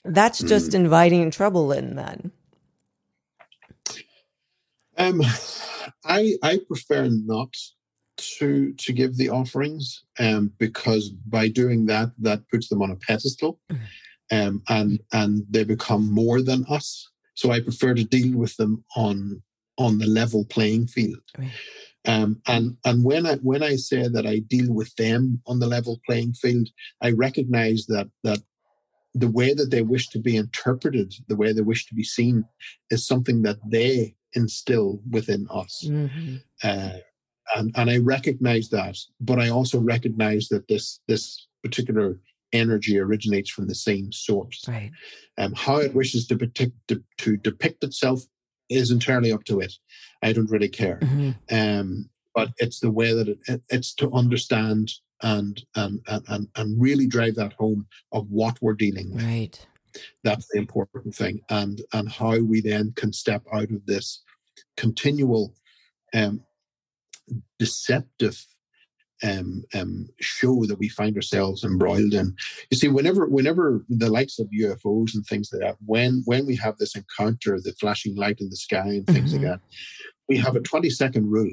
that's 0.05 0.43
just 0.43 0.71
mm. 0.71 0.75
inviting 0.75 1.31
trouble 1.31 1.73
in 1.73 1.97
then. 1.97 2.33
Um, 4.97 5.23
I 6.05 6.35
I 6.43 6.59
prefer 6.67 7.09
not 7.11 7.55
to 8.17 8.73
to 8.75 8.93
give 8.93 9.17
the 9.17 9.29
offerings, 9.29 10.05
um, 10.19 10.53
because 10.59 11.11
by 11.11 11.49
doing 11.49 11.87
that, 11.87 12.11
that 12.19 12.49
puts 12.49 12.69
them 12.69 12.83
on 12.83 12.91
a 12.91 12.97
pedestal, 12.97 13.61
mm-hmm. 13.71 14.37
um, 14.37 14.63
and 14.69 15.01
and 15.13 15.45
they 15.51 15.65
become 15.65 16.13
more 16.13 16.43
than 16.43 16.65
us. 16.69 17.09
So 17.35 17.51
I 17.51 17.61
prefer 17.61 17.95
to 17.95 18.05
deal 18.05 18.37
with 18.37 18.57
them 18.57 18.85
on 18.97 19.43
on 19.79 19.99
the 19.99 20.07
level 20.07 20.45
playing 20.47 20.87
field. 20.87 21.23
Um, 22.07 22.41
and 22.47 22.77
and 22.85 23.05
when 23.05 23.27
I 23.27 23.35
when 23.37 23.63
I 23.63 23.77
say 23.77 24.09
that 24.09 24.27
I 24.27 24.39
deal 24.39 24.73
with 24.73 24.95
them 24.97 25.43
on 25.47 25.59
the 25.59 25.67
level 25.67 26.01
playing 26.07 26.33
field, 26.33 26.69
I 27.03 27.11
recognize 27.11 27.87
that 27.87 28.09
that 28.25 28.39
the 29.15 29.29
way 29.29 29.53
that 29.55 29.71
they 29.71 29.83
wish 29.83 30.09
to 30.09 30.19
be 30.19 30.37
interpreted, 30.37 31.13
the 31.29 31.37
way 31.37 31.53
they 31.53 31.63
wish 31.63 31.87
to 31.87 31.95
be 31.95 32.05
seen, 32.05 32.45
is 32.91 33.07
something 33.07 33.43
that 33.43 33.59
they 33.67 34.15
instill 34.35 35.03
within 35.11 35.47
us. 35.51 35.85
Mm-hmm. 35.87 36.37
Uh, 36.63 36.93
and, 37.57 37.73
and 37.77 37.91
I 37.91 37.99
recognize 37.99 38.69
that, 38.71 38.97
but 39.21 39.41
I 39.41 39.49
also 39.49 39.81
recognize 39.81 40.49
that 40.49 40.69
this 40.69 41.01
this 41.07 41.49
particular 41.63 42.19
energy 42.53 42.99
originates 42.99 43.51
from 43.51 43.69
the 43.69 43.75
same 43.75 44.13
source. 44.13 44.65
Right. 44.67 44.91
Um, 45.39 45.53
how 45.55 45.77
it 45.77 45.95
wishes 45.95 46.27
to, 46.29 46.35
depict, 46.35 46.73
to, 46.89 47.03
to 47.19 47.37
depict 47.37 47.85
itself 47.85 48.23
is 48.71 48.91
entirely 48.91 49.33
up 49.33 49.45
to 49.45 49.61
it. 49.61 49.75
I 50.23 50.33
don't 50.33 50.51
really 50.51 50.69
care. 50.69 50.99
Mm-hmm. 51.03 51.31
Um, 51.55 52.11
but 52.35 52.51
it's 52.59 52.81
the 52.81 52.91
way 52.91 53.13
that 53.13 53.29
it, 53.29 53.63
it's 53.69 53.93
to 53.95 54.13
understand 54.13 54.93
and, 55.23 55.63
and 55.75 56.01
and 56.07 56.49
and 56.57 56.81
really 56.81 57.07
drive 57.07 57.35
that 57.35 57.53
home 57.55 57.87
of 58.13 58.31
what 58.31 58.57
we're 58.63 58.75
dealing 58.75 59.15
with. 59.15 59.25
Right. 59.25 59.67
That's 60.23 60.47
the 60.51 60.59
important 60.59 61.15
thing, 61.15 61.41
and 61.51 61.81
and 61.93 62.09
how 62.09 62.39
we 62.39 62.61
then 62.61 62.93
can 62.97 63.13
step 63.13 63.43
out 63.53 63.71
of 63.71 63.85
this 63.87 64.23
continual 64.77 65.55
um, 66.15 66.43
deceptive 67.59 68.47
um, 69.23 69.65
um, 69.75 70.07
show 70.21 70.65
that 70.67 70.79
we 70.79 70.89
find 70.89 71.17
ourselves 71.17 71.65
embroiled 71.65 72.15
in. 72.15 72.35
You 72.71 72.77
see, 72.77 72.89
whenever 72.89 73.27
whenever 73.27 73.85
the 73.89 74.11
likes 74.11 74.39
of 74.39 74.49
UFOs 74.49 75.15
and 75.15 75.25
things 75.27 75.51
like 75.53 75.63
that, 75.63 75.77
when 75.85 76.23
when 76.25 76.47
we 76.47 76.57
have 76.57 76.79
this 76.79 76.97
encounter, 76.97 77.61
the 77.61 77.73
flashing 77.81 78.17
light 78.17 78.41
in 78.41 78.51
the 78.51 78.57
sky 78.57 78.87
and 78.87 79.07
things 79.07 79.35
mm-hmm. 79.35 79.45
like 79.45 79.53
that, 79.53 79.61
we 80.29 80.39
have 80.39 80.57
a 80.57 80.61
20 80.61 80.91
second 80.91 81.31
rule. 81.31 81.53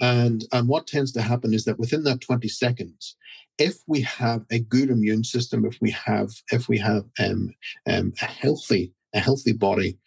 And 0.00 0.44
and 0.52 0.68
what 0.68 0.86
tends 0.86 1.12
to 1.12 1.22
happen 1.22 1.52
is 1.52 1.64
that 1.64 1.78
within 1.78 2.04
that 2.04 2.20
20 2.20 2.48
seconds, 2.48 3.16
if 3.58 3.76
we 3.86 4.00
have 4.02 4.44
a 4.50 4.58
good 4.58 4.88
immune 4.90 5.24
system, 5.24 5.64
if 5.64 5.78
we 5.80 5.90
have 5.90 6.30
if 6.50 6.68
we 6.68 6.78
have 6.78 7.04
um, 7.18 7.54
um, 7.86 8.12
a 8.22 8.26
healthy 8.26 8.94
a 9.12 9.20
healthy 9.20 9.52
body, 9.52 9.98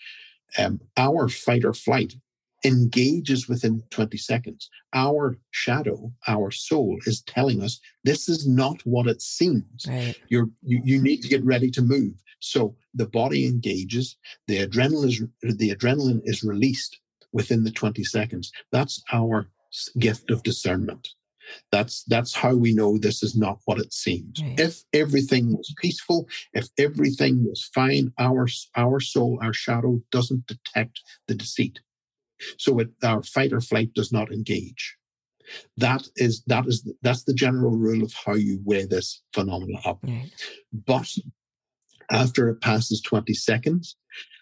um, 0.58 0.80
our 0.98 1.30
fight 1.30 1.64
or 1.64 1.74
flight 1.74 2.14
engages 2.64 3.48
within 3.48 3.84
20 3.90 4.18
seconds. 4.18 4.70
Our 4.94 5.38
shadow, 5.52 6.14
our 6.28 6.52
soul 6.52 6.98
is 7.06 7.22
telling 7.22 7.62
us 7.62 7.80
this 8.04 8.30
is 8.30 8.48
not 8.48 8.82
what 8.86 9.08
it 9.08 9.22
seems. 9.22 9.86
Right. 9.88 10.16
You're, 10.30 10.50
you, 10.62 10.82
you 10.84 11.02
need 11.02 11.22
to 11.22 11.28
get 11.28 11.44
ready 11.44 11.70
to 11.72 11.82
move. 11.82 12.14
So 12.40 12.76
the 12.94 13.08
body 13.08 13.48
engages, 13.48 14.18
the 14.48 14.66
adrenaline 14.66 15.08
is, 15.08 15.58
the 15.58 15.74
adrenaline 15.74 16.22
is 16.26 16.44
released 16.44 17.00
within 17.32 17.64
the 17.64 17.72
20 17.72 18.04
seconds. 18.04 18.52
That's 18.72 19.02
our 19.12 19.50
gift 19.98 20.30
of 20.30 20.44
discernment. 20.44 21.08
That's 21.72 22.04
that's 22.06 22.34
how 22.34 22.56
we 22.56 22.74
know 22.74 22.98
this 22.98 23.22
is 23.22 23.36
not 23.36 23.60
what 23.66 23.80
it 23.80 23.94
seems. 23.94 24.42
Right. 24.42 24.60
If 24.60 24.84
everything 24.94 25.56
was 25.56 25.74
peaceful, 25.78 26.28
if 26.54 26.70
everything 26.78 27.46
was 27.46 27.70
fine, 27.74 28.14
our 28.18 28.48
our 28.76 29.00
soul, 29.02 29.40
our 29.42 29.54
shadow 29.54 30.02
doesn't 30.12 30.48
detect 30.48 31.02
the 31.28 31.36
deceit. 31.36 31.80
So 32.58 32.80
it, 32.80 32.90
our 33.04 33.24
fight 33.24 33.54
or 33.54 33.62
flight 33.62 33.94
does 33.94 34.12
not 34.12 34.32
engage. 34.32 34.96
That 35.78 36.08
is 36.16 36.44
that 36.48 36.66
is 36.68 36.90
that's 37.02 37.24
the 37.24 37.34
general 37.34 37.72
rule 37.72 38.04
of 38.04 38.14
how 38.14 38.36
you 38.36 38.60
weigh 38.64 38.86
this 38.86 39.22
phenomenon 39.34 39.82
up. 39.86 40.00
Right. 40.04 40.32
But 40.72 41.10
after 42.12 42.50
it 42.50 42.62
passes 42.62 43.02
20 43.02 43.34
seconds, 43.34 43.98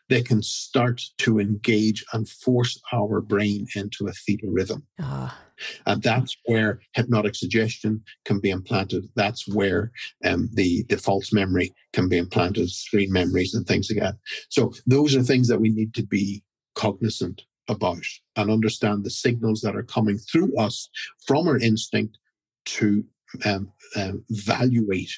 they 0.09 0.21
can 0.21 0.43
start 0.43 1.01
to 1.19 1.39
engage 1.39 2.03
and 2.13 2.27
force 2.27 2.79
our 2.91 3.21
brain 3.21 3.65
into 3.75 4.07
a 4.07 4.11
theta 4.11 4.47
rhythm. 4.51 4.85
Ah. 4.99 5.39
And 5.85 6.03
that's 6.03 6.35
where 6.45 6.81
hypnotic 6.95 7.35
suggestion 7.35 8.03
can 8.25 8.39
be 8.39 8.49
implanted. 8.49 9.07
That's 9.15 9.47
where 9.47 9.91
um, 10.25 10.49
the, 10.53 10.83
the 10.89 10.97
false 10.97 11.31
memory 11.31 11.73
can 11.93 12.09
be 12.09 12.17
implanted, 12.17 12.69
screen 12.71 13.13
memories 13.13 13.53
and 13.53 13.65
things 13.65 13.89
like 13.89 14.03
that. 14.03 14.15
So 14.49 14.73
those 14.85 15.15
are 15.15 15.23
things 15.23 15.47
that 15.47 15.61
we 15.61 15.69
need 15.69 15.93
to 15.93 16.03
be 16.03 16.43
cognizant 16.75 17.43
about 17.67 18.03
and 18.35 18.49
understand 18.49 19.03
the 19.03 19.09
signals 19.09 19.61
that 19.61 19.75
are 19.75 19.83
coming 19.83 20.17
through 20.17 20.55
us 20.57 20.89
from 21.25 21.47
our 21.47 21.57
instinct 21.57 22.17
to 22.65 23.03
um, 23.45 23.71
um, 23.95 24.23
evaluate 24.29 25.11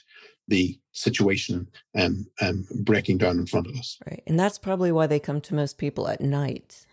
the 0.47 0.77
situation 0.91 1.67
um, 1.97 2.25
um, 2.41 2.67
breaking 2.81 3.17
down 3.17 3.39
in 3.39 3.45
front 3.45 3.67
of 3.67 3.75
us. 3.75 3.97
Right. 4.05 4.21
And 4.27 4.39
that's 4.39 4.57
probably 4.57 4.91
why 4.91 5.07
they 5.07 5.19
come 5.19 5.41
to 5.41 5.55
most 5.55 5.77
people 5.77 6.07
at 6.07 6.21
night 6.21 6.85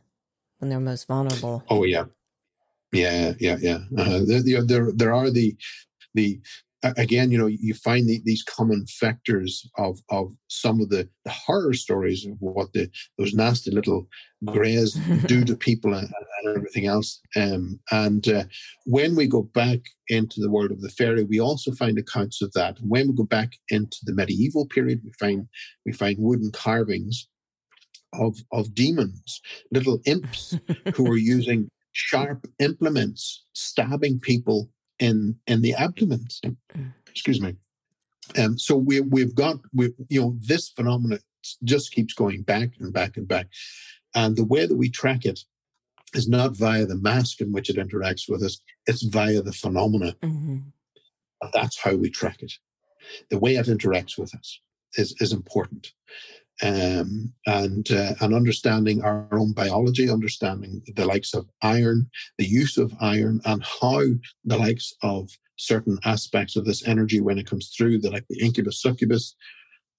when 0.59 0.70
they're 0.70 0.80
most 0.80 1.07
vulnerable. 1.09 1.64
Oh, 1.68 1.84
yeah. 1.84 2.05
Yeah, 2.92 3.34
yeah, 3.38 3.57
yeah. 3.61 3.78
Uh, 3.96 4.20
there, 4.26 4.64
there, 4.64 4.92
there 4.92 5.14
are 5.14 5.30
the 5.30 5.57
the 6.14 6.40
again, 6.83 7.31
you 7.31 7.39
know, 7.39 7.47
you 7.47 7.74
find 7.74 8.09
the, 8.09 8.22
these 8.24 8.43
common 8.43 8.87
factors 8.87 9.68
of 9.78 9.99
of 10.11 10.33
some 10.49 10.81
of 10.81 10.89
the, 10.89 11.09
the 11.24 11.31
horror 11.31 11.74
stories 11.74 12.26
of 12.26 12.37
what 12.41 12.72
the 12.72 12.89
those 13.18 13.35
nasty 13.35 13.70
little 13.70 14.07
greys 14.45 14.95
do 15.26 15.45
to 15.45 15.57
people 15.57 15.95
and, 15.95 16.09
and 16.43 16.57
everything 16.57 16.87
else. 16.87 17.20
Um, 17.37 17.78
and 17.91 18.26
uh, 18.28 18.45
when 18.87 19.14
we 19.14 19.26
go 19.26 19.43
back 19.43 19.81
into 20.09 20.41
the 20.41 20.51
world 20.51 20.70
of 20.70 20.81
the 20.81 20.91
fairy, 20.91 21.24
we 21.24 21.41
also 21.41 21.72
find 21.72 21.99
accounts 21.99 22.41
of 22.43 22.53
that. 22.53 22.78
When 22.81 23.09
we 23.09 23.14
go 23.14 23.24
back 23.24 23.53
into 23.68 23.99
the 24.05 24.14
medieval 24.14 24.66
period, 24.66 25.01
we 25.05 25.12
find 25.18 25.47
we 25.85 25.93
find 25.93 26.16
wooden 26.18 26.51
carvings 26.53 27.28
of 28.14 28.39
of 28.53 28.74
demons, 28.74 29.41
little 29.70 30.01
imps 30.07 30.59
who 30.95 31.11
are 31.11 31.16
using 31.37 31.68
sharp 31.93 32.47
implements, 32.59 33.45
stabbing 33.53 34.20
people 34.20 34.70
in 35.01 35.36
in 35.48 35.62
the 35.62 35.74
abdomen. 35.74 36.26
Mm. 36.44 36.57
Excuse 37.11 37.40
me. 37.40 37.57
And 38.36 38.51
um, 38.51 38.59
so 38.59 38.76
we 38.76 39.01
we've 39.01 39.34
got 39.34 39.57
we 39.74 39.92
you 40.09 40.20
know 40.20 40.36
this 40.38 40.68
phenomenon 40.68 41.18
just 41.64 41.90
keeps 41.90 42.14
going 42.14 42.42
back 42.42 42.70
and 42.78 42.92
back 42.92 43.16
and 43.16 43.26
back, 43.26 43.48
and 44.14 44.36
the 44.36 44.44
way 44.44 44.66
that 44.66 44.76
we 44.76 44.88
track 44.88 45.24
it 45.24 45.40
is 46.14 46.28
not 46.28 46.57
via 46.57 46.86
the 46.86 46.96
mask 46.96 47.40
in 47.40 47.53
which 47.53 47.70
it 47.70 47.76
interacts 47.76 48.28
with 48.28 48.42
us, 48.42 48.61
it's 48.86 49.03
via 49.03 49.42
the 49.42 49.53
phenomena. 49.53 50.14
Mm-hmm. 50.22 50.59
That's 51.53 51.80
how 51.80 51.94
we 51.94 52.11
track 52.11 52.42
it. 52.42 52.53
The 53.30 53.38
way 53.38 53.57
it 53.57 53.66
interacts 53.66 54.18
with 54.18 54.34
us 54.34 54.61
is, 54.94 55.14
is 55.20 55.32
important. 55.32 55.92
Um, 56.62 57.32
and 57.46 57.90
uh, 57.90 58.12
and 58.20 58.34
understanding 58.34 59.02
our 59.02 59.26
own 59.32 59.52
biology, 59.52 60.11
understanding 60.11 60.82
the 60.94 61.06
likes 61.06 61.32
of 61.32 61.48
iron, 61.62 62.11
the 62.36 62.44
use 62.44 62.76
of 62.76 62.92
iron, 63.00 63.40
and 63.46 63.64
how 63.64 64.02
the 64.44 64.58
likes 64.58 64.92
of 65.02 65.30
certain 65.56 65.98
aspects 66.04 66.56
of 66.56 66.66
this 66.66 66.86
energy 66.86 67.20
when 67.20 67.38
it 67.38 67.48
comes 67.48 67.72
through, 67.76 67.98
the 67.98 68.11
like 68.11 68.26
the 68.28 68.38
incubus 68.40 68.82
succubus, 68.82 69.34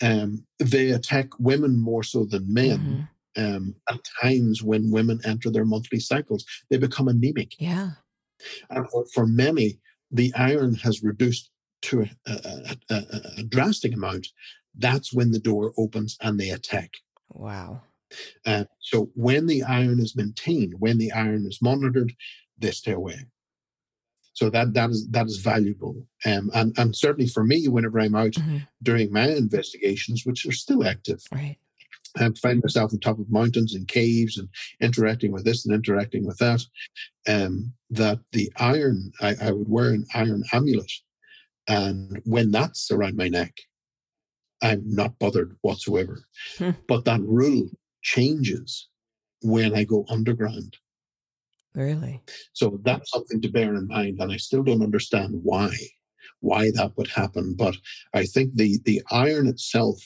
um, 0.04 0.46
they 0.60 0.92
attack 0.92 1.28
women 1.40 1.80
more 1.80 2.04
so 2.04 2.26
than 2.26 2.54
men. 2.54 2.80
Mm-hmm 2.80 3.02
um, 3.38 3.76
at 3.90 4.00
times 4.22 4.62
when 4.62 4.92
women 4.92 5.20
enter 5.26 5.50
their 5.50 5.66
monthly 5.66 6.00
cycles, 6.00 6.46
they 6.70 6.78
become 6.78 7.08
anemic. 7.08 7.56
Yeah. 7.60 7.92
And 8.70 8.90
for, 8.90 9.06
for 9.14 9.26
many, 9.26 9.80
the 10.12 10.34
iron 10.36 10.76
has 10.76 11.04
reduced 11.04 11.50
to 11.84 12.02
a, 12.02 12.08
a, 12.28 12.78
a, 12.90 13.22
a, 13.38 13.44
drastic 13.44 13.94
amount. 13.96 14.28
That's 14.78 15.14
when 15.14 15.32
the 15.32 15.40
door 15.40 15.74
opens 15.78 16.18
and 16.22 16.40
they 16.40 16.50
attack. 16.50 16.92
Wow. 17.30 17.82
Uh, 18.46 18.66
so 18.80 19.10
when 19.16 19.48
the 19.48 19.64
iron 19.64 20.00
is 20.00 20.16
maintained, 20.16 20.76
when 20.80 20.98
the 20.98 21.12
iron 21.12 21.46
is 21.46 21.62
monitored, 21.62 22.14
they 22.58 22.72
stay 22.72 22.92
away. 22.92 23.26
So 24.34 24.50
that 24.50 24.74
that 24.74 24.90
is 24.90 25.08
that 25.10 25.28
is 25.28 25.38
valuable, 25.38 26.08
um, 26.26 26.50
and 26.54 26.74
and 26.78 26.96
certainly 26.96 27.28
for 27.28 27.44
me, 27.44 27.68
whenever 27.68 28.00
I'm 28.00 28.16
out 28.16 28.32
mm-hmm. 28.32 28.60
doing 28.82 29.12
my 29.12 29.28
investigations, 29.28 30.26
which 30.26 30.46
are 30.46 30.54
still 30.54 30.88
active, 30.88 31.22
right. 31.34 31.58
I 32.18 32.30
find 32.42 32.62
myself 32.64 32.94
on 32.94 33.00
top 33.00 33.20
of 33.20 33.32
mountains 33.32 33.76
and 33.76 33.88
caves 33.88 34.38
and 34.38 34.50
interacting 34.80 35.32
with 35.32 35.46
this 35.46 35.66
and 35.66 35.74
interacting 35.74 36.26
with 36.26 36.38
that. 36.38 36.66
Um, 37.28 37.74
that 37.90 38.20
the 38.32 38.52
iron, 38.58 39.12
I, 39.22 39.36
I 39.42 39.52
would 39.52 39.70
wear 39.70 39.90
an 39.90 40.06
iron 40.14 40.44
amulet. 40.54 40.92
And 41.68 42.22
when 42.26 42.52
that's 42.52 42.92
around 42.92 43.16
my 43.16 43.28
neck, 43.28 43.54
I'm 44.62 44.84
not 44.86 45.18
bothered 45.20 45.56
whatsoever. 45.62 46.24
Hmm. 46.58 46.72
But 46.88 47.06
that 47.06 47.22
rule 47.22 47.70
changes 48.02 48.88
when 49.42 49.76
I 49.76 49.84
go 49.84 50.06
underground. 50.10 50.78
Really? 51.74 52.22
So 52.54 52.80
that's 52.84 53.12
something 53.12 53.42
to 53.42 53.50
bear 53.50 53.76
in 53.76 53.88
mind. 53.88 54.20
And 54.20 54.32
I 54.32 54.38
still 54.38 54.64
don't 54.64 54.84
understand 54.84 55.40
why, 55.44 55.72
why 56.40 56.72
that 56.72 56.94
would 56.98 57.08
happen. 57.08 57.56
But 57.58 57.76
I 58.14 58.26
think 58.26 58.56
the, 58.56 58.80
the 58.84 59.02
iron 59.10 59.48
itself 59.48 59.98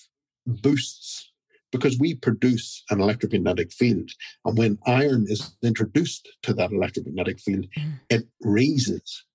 boosts 0.45 1.31
because 1.71 1.97
we 1.99 2.15
produce 2.15 2.83
an 2.89 3.01
electromagnetic 3.01 3.71
field. 3.71 4.09
And 4.45 4.57
when 4.57 4.77
iron 4.85 5.25
is 5.27 5.57
introduced 5.61 6.29
to 6.43 6.53
that 6.53 6.71
electromagnetic 6.71 7.39
field, 7.39 7.65
mm. 7.77 7.99
it 8.09 8.27
raises 8.41 9.25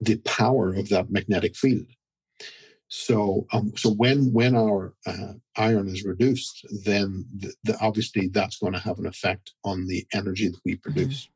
the 0.00 0.16
power 0.18 0.74
of 0.74 0.88
that 0.88 1.10
magnetic 1.10 1.54
field. 1.54 1.86
So, 2.88 3.46
um, 3.52 3.72
so 3.76 3.90
when 3.90 4.32
when 4.32 4.54
our 4.54 4.94
uh, 5.06 5.32
iron 5.56 5.88
is 5.88 6.04
reduced, 6.04 6.64
then 6.84 7.26
the, 7.36 7.52
the, 7.64 7.78
obviously 7.80 8.28
that's 8.28 8.58
going 8.58 8.74
to 8.74 8.78
have 8.78 8.98
an 8.98 9.06
effect 9.06 9.54
on 9.64 9.86
the 9.86 10.06
energy 10.14 10.48
that 10.48 10.60
we 10.64 10.74
mm-hmm. 10.74 10.82
produce. 10.82 11.28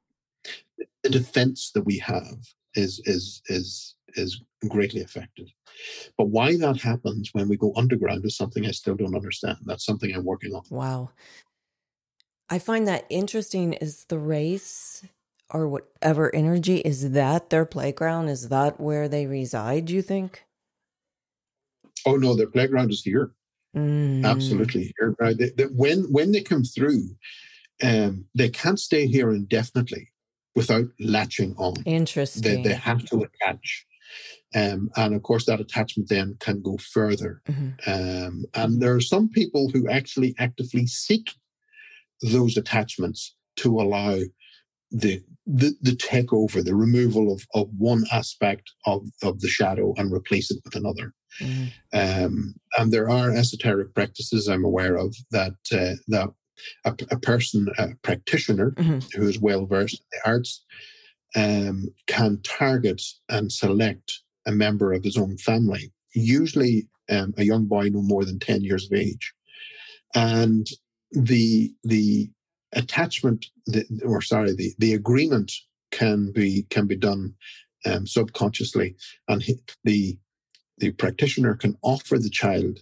Mm. 0.48 0.86
The 1.02 1.10
defense 1.10 1.72
that 1.74 1.82
we 1.82 1.98
have 1.98 2.36
is 2.74 3.00
is 3.04 3.42
is 3.46 3.96
is 4.14 4.42
greatly 4.68 5.00
affected. 5.00 5.50
But 6.16 6.28
why 6.28 6.56
that 6.56 6.80
happens 6.80 7.30
when 7.32 7.48
we 7.48 7.56
go 7.56 7.72
underground 7.76 8.24
is 8.24 8.36
something 8.36 8.66
I 8.66 8.70
still 8.70 8.94
don't 8.94 9.16
understand. 9.16 9.58
That's 9.64 9.84
something 9.84 10.14
I'm 10.14 10.24
working 10.24 10.52
on. 10.54 10.62
Wow. 10.70 11.10
I 12.48 12.58
find 12.58 12.86
that 12.88 13.06
interesting 13.08 13.74
is 13.74 14.04
the 14.04 14.18
race 14.18 15.04
or 15.48 15.68
whatever 15.68 16.34
energy 16.34 16.78
is 16.78 17.10
that 17.10 17.50
their 17.50 17.64
playground 17.64 18.28
is 18.28 18.48
that 18.48 18.80
where 18.80 19.08
they 19.08 19.26
reside 19.26 19.86
do 19.86 19.94
you 19.94 20.02
think 20.02 20.44
oh 22.06 22.16
no 22.16 22.34
their 22.34 22.46
playground 22.46 22.90
is 22.90 23.02
here 23.02 23.32
mm. 23.76 24.24
absolutely 24.24 24.92
here 24.98 25.14
right 25.20 25.38
they, 25.38 25.50
they, 25.50 25.64
when 25.64 26.04
when 26.10 26.32
they 26.32 26.40
come 26.40 26.64
through 26.64 27.02
um, 27.82 28.26
they 28.34 28.48
can't 28.50 28.78
stay 28.78 29.06
here 29.06 29.30
indefinitely 29.30 30.08
without 30.54 30.86
latching 30.98 31.54
on 31.56 31.74
interesting 31.86 32.62
they, 32.62 32.70
they 32.70 32.74
have 32.74 33.04
to 33.04 33.22
attach 33.22 33.86
um, 34.54 34.90
and 34.96 35.14
of 35.14 35.22
course, 35.22 35.46
that 35.46 35.60
attachment 35.60 36.08
then 36.08 36.36
can 36.40 36.60
go 36.60 36.76
further. 36.78 37.40
Mm-hmm. 37.48 37.90
Um, 37.90 38.44
and 38.54 38.82
there 38.82 38.94
are 38.94 39.00
some 39.00 39.28
people 39.28 39.70
who 39.70 39.88
actually 39.88 40.34
actively 40.38 40.86
seek 40.86 41.30
those 42.20 42.56
attachments 42.56 43.36
to 43.56 43.80
allow 43.80 44.18
the 44.90 45.22
the, 45.46 45.74
the 45.80 45.92
takeover, 45.92 46.64
the 46.64 46.76
removal 46.76 47.32
of, 47.32 47.44
of 47.54 47.68
one 47.76 48.04
aspect 48.12 48.70
of, 48.86 49.06
of 49.22 49.40
the 49.40 49.48
shadow 49.48 49.94
and 49.96 50.12
replace 50.12 50.50
it 50.50 50.60
with 50.64 50.76
another. 50.76 51.12
Mm-hmm. 51.40 51.64
Um, 51.92 52.54
and 52.78 52.92
there 52.92 53.10
are 53.10 53.32
esoteric 53.34 53.94
practices 53.94 54.48
I'm 54.48 54.64
aware 54.64 54.96
of 54.96 55.14
that 55.32 55.54
uh, 55.72 55.96
that 56.08 56.28
a, 56.84 56.94
a, 57.10 57.18
person, 57.18 57.68
a 57.78 57.88
practitioner 58.02 58.72
mm-hmm. 58.72 58.98
who 59.18 59.28
is 59.28 59.40
well 59.40 59.66
versed 59.66 60.00
in 60.00 60.06
the 60.12 60.30
arts, 60.30 60.64
um, 61.36 61.88
can 62.06 62.40
target 62.42 63.02
and 63.28 63.50
select 63.50 64.20
a 64.46 64.52
member 64.52 64.92
of 64.92 65.04
his 65.04 65.16
own 65.16 65.36
family, 65.38 65.92
usually 66.14 66.86
um, 67.08 67.32
a 67.38 67.44
young 67.44 67.66
boy 67.66 67.88
no 67.88 68.02
more 68.02 68.24
than 68.24 68.38
10 68.38 68.62
years 68.62 68.86
of 68.86 68.98
age. 68.98 69.32
And 70.14 70.66
the, 71.12 71.72
the 71.84 72.30
attachment, 72.72 73.46
the, 73.66 73.84
or 74.04 74.20
sorry, 74.20 74.54
the, 74.54 74.72
the 74.78 74.94
agreement 74.94 75.52
can 75.90 76.32
be, 76.32 76.66
can 76.70 76.86
be 76.86 76.96
done 76.96 77.34
um, 77.86 78.06
subconsciously. 78.06 78.96
And 79.28 79.42
the, 79.84 80.18
the 80.78 80.92
practitioner 80.92 81.54
can 81.54 81.76
offer 81.82 82.18
the 82.18 82.30
child 82.30 82.80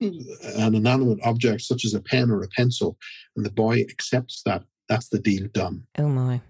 an 0.00 0.74
inanimate 0.74 1.20
object 1.22 1.60
such 1.60 1.84
as 1.84 1.94
a 1.94 2.00
pen 2.00 2.30
or 2.30 2.42
a 2.42 2.48
pencil, 2.48 2.98
and 3.36 3.46
the 3.46 3.52
boy 3.52 3.80
accepts 3.82 4.42
that. 4.44 4.64
That's 4.88 5.08
the 5.08 5.20
deal 5.20 5.46
done. 5.54 5.84
Oh 5.96 6.08
my! 6.08 6.40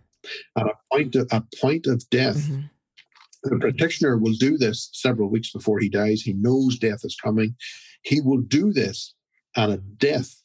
At 0.57 0.67
a 0.67 0.73
point 0.91 1.15
of, 1.17 1.29
a 1.31 1.45
point 1.61 1.87
of 1.87 2.09
death, 2.09 2.39
mm-hmm. 2.39 2.63
The 3.45 3.59
practitioner 3.59 4.17
will 4.19 4.35
do 4.35 4.57
this 4.57 4.89
several 4.93 5.29
weeks 5.29 5.51
before 5.51 5.81
he 5.81 5.89
dies. 5.89 6.23
He 6.23 6.33
knows 6.33 6.79
death 6.79 7.01
is 7.05 7.17
coming. 7.23 7.57
He 8.03 8.21
will 8.21 8.41
do 8.41 8.73
this, 8.73 9.15
and 9.57 9.73
at 9.73 9.99
death, 9.99 10.43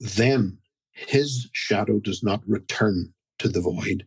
then 0.00 0.58
his 0.94 1.48
shadow 1.52 2.00
does 2.00 2.22
not 2.22 2.42
return 2.46 3.12
to 3.38 3.48
the 3.48 3.60
void. 3.60 4.06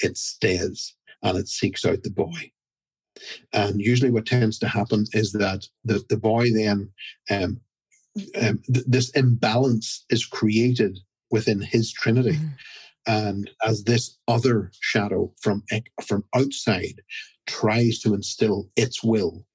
It 0.00 0.16
stays 0.16 0.94
and 1.22 1.36
it 1.36 1.48
seeks 1.48 1.84
out 1.84 2.02
the 2.02 2.10
boy. 2.10 2.52
And 3.52 3.80
usually, 3.80 4.10
what 4.10 4.26
tends 4.26 4.58
to 4.60 4.68
happen 4.68 5.04
is 5.12 5.32
that 5.32 5.66
the, 5.84 6.04
the 6.08 6.16
boy 6.16 6.52
then, 6.52 6.90
um, 7.30 7.60
um, 8.40 8.62
th- 8.72 8.86
this 8.86 9.10
imbalance 9.10 10.04
is 10.10 10.24
created 10.24 10.98
within 11.30 11.60
his 11.60 11.92
trinity. 11.92 12.36
Mm-hmm. 12.36 12.46
And 13.06 13.50
as 13.64 13.84
this 13.84 14.18
other 14.28 14.70
shadow 14.80 15.32
from, 15.40 15.64
from 16.04 16.24
outside 16.34 17.00
tries 17.46 17.98
to 18.00 18.14
instill 18.14 18.70
its 18.76 19.02
will 19.02 19.46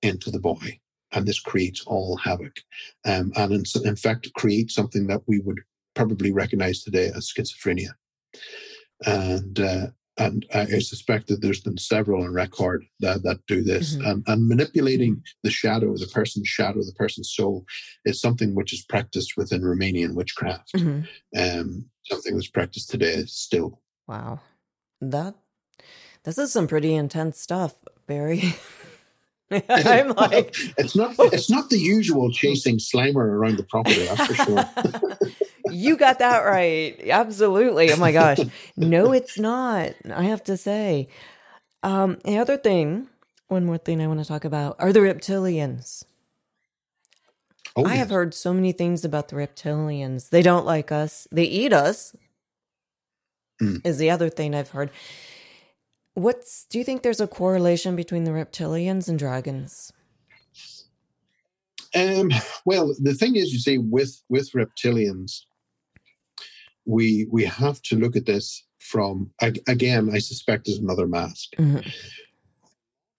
into 0.00 0.30
the 0.30 0.40
boy. 0.40 0.80
And 1.12 1.26
this 1.26 1.38
creates 1.38 1.84
all 1.86 2.16
havoc. 2.16 2.56
Um, 3.04 3.32
and 3.36 3.52
in, 3.52 3.64
in 3.84 3.96
fact, 3.96 4.32
creates 4.34 4.74
something 4.74 5.06
that 5.08 5.20
we 5.26 5.40
would 5.40 5.60
probably 5.94 6.32
recognize 6.32 6.82
today 6.82 7.10
as 7.14 7.30
schizophrenia. 7.30 7.90
And 9.04 9.58
uh, 9.58 9.86
and 10.18 10.46
I 10.54 10.78
suspect 10.80 11.28
that 11.28 11.40
there's 11.40 11.62
been 11.62 11.78
several 11.78 12.22
on 12.22 12.34
record 12.34 12.84
that, 13.00 13.22
that 13.22 13.40
do 13.46 13.62
this. 13.62 13.96
Mm-hmm. 13.96 14.06
And, 14.06 14.24
and 14.26 14.46
manipulating 14.46 15.22
the 15.42 15.50
shadow, 15.50 15.96
the 15.96 16.06
person's 16.06 16.48
shadow, 16.48 16.80
the 16.80 16.94
person's 16.96 17.32
soul, 17.32 17.64
is 18.04 18.20
something 18.20 18.54
which 18.54 18.74
is 18.74 18.84
practiced 18.84 19.38
within 19.38 19.62
Romanian 19.62 20.14
witchcraft. 20.14 20.74
Mm-hmm. 20.74 21.60
Um, 21.60 21.86
something 22.04 22.34
that's 22.34 22.50
practiced 22.50 22.90
today 22.90 23.24
still. 23.26 23.80
Wow, 24.06 24.40
that 25.00 25.34
this 26.24 26.36
is 26.36 26.52
some 26.52 26.66
pretty 26.66 26.94
intense 26.94 27.40
stuff, 27.40 27.74
Barry. 28.06 28.54
I'm 29.68 30.10
like, 30.10 30.54
it's 30.78 30.96
not 30.96 31.14
it's 31.18 31.50
not 31.50 31.70
the 31.70 31.78
usual 31.78 32.30
chasing 32.32 32.78
Slimer 32.78 33.16
around 33.16 33.56
the 33.56 33.64
property. 33.64 34.06
That's 34.06 34.26
for 34.26 34.34
sure. 34.34 34.64
you 35.72 35.96
got 35.96 36.18
that 36.20 36.40
right. 36.40 37.00
Absolutely. 37.08 37.92
Oh 37.92 37.96
my 37.96 38.12
gosh. 38.12 38.38
No, 38.76 39.12
it's 39.12 39.38
not. 39.38 39.92
I 40.10 40.24
have 40.24 40.44
to 40.44 40.56
say. 40.56 41.08
Um, 41.82 42.18
the 42.24 42.38
other 42.38 42.56
thing, 42.56 43.08
one 43.48 43.64
more 43.64 43.78
thing 43.78 44.00
I 44.00 44.06
want 44.06 44.20
to 44.20 44.26
talk 44.26 44.44
about 44.44 44.76
are 44.78 44.92
the 44.92 45.00
reptilians. 45.00 46.04
Oh, 47.74 47.86
I 47.86 47.94
have 47.94 48.10
heard 48.10 48.34
so 48.34 48.52
many 48.52 48.72
things 48.72 49.04
about 49.04 49.28
the 49.28 49.36
reptilians. 49.36 50.28
They 50.28 50.42
don't 50.42 50.66
like 50.66 50.92
us. 50.92 51.26
They 51.32 51.44
eat 51.44 51.72
us. 51.72 52.14
Mm. 53.62 53.86
Is 53.86 53.98
the 53.98 54.10
other 54.10 54.28
thing 54.28 54.54
I've 54.54 54.70
heard. 54.70 54.90
What's 56.14 56.66
do 56.66 56.78
you 56.78 56.84
think 56.84 57.02
there's 57.02 57.20
a 57.20 57.26
correlation 57.26 57.96
between 57.96 58.24
the 58.24 58.32
reptilians 58.32 59.08
and 59.08 59.18
dragons? 59.18 59.92
Um, 61.94 62.30
well, 62.64 62.94
the 63.00 63.14
thing 63.14 63.36
is, 63.36 63.52
you 63.52 63.58
see, 63.58 63.78
with 63.78 64.22
with 64.28 64.50
reptilians, 64.52 65.42
we 66.86 67.26
we 67.30 67.44
have 67.44 67.80
to 67.82 67.96
look 67.96 68.16
at 68.16 68.26
this 68.26 68.64
from 68.80 69.30
again, 69.40 70.10
I 70.12 70.18
suspect 70.18 70.68
is 70.68 70.78
another 70.78 71.06
mask. 71.06 71.50
Mm-hmm. 71.58 71.88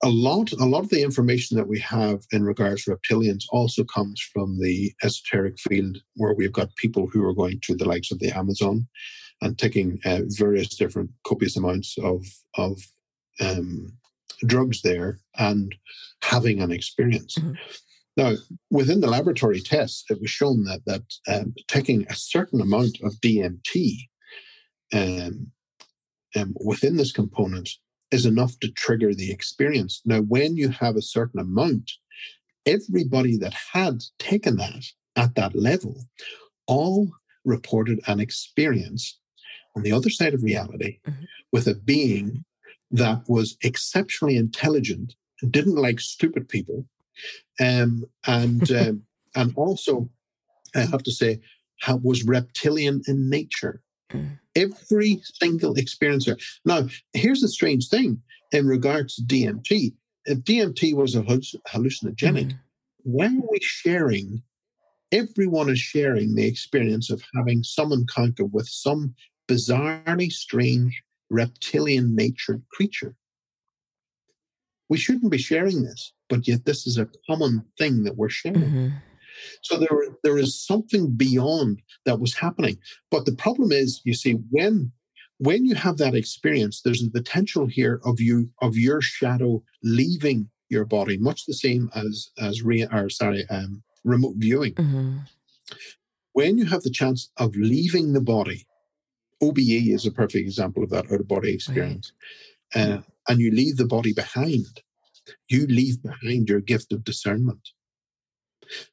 A 0.06 0.10
lot, 0.10 0.52
a 0.52 0.66
lot 0.66 0.84
of 0.84 0.90
the 0.90 1.02
information 1.02 1.56
that 1.56 1.68
we 1.68 1.80
have 1.80 2.24
in 2.34 2.44
regards 2.44 2.84
to 2.84 2.92
reptilians 2.92 3.46
also 3.52 3.86
comes 3.86 4.20
from 4.34 4.60
the 4.60 4.92
esoteric 5.02 5.58
field, 5.58 5.98
where 6.16 6.34
we've 6.34 6.52
got 6.52 6.76
people 6.76 7.08
who 7.08 7.26
are 7.26 7.34
going 7.34 7.62
to 7.62 7.76
the 7.76 7.88
likes 7.88 8.12
of 8.12 8.20
the 8.20 8.32
Amazon 8.32 8.86
and 9.42 9.58
taking 9.58 10.00
uh, 10.04 10.22
various 10.28 10.76
different 10.76 11.10
copious 11.26 11.56
amounts 11.56 11.98
of 12.04 12.26
of 12.58 12.78
um, 13.40 13.94
drugs 14.46 14.82
there 14.82 15.20
and 15.38 15.74
having 16.22 16.62
an 16.62 16.72
experience. 16.72 17.36
Mm-hmm. 17.36 17.54
Now, 18.16 18.34
within 18.70 19.02
the 19.02 19.10
laboratory 19.10 19.60
tests, 19.60 20.06
it 20.10 20.22
was 20.22 20.30
shown 20.30 20.66
that 20.66 20.82
that 20.86 21.04
um, 21.28 21.54
taking 21.68 22.06
a 22.08 22.16
certain 22.16 22.62
amount 22.62 23.00
of 23.04 23.14
DMT 23.22 23.98
um, 24.94 25.48
um, 26.36 26.56
within 26.64 26.98
this 26.98 27.12
component 27.12 27.70
is 28.12 28.26
enough 28.26 28.60
to 28.60 28.72
trigger 28.72 29.14
the 29.14 29.32
experience. 29.32 30.02
Now, 30.06 30.22
when 30.22 30.56
you 30.56 30.70
have 30.70 30.96
a 30.96 31.02
certain 31.02 31.40
amount, 31.40 31.92
everybody 32.66 33.38
that 33.38 33.54
had 33.74 34.04
taken 34.20 34.58
that 34.58 34.86
at 35.16 35.36
that 35.36 35.56
level 35.56 36.06
all 36.68 37.12
reported 37.46 38.00
an 38.08 38.20
experience 38.20 39.20
on 39.76 39.84
the 39.84 39.92
other 39.92 40.10
side 40.10 40.34
of 40.34 40.44
reality 40.44 41.00
mm-hmm. 41.08 41.24
with 41.52 41.68
a 41.68 41.76
being 41.76 42.46
that 42.92 43.24
was 43.28 43.58
exceptionally 43.64 44.38
intelligent, 44.38 45.16
didn't 45.50 45.76
like 45.76 46.00
stupid 46.00 46.48
people, 46.48 46.86
um, 47.60 48.06
and 48.28 48.72
um, 48.80 49.04
and 49.36 49.54
also 49.56 50.10
I 50.76 50.82
have 50.82 51.04
to 51.04 51.12
say 51.12 51.40
was 52.02 52.24
reptilian 52.24 53.02
in 53.08 53.30
nature. 53.30 53.82
Mm. 54.12 54.40
Every 54.56 55.22
single 55.42 55.76
experiencer. 55.76 56.42
Now, 56.66 56.88
here's 57.14 57.42
the 57.42 57.48
strange 57.48 57.90
thing 57.90 58.22
in 58.52 58.68
regards 58.68 59.16
to 59.16 59.24
DMT. 59.24 59.94
If 60.26 60.40
DMT 60.40 60.94
was 60.96 61.16
a 61.16 61.24
hallucinogenic, 61.24 62.52
mm. 62.52 62.60
why 63.04 63.26
are 63.26 63.50
we 63.52 63.60
sharing? 63.62 64.42
Everyone 65.12 65.70
is 65.70 65.80
sharing 65.80 66.36
the 66.36 66.46
experience 66.46 67.10
of 67.10 67.24
having 67.36 67.64
some 67.64 67.92
encounter 67.92 68.46
with 68.46 68.68
some 68.68 69.14
bizarrely 69.48 70.32
strange 70.32 71.02
reptilian 71.30 72.16
natured 72.16 72.64
creature. 72.72 73.16
We 74.90 74.98
shouldn't 74.98 75.32
be 75.32 75.38
sharing 75.38 75.84
this, 75.84 76.14
but 76.34 76.48
yet 76.48 76.66
this 76.66 76.88
is 76.88 76.98
a 76.98 77.08
common 77.30 77.64
thing 77.78 78.04
that 78.06 78.18
we're 78.18 78.28
sharing. 78.28 78.60
Mm-hmm. 78.60 78.88
So 79.62 79.78
there, 79.78 79.90
there 80.24 80.40
is 80.40 80.60
something 80.60 81.12
beyond 81.12 81.80
that 82.06 82.20
was 82.20 82.34
happening. 82.36 82.80
But 83.12 83.28
the 83.28 83.36
problem 83.36 83.72
is, 83.72 84.02
you 84.04 84.16
see, 84.16 84.34
when 84.50 84.92
when 85.38 85.64
you 85.66 85.76
have 85.76 85.98
that 85.98 86.16
experience, 86.16 86.82
there's 86.82 87.04
a 87.04 87.12
potential 87.12 87.68
here 87.68 88.02
of 88.04 88.20
you 88.20 88.50
of 88.64 88.76
your 88.76 89.00
shadow 89.00 89.62
leaving 89.84 90.50
your 90.70 90.86
body, 90.86 91.18
much 91.18 91.46
the 91.46 91.54
same 91.54 91.92
as 91.94 92.32
as 92.40 92.64
re, 92.64 92.88
or 92.92 93.10
sorry, 93.10 93.46
um, 93.52 93.84
remote 94.04 94.36
viewing. 94.38 94.74
Mm-hmm. 94.74 95.18
When 96.32 96.58
you 96.58 96.66
have 96.66 96.82
the 96.82 96.90
chance 96.90 97.30
of 97.38 97.56
leaving 97.56 98.14
the 98.14 98.22
body, 98.22 98.66
OBE 99.40 99.60
is 99.98 100.08
a 100.08 100.12
perfect 100.12 100.48
example 100.48 100.84
of 100.84 100.90
that 100.90 101.12
out 101.12 101.20
of 101.20 101.28
body 101.28 101.54
experience. 101.54 102.12
Right. 102.76 102.90
Uh, 102.90 103.02
and 103.28 103.40
you 103.40 103.52
leave 103.52 103.78
the 103.78 103.86
body 103.86 104.14
behind. 104.14 104.82
You 105.50 105.68
leave 105.68 106.02
behind 106.04 106.50
your 106.50 106.62
gift 106.62 106.92
of 106.92 107.04
discernment. 107.04 107.70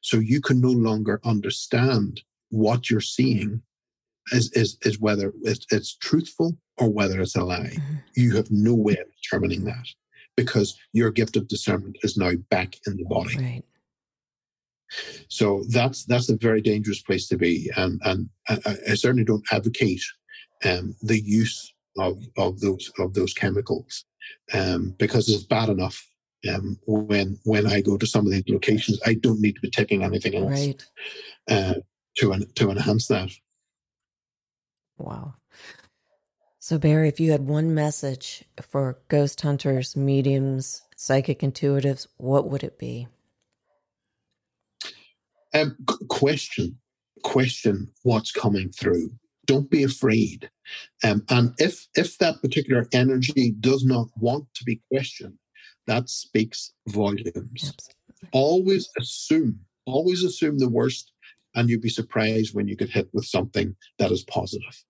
So 0.01 0.17
you 0.17 0.41
can 0.41 0.59
no 0.59 0.71
longer 0.71 1.19
understand 1.23 2.21
what 2.49 2.89
you're 2.89 3.01
seeing 3.01 3.61
is, 4.31 4.51
is, 4.53 4.77
is 4.83 4.99
whether 4.99 5.33
it's, 5.43 5.65
it's 5.71 5.95
truthful 5.95 6.57
or 6.77 6.89
whether 6.89 7.21
it's 7.21 7.35
a 7.35 7.43
lie. 7.43 7.71
Mm-hmm. 7.73 7.95
You 8.15 8.35
have 8.35 8.51
no 8.51 8.75
way 8.75 8.97
of 8.97 9.07
determining 9.21 9.63
that 9.65 9.87
because 10.35 10.77
your 10.93 11.11
gift 11.11 11.35
of 11.35 11.47
discernment 11.47 11.97
is 12.03 12.17
now 12.17 12.31
back 12.49 12.75
in 12.87 12.97
the 12.97 13.05
body. 13.05 13.37
Right. 13.37 13.63
So 15.29 15.63
that's 15.69 16.03
that's 16.03 16.29
a 16.29 16.35
very 16.35 16.61
dangerous 16.61 17.01
place 17.01 17.27
to 17.29 17.37
be, 17.37 17.71
and 17.77 18.01
and 18.03 18.29
I, 18.49 18.75
I 18.89 18.95
certainly 18.95 19.23
don't 19.23 19.45
advocate 19.49 20.03
um, 20.65 20.95
the 21.01 21.21
use 21.21 21.73
of 21.97 22.21
of 22.37 22.59
those 22.59 22.91
of 22.99 23.13
those 23.13 23.33
chemicals 23.33 24.03
um, 24.53 24.93
because 24.99 25.29
it's 25.29 25.43
bad 25.43 25.69
enough 25.69 26.05
um, 26.49 26.77
when 26.85 27.39
when 27.43 27.67
I 27.67 27.81
go 27.81 27.97
to 27.97 28.07
some 28.07 28.25
of 28.25 28.31
these 28.31 28.47
locations. 28.47 28.99
I 29.05 29.15
don't 29.15 29.41
need 29.41 29.55
to 29.55 29.61
be 29.61 29.69
taking 29.69 30.03
anything 30.03 30.35
else 30.35 30.51
right. 30.51 30.85
uh, 31.49 31.73
to 32.17 32.45
to 32.55 32.71
enhance 32.71 33.07
that. 33.07 33.31
Wow. 34.97 35.35
So 36.59 36.77
Barry, 36.77 37.07
if 37.07 37.19
you 37.19 37.31
had 37.31 37.47
one 37.47 37.73
message 37.73 38.43
for 38.61 38.99
ghost 39.07 39.41
hunters, 39.41 39.95
mediums, 39.95 40.83
psychic 40.95 41.39
intuitives, 41.39 42.07
what 42.17 42.47
would 42.49 42.63
it 42.63 42.77
be? 42.77 43.07
Um, 45.53 45.75
question, 46.07 46.77
question 47.23 47.91
what's 48.03 48.31
coming 48.31 48.69
through 48.71 49.09
don't 49.45 49.69
be 49.69 49.83
afraid. 49.83 50.49
Um, 51.03 51.23
and 51.29 51.53
if 51.57 51.87
if 51.95 52.17
that 52.19 52.41
particular 52.41 52.87
energy 52.93 53.53
does 53.59 53.83
not 53.83 54.07
want 54.15 54.45
to 54.55 54.63
be 54.63 54.81
questioned, 54.89 55.37
that 55.87 56.09
speaks 56.09 56.73
volumes. 56.87 57.29
Absolutely. 57.35 58.29
Always 58.31 58.89
assume, 58.99 59.59
always 59.85 60.23
assume 60.23 60.59
the 60.59 60.69
worst, 60.69 61.11
and 61.55 61.69
you'd 61.69 61.81
be 61.81 61.89
surprised 61.89 62.53
when 62.53 62.67
you 62.67 62.75
get 62.75 62.89
hit 62.89 63.09
with 63.13 63.25
something 63.25 63.75
that 63.97 64.11
is 64.11 64.23
positive. 64.23 64.83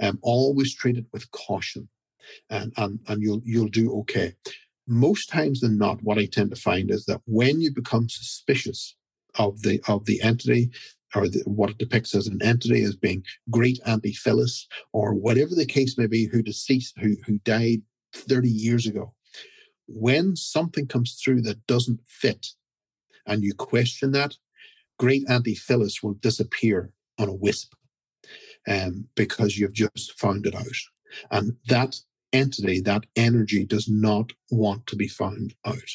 Um, 0.00 0.18
always 0.22 0.74
treat 0.74 0.96
it 0.96 1.06
with 1.12 1.30
caution, 1.30 1.88
and 2.48 2.72
and 2.76 2.98
and 3.08 3.22
you'll 3.22 3.42
you'll 3.44 3.68
do 3.68 3.92
okay. 4.00 4.34
Most 4.88 5.28
times 5.28 5.60
than 5.60 5.78
not, 5.78 6.02
what 6.02 6.18
I 6.18 6.26
tend 6.26 6.50
to 6.50 6.60
find 6.60 6.90
is 6.90 7.04
that 7.04 7.20
when 7.26 7.60
you 7.60 7.72
become 7.72 8.08
suspicious 8.08 8.96
of 9.38 9.62
the 9.62 9.80
of 9.86 10.06
the 10.06 10.20
entity 10.22 10.70
or 11.14 11.28
the, 11.28 11.42
what 11.44 11.70
it 11.70 11.78
depicts 11.78 12.14
as 12.14 12.26
an 12.26 12.40
entity 12.42 12.82
as 12.82 12.96
being 12.96 13.24
great 13.50 13.78
Auntie 13.86 14.12
Phyllis, 14.12 14.66
or 14.92 15.14
whatever 15.14 15.54
the 15.54 15.66
case 15.66 15.98
may 15.98 16.06
be, 16.06 16.26
who 16.26 16.42
deceased, 16.42 16.98
who 16.98 17.16
who 17.26 17.38
died 17.44 17.82
30 18.14 18.48
years 18.48 18.86
ago. 18.86 19.14
When 19.92 20.36
something 20.36 20.86
comes 20.86 21.14
through 21.14 21.42
that 21.42 21.66
doesn't 21.66 22.00
fit, 22.06 22.46
and 23.26 23.42
you 23.42 23.54
question 23.54 24.12
that, 24.12 24.36
great 24.98 25.28
Auntie 25.28 25.56
Phyllis 25.56 26.00
will 26.02 26.14
disappear 26.14 26.92
on 27.18 27.28
a 27.28 27.34
wisp, 27.34 27.74
um, 28.68 29.06
because 29.16 29.58
you've 29.58 29.72
just 29.72 30.18
found 30.18 30.46
it 30.46 30.54
out, 30.54 30.66
and 31.32 31.56
that 31.66 31.96
entity, 32.32 32.80
that 32.82 33.04
energy, 33.16 33.64
does 33.64 33.88
not 33.88 34.30
want 34.52 34.86
to 34.86 34.96
be 34.96 35.08
found 35.08 35.54
out. 35.64 35.90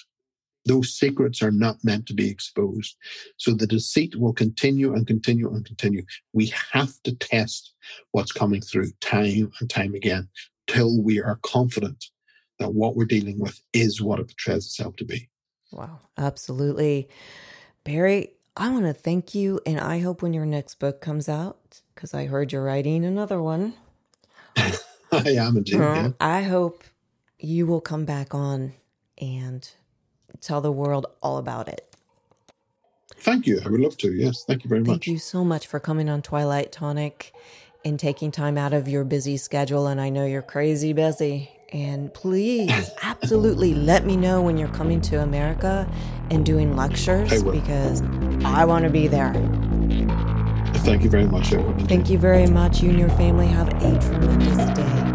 Those 0.65 0.93
secrets 0.93 1.41
are 1.41 1.51
not 1.51 1.77
meant 1.83 2.05
to 2.07 2.13
be 2.13 2.29
exposed. 2.29 2.97
So 3.37 3.53
the 3.53 3.67
deceit 3.67 4.15
will 4.15 4.33
continue 4.33 4.93
and 4.93 5.07
continue 5.07 5.47
and 5.53 5.63
continue. 5.63 6.03
We 6.33 6.51
have 6.73 7.01
to 7.03 7.15
test 7.15 7.73
what's 8.11 8.31
coming 8.31 8.61
through 8.61 8.91
time 8.99 9.51
and 9.59 9.69
time 9.69 9.93
again 9.93 10.27
till 10.67 11.01
we 11.01 11.21
are 11.21 11.39
confident 11.43 12.05
that 12.59 12.73
what 12.73 12.95
we're 12.95 13.05
dealing 13.05 13.39
with 13.39 13.61
is 13.73 14.01
what 14.01 14.19
it 14.19 14.27
portrays 14.27 14.65
itself 14.65 14.95
to 14.97 15.05
be. 15.05 15.29
Wow, 15.71 15.99
absolutely. 16.17 17.09
Barry, 17.83 18.31
I 18.55 18.69
want 18.69 18.85
to 18.85 18.93
thank 18.93 19.35
you. 19.35 19.59
And 19.65 19.79
I 19.79 19.99
hope 19.99 20.21
when 20.21 20.33
your 20.33 20.45
next 20.45 20.75
book 20.75 21.01
comes 21.01 21.27
out, 21.27 21.81
because 21.93 22.13
I 22.13 22.25
heard 22.25 22.51
you're 22.51 22.63
writing 22.63 23.03
another 23.03 23.41
one. 23.41 23.73
I 24.55 24.81
am 25.11 25.57
indeed. 25.57 25.81
Uh. 25.81 26.11
I 26.19 26.43
hope 26.43 26.83
you 27.39 27.67
will 27.67 27.81
come 27.81 28.05
back 28.05 28.33
on 28.33 28.73
and 29.17 29.69
tell 30.41 30.61
the 30.61 30.71
world 30.71 31.05
all 31.21 31.37
about 31.37 31.67
it. 31.67 31.95
Thank 33.17 33.47
you. 33.47 33.59
I 33.65 33.69
would 33.69 33.81
love 33.81 33.97
to. 33.97 34.13
Yes. 34.13 34.43
Thank 34.45 34.63
you 34.63 34.69
very 34.69 34.81
much. 34.81 34.89
Thank 34.89 35.07
you 35.07 35.17
so 35.17 35.43
much 35.43 35.67
for 35.67 35.79
coming 35.79 36.09
on 36.09 36.21
Twilight 36.21 36.71
Tonic 36.71 37.33
and 37.83 37.99
taking 37.99 38.31
time 38.31 38.57
out 38.57 38.73
of 38.73 38.87
your 38.87 39.03
busy 39.03 39.37
schedule. 39.37 39.87
And 39.87 39.99
I 39.99 40.09
know 40.09 40.25
you're 40.25 40.41
crazy 40.41 40.93
busy. 40.93 41.49
And 41.69 42.13
please, 42.13 42.89
absolutely 43.01 43.73
let 43.73 44.05
me 44.05 44.15
know 44.15 44.41
when 44.41 44.57
you're 44.57 44.67
coming 44.69 45.01
to 45.01 45.21
America 45.21 45.89
and 46.29 46.45
doing 46.45 46.75
lectures 46.75 47.43
I 47.43 47.51
because 47.51 48.01
I 48.45 48.65
want 48.65 48.83
to 48.85 48.89
be 48.89 49.07
there. 49.07 49.33
Thank 50.85 51.03
you 51.03 51.09
very 51.09 51.25
much. 51.25 51.49
Thank 51.87 52.09
you 52.09 52.17
very 52.17 52.47
much. 52.47 52.81
You 52.81 52.91
and 52.91 52.99
your 52.99 53.09
family 53.09 53.47
have 53.47 53.69
a 53.69 53.99
tremendous 53.99 54.77
day. 54.77 55.14